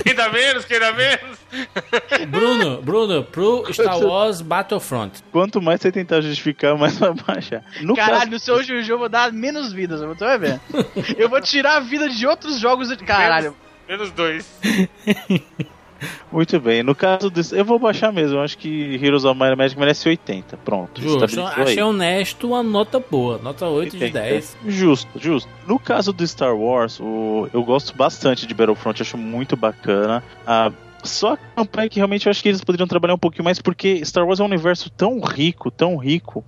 [0.04, 1.38] Quem dá menos, quem dá menos.
[2.30, 5.22] Bruno, Bruno, pro Star Wars Battlefront.
[5.32, 7.64] Quanto mais você tentar justificar, mais vai baixar.
[7.82, 10.60] No Caralho, no seu Juju eu vou dar menos vidas, você vai ver.
[11.18, 12.92] Eu vou tirar a vida de outros jogos.
[12.98, 13.56] Caralho,
[13.88, 14.46] Menos dois.
[14.62, 15.42] caso,
[16.32, 16.82] muito bem.
[16.82, 18.38] No caso desse, eu vou baixar mesmo.
[18.38, 20.58] Eu acho que Heroes of Might and Magic merece 80.
[20.58, 21.02] Pronto.
[21.02, 21.82] Justo, achei aí.
[21.82, 23.38] honesto uma nota boa.
[23.38, 24.20] Nota 8 de 80.
[24.22, 24.58] 10.
[24.68, 25.50] Justo, justo.
[25.68, 30.24] No caso do Star Wars, o- eu gosto bastante de Battlefront, acho muito bacana.
[30.48, 30.72] Ah,
[31.04, 34.04] só a campanha que realmente eu acho que eles poderiam trabalhar um pouquinho mais, porque
[34.06, 36.44] Star Wars é um universo tão rico, tão rico.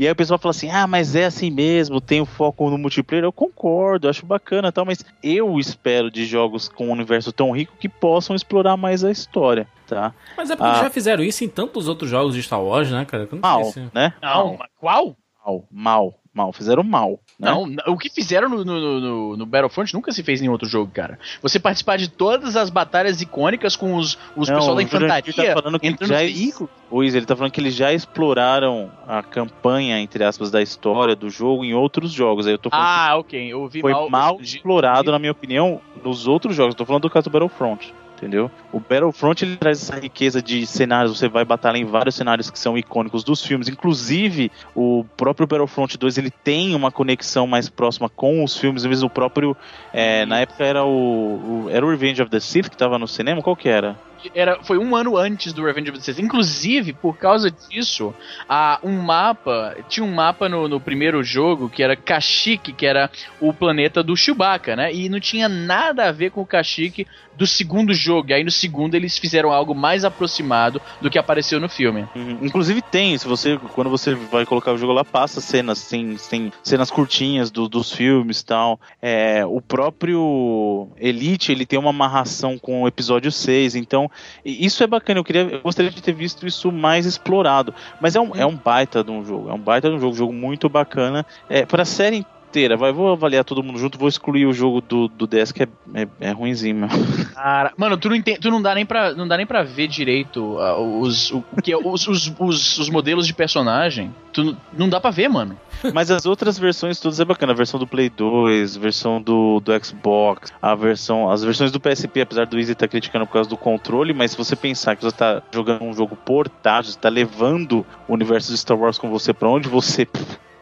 [0.00, 2.78] E aí o pessoal fala assim: ah, mas é assim mesmo, tem o foco no
[2.78, 3.22] multiplayer.
[3.22, 7.50] Eu concordo, acho bacana e tal, mas eu espero de jogos com um universo tão
[7.50, 10.14] rico que possam explorar mais a história, tá?
[10.38, 10.82] Mas é porque Ah.
[10.84, 13.26] já fizeram isso em tantos outros jogos de Star Wars, né, cara?
[13.26, 14.14] Que eu não Mal, sei se- né?
[14.22, 15.16] não, mas qual?
[15.44, 16.52] Mal, mal, mal.
[16.52, 17.18] Fizeram mal.
[17.38, 17.50] Né?
[17.50, 20.90] Não, o que fizeram no, no, no- no Battlefront nunca se fez em outro jogo,
[20.92, 21.18] cara.
[21.42, 24.96] Você participar de todas as batalhas icônicas com os, os Não, pessoal da Jurandir
[25.30, 29.22] infantaria tá falando que entrando já, Izzy, ele tá falando que eles já exploraram a
[29.22, 32.46] campanha, entre aspas, da história do jogo em outros jogos.
[32.46, 33.52] Aí eu tô falando Ah, ok.
[33.52, 34.10] Eu ouvi que foi mal.
[34.10, 36.74] mal, explorado, na minha opinião, nos outros jogos.
[36.74, 37.92] Eu tô falando do caso do Battlefront.
[38.20, 38.50] Entendeu?
[38.70, 42.58] O Battlefront ele traz essa riqueza de cenários, você vai batalhar em vários cenários que
[42.58, 48.08] são icônicos dos filmes, inclusive o próprio Battlefront 2 ele tem uma conexão mais próxima
[48.10, 49.56] com os filmes, mesmo o próprio,
[49.92, 53.08] é, na época era o, o- era o Revenge of the Sith que tava no
[53.08, 53.96] cinema, qual que era?
[54.34, 56.18] Era, foi um ano antes do Revenge of the Sith.
[56.18, 58.14] Inclusive, por causa disso,
[58.48, 59.76] há um mapa.
[59.88, 63.10] Tinha um mapa no, no primeiro jogo que era Kashyyyk, que era
[63.40, 64.92] o planeta do Chewbacca, né?
[64.92, 67.06] E não tinha nada a ver com o Kashyyyk
[67.36, 68.30] do segundo jogo.
[68.30, 72.06] E aí no segundo eles fizeram algo mais aproximado do que apareceu no filme.
[72.14, 72.38] Uhum.
[72.42, 76.52] Inclusive tem, se você quando você vai colocar o jogo lá passa cenas, tem, tem
[76.62, 78.78] cenas curtinhas do- dos filmes tal.
[79.00, 84.09] É, o próprio Elite ele tem uma amarração com o episódio 6, então
[84.44, 85.20] e isso é bacana.
[85.20, 87.74] Eu queria, eu gostaria de ter visto isso mais explorado.
[88.00, 90.14] Mas é um, é um baita de um jogo, é um baita de um jogo,
[90.14, 91.24] jogo muito bacana.
[91.48, 94.80] É, para a série inteira, vai, vou avaliar todo mundo junto, vou excluir o jogo
[94.80, 96.88] do, do DS que é, é, é ruimzinho, meu.
[97.32, 99.86] Cara, mano, tu não, entende, tu não dá nem pra, não dá nem pra ver
[99.86, 104.12] direito ah, os, o, que é, os, os, os, os modelos de personagem.
[104.32, 105.56] Tu não- dá pra ver, mano.
[105.92, 107.52] Mas as outras versões todas é bacana.
[107.52, 111.30] A versão do Play 2, versão do, do Xbox, a versão.
[111.30, 114.36] As versões do PSP, apesar do Easy estar criticando por causa do controle, mas se
[114.36, 118.58] você pensar que você tá jogando um jogo portátil, você tá levando o universo de
[118.58, 120.06] Star Wars com você pra onde você.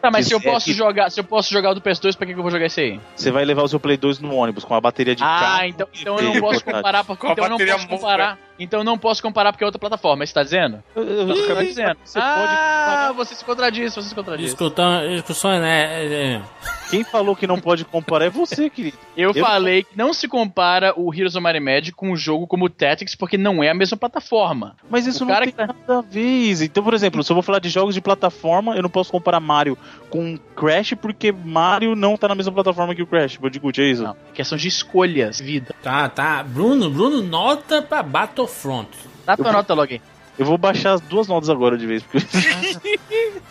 [0.01, 2.15] Tá, mas se eu Quiser posso que- jogar, se eu posso jogar o do PS2,
[2.15, 2.99] pra que, que eu vou jogar esse aí?
[3.15, 5.63] Você vai levar o seu Play 2 no ônibus com a bateria de Ah, carro.
[5.65, 8.37] então, e então eu não TV posso comparar, porque então eu não posso comparar.
[8.59, 10.83] Então eu não posso comparar porque é outra plataforma, é isso que tá dizendo?
[10.95, 11.97] Eu, eu, eu Tá dizendo.
[12.03, 14.45] você pode ah, você se contradiz, você se contradiz.
[14.47, 16.03] Discutão, discussões, né?
[16.05, 16.41] é, é.
[16.89, 18.97] Quem falou que não pode comparar é você, querido.
[19.15, 22.15] Eu, Eu- falei que não se compara o Heroes of Might and Magic com um
[22.15, 24.75] jogo como o Tactics, porque não é a mesma plataforma.
[24.89, 26.63] Mas isso O não cara tem que tá- nada a ver.
[26.63, 29.39] Então, por exemplo, se eu vou falar de jogos de plataforma, eu não posso comparar
[29.39, 29.77] Mario
[30.09, 33.37] com Crash, porque Mario não tá na mesma plataforma que o Crash.
[33.37, 34.01] Bandicoot, é isso?
[34.03, 35.75] Não, é questão de escolhas, vida.
[35.83, 36.41] Tá, tá.
[36.41, 38.01] Bruno, Bruno, nota pra
[38.49, 38.89] Battlefront.
[39.25, 40.01] Dá tua nota logo aí.
[40.37, 42.01] Eu vou baixar as duas notas agora de vez.
[42.03, 42.25] Porque...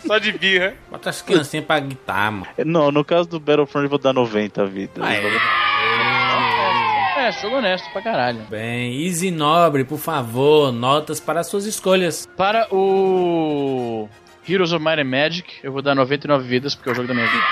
[0.05, 0.73] Só de birra.
[0.89, 2.47] Bota as criancinhas pra guitar, mano.
[2.65, 4.93] não, no caso do Battlefront eu vou dar 90 vida.
[5.01, 5.37] Ah, é.
[7.27, 8.39] É, jogo honesto pra caralho.
[8.49, 12.27] Bem, Easy Nobre, por favor, notas para suas escolhas.
[12.37, 14.07] Para o
[14.47, 17.13] Heroes of Might and Magic, eu vou dar 99 vidas, porque é o jogo da
[17.13, 17.43] minha vida.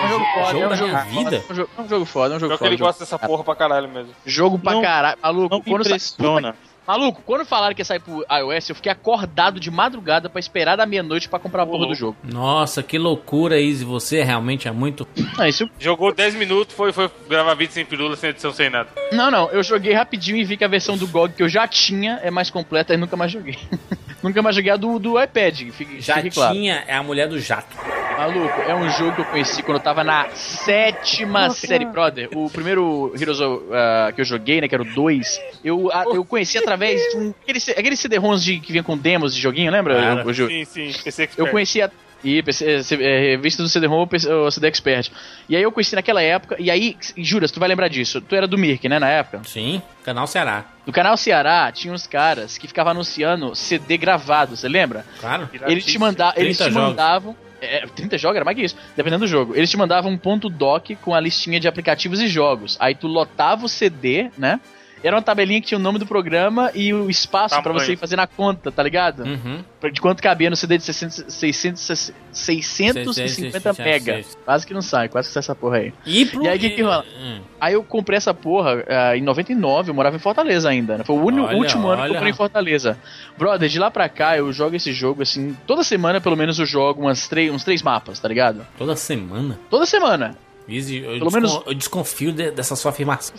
[0.00, 1.44] É um jogo foda, Jogo é um da jogo minha foda, vida?
[1.48, 2.68] É um jogo, é um jogo foda, é um jogo Pior que foda.
[2.70, 4.12] ele jogo- gosta dessa porra pra caralho mesmo.
[4.24, 5.18] Jogo pra Não- caralho.
[5.22, 6.54] Maluco, Não quando sa- impressiona.
[6.86, 10.74] Maluco, quando falaram que ia sair pro iOS, eu fiquei acordado de madrugada pra esperar
[10.74, 12.16] da meia-noite pra comprar a porra do jogo.
[12.24, 13.84] Nossa, que loucura, Easy.
[13.84, 15.06] Você realmente é muito.
[15.36, 15.68] Não, isso.
[15.78, 18.88] Jogou 10 minutos, foi, foi gravar vídeo sem pirula, sem edição, sem nada.
[19.12, 21.68] Não, não, eu joguei rapidinho e vi que a versão do GOG que eu já
[21.68, 23.58] tinha é mais completa e nunca mais joguei.
[24.22, 26.54] nunca mais joguei a do, do iPad, fique, Já fique claro.
[26.54, 27.76] tinha, é a mulher do jato.
[28.18, 32.28] Maluco, é um jogo que eu conheci quando eu tava na sétima série, brother.
[32.34, 36.02] O primeiro Heroes of, ah, que eu joguei, né, que era o 2, eu, a-
[36.12, 37.34] eu conheci através de um.
[37.42, 39.94] Aqueles aquele CD-ROMs de, que vinha com demos de joguinho, lembra?
[39.94, 40.28] Claro.
[40.28, 40.48] o, Ju?
[40.48, 41.38] Sim, sim, PC Expert.
[41.38, 41.92] Eu conhecia.
[42.24, 45.12] E PC, é, revista do CD-ROM, PC, o CD Expert.
[45.48, 48.20] E aí eu conheci naquela época, e aí, juras, tu vai lembrar disso.
[48.20, 49.42] Tu era do Mirk, né, na época?
[49.44, 50.64] Sim, canal Ceará.
[50.84, 55.06] No canal Ceará tinha uns caras que ficavam anunciando CD gravado, você lembra?
[55.20, 55.48] Claro.
[55.68, 56.88] Eles te, manda eles 30 te jogos.
[56.88, 57.36] mandavam.
[57.60, 59.54] É, 30 jogos era mais que isso, dependendo do jogo.
[59.54, 62.76] Eles te mandavam um ponto doc com a listinha de aplicativos e jogos.
[62.80, 64.60] Aí tu lotava o CD, né?
[65.02, 67.84] Era uma tabelinha que tinha o nome do programa e o espaço pra Tamanho.
[67.84, 69.24] você ir fazer na conta, tá ligado?
[69.24, 69.64] Uhum.
[69.92, 74.20] De quanto cabia no CD de 600, 600, 650 mega.
[74.44, 75.92] Quase que não sai, quase que sai essa porra aí.
[76.04, 76.42] E, pro...
[76.42, 77.04] E aí, que que rola?
[77.20, 77.40] Hum.
[77.60, 81.04] Aí eu comprei essa porra ah, em 99, eu morava em Fortaleza ainda, né?
[81.04, 82.14] Foi o Olha, último ano que eu olha.
[82.14, 82.98] comprei em Fortaleza.
[83.36, 86.66] Brother, de lá pra cá eu jogo esse jogo assim, toda semana pelo menos eu
[86.66, 88.66] jogo umas três, uns três mapas, tá ligado?
[88.76, 89.58] Toda semana.
[89.70, 90.36] Toda semana.
[90.68, 90.74] Eu,
[91.12, 93.34] Pelo descon- menos- eu desconfio de- dessa sua afirmação.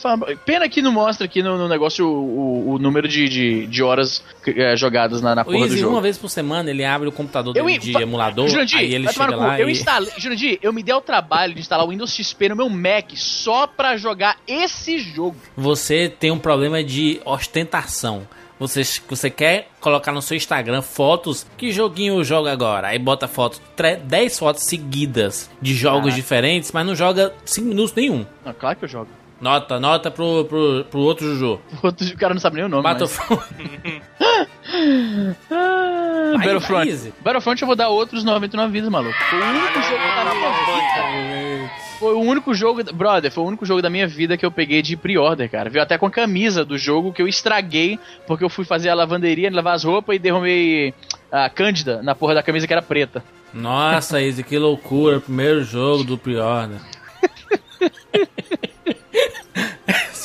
[0.46, 3.84] Pena que não mostra aqui no, no negócio o, o- o número de, de, de
[3.84, 5.94] horas eh, jogadas na, na porra do jogo.
[5.94, 8.94] uma vez por semana, ele abre o computador Eu dele de fa- emulador, Jurandir, aí
[8.96, 9.72] ele chega lá eu e...
[9.74, 13.12] instalei, Jurandir, eu me dei o trabalho de instalar o Windows XP no meu Mac
[13.16, 15.36] só pra jogar esse jogo.
[15.56, 18.28] Você tem um problema de ostentação.
[18.60, 21.48] Você, você quer colocar no seu Instagram fotos.
[21.58, 22.90] Que joguinho eu jogo agora?
[22.90, 26.16] Aí bota foto, tre- 10 fotos seguidas de jogos Caraca.
[26.22, 28.26] diferentes, mas não joga 5 minutos nenhum.
[28.46, 29.08] Não, claro que eu jogo.
[29.40, 31.62] Nota, nota pro, pro, pro outro Juju.
[31.82, 32.84] O cara não sabe nem o nome.
[32.84, 33.44] mas- Battlefront.
[35.50, 36.92] Ah, Vai, Battlefront.
[36.98, 37.14] vai.
[37.22, 39.16] Battlefront eu vou dar outros 99 vidas, maluco.
[39.30, 41.72] Foi o único jogo da minha vida.
[42.00, 44.82] Foi o único jogo, brother, foi o único jogo da minha vida que eu peguei
[44.82, 45.70] de pre-order, cara.
[45.70, 48.94] Viu até com a camisa do jogo que eu estraguei porque eu fui fazer a
[48.94, 50.94] lavanderia, lavar as roupas e derrubei
[51.30, 53.22] a Cândida na porra da camisa que era preta.
[53.54, 55.20] Nossa, Izzy, que loucura.
[55.20, 56.80] Primeiro jogo do pre-order.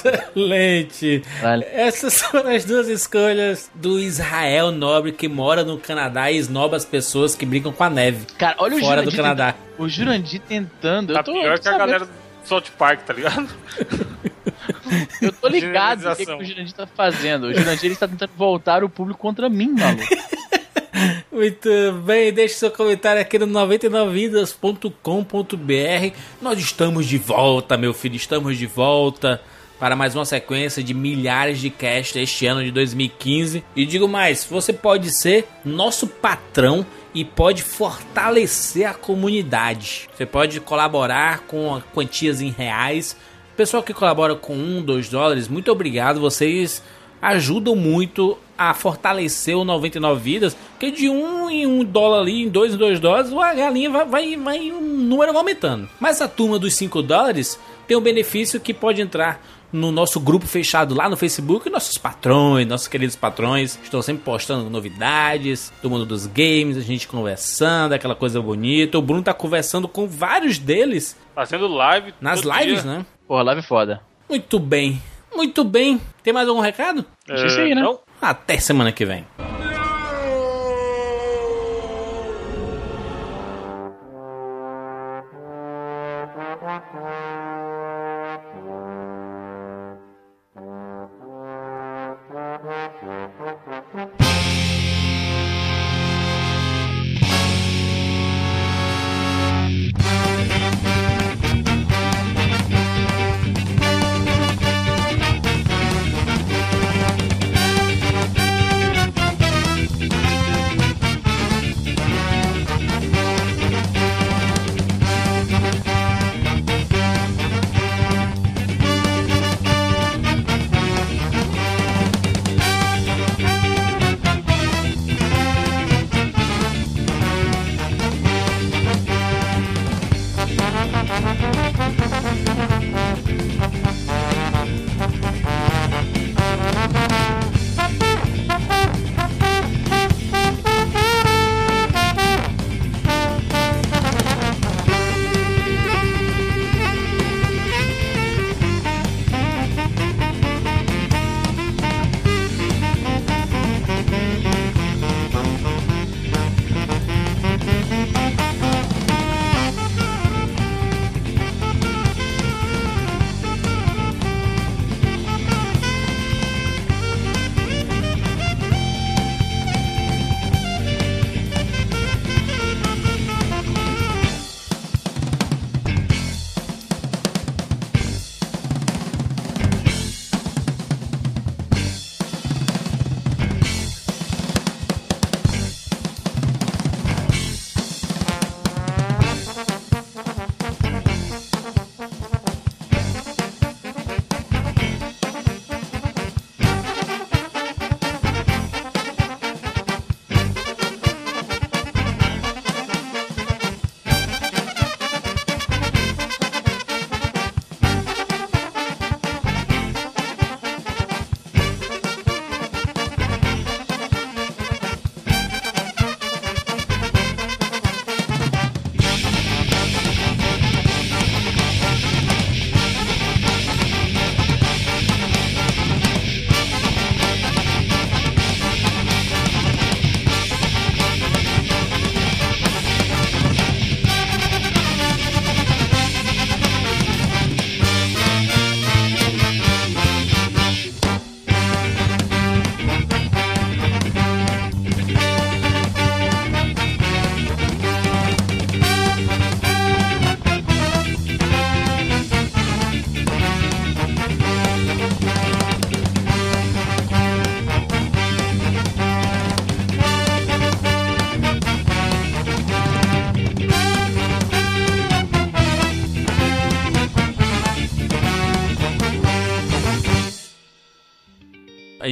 [0.04, 1.22] Excelente.
[1.40, 1.64] Vale.
[1.72, 6.84] Essas foram as duas escolhas do Israel Nobre que mora no Canadá e esnoba as
[6.84, 8.26] pessoas que brincam com a neve.
[8.38, 9.16] Cara, olha o Fora do Jurandir.
[9.22, 9.52] Canadá.
[9.52, 11.12] tentando- O Jurandir tentando.
[11.14, 12.10] Tá eu tô, pior que a galera do
[12.44, 13.48] South Park, tá ligado?
[15.20, 17.44] Eu tô ligado o que, que o Jurandir tá fazendo.
[17.48, 20.04] O Jurandir ele está tentando voltar o público contra mim, maluco.
[21.32, 21.68] Muito
[22.04, 26.16] bem, deixe seu comentário aqui no 99vidas.com.br.
[26.40, 29.40] Nós estamos de volta, meu filho, estamos de volta
[29.84, 33.62] para mais uma sequência de milhares de casts este ano de 2015.
[33.76, 40.08] E digo mais, você pode ser nosso patrão e pode fortalecer a comunidade.
[40.16, 43.14] Você pode colaborar com quantias em reais.
[43.58, 46.18] Pessoal que colabora com um, dois dólares, muito obrigado.
[46.18, 46.82] Vocês
[47.20, 52.48] ajudam muito a fortalecer o 99 vidas, porque de um em um dólar ali, em
[52.48, 55.90] dois em dois dólares, a galinha vai, vai, vai um número aumentando.
[56.00, 59.42] Mas a turma dos 5 dólares tem um benefício que pode entrar
[59.74, 61.68] no nosso grupo fechado lá no Facebook.
[61.68, 67.08] Nossos patrões, nossos queridos patrões, estão sempre postando novidades do mundo dos games, a gente
[67.08, 68.96] conversando, aquela coisa bonita.
[68.98, 72.14] O Bruno tá conversando com vários deles Fazendo live.
[72.20, 72.98] nas todo lives, dia.
[72.98, 73.06] né?
[73.26, 74.00] Porra, live é foda.
[74.30, 75.02] Muito bem,
[75.34, 76.00] muito bem.
[76.22, 77.04] Tem mais algum recado?
[77.28, 77.82] Acho isso aí, né?
[77.82, 77.98] Não?
[78.22, 79.26] Até semana que vem.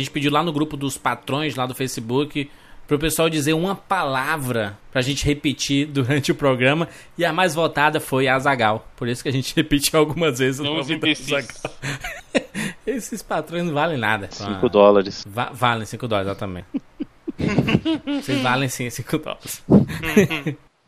[0.03, 2.51] Gente pediu lá no grupo dos patrões lá do Facebook
[2.87, 8.01] pro pessoal dizer uma palavra pra gente repetir durante o programa e a mais votada
[8.01, 8.87] foi a Zagal.
[8.97, 11.15] Por isso que a gente repetiu algumas vezes o Não nome da.
[11.15, 11.49] Zagal.
[12.87, 14.29] Esses patrões não valem nada.
[14.31, 15.25] 5 dólares.
[15.27, 16.67] Va valem 5 dólares, exatamente.
[18.23, 19.63] Vocês valem sim 5 dólares.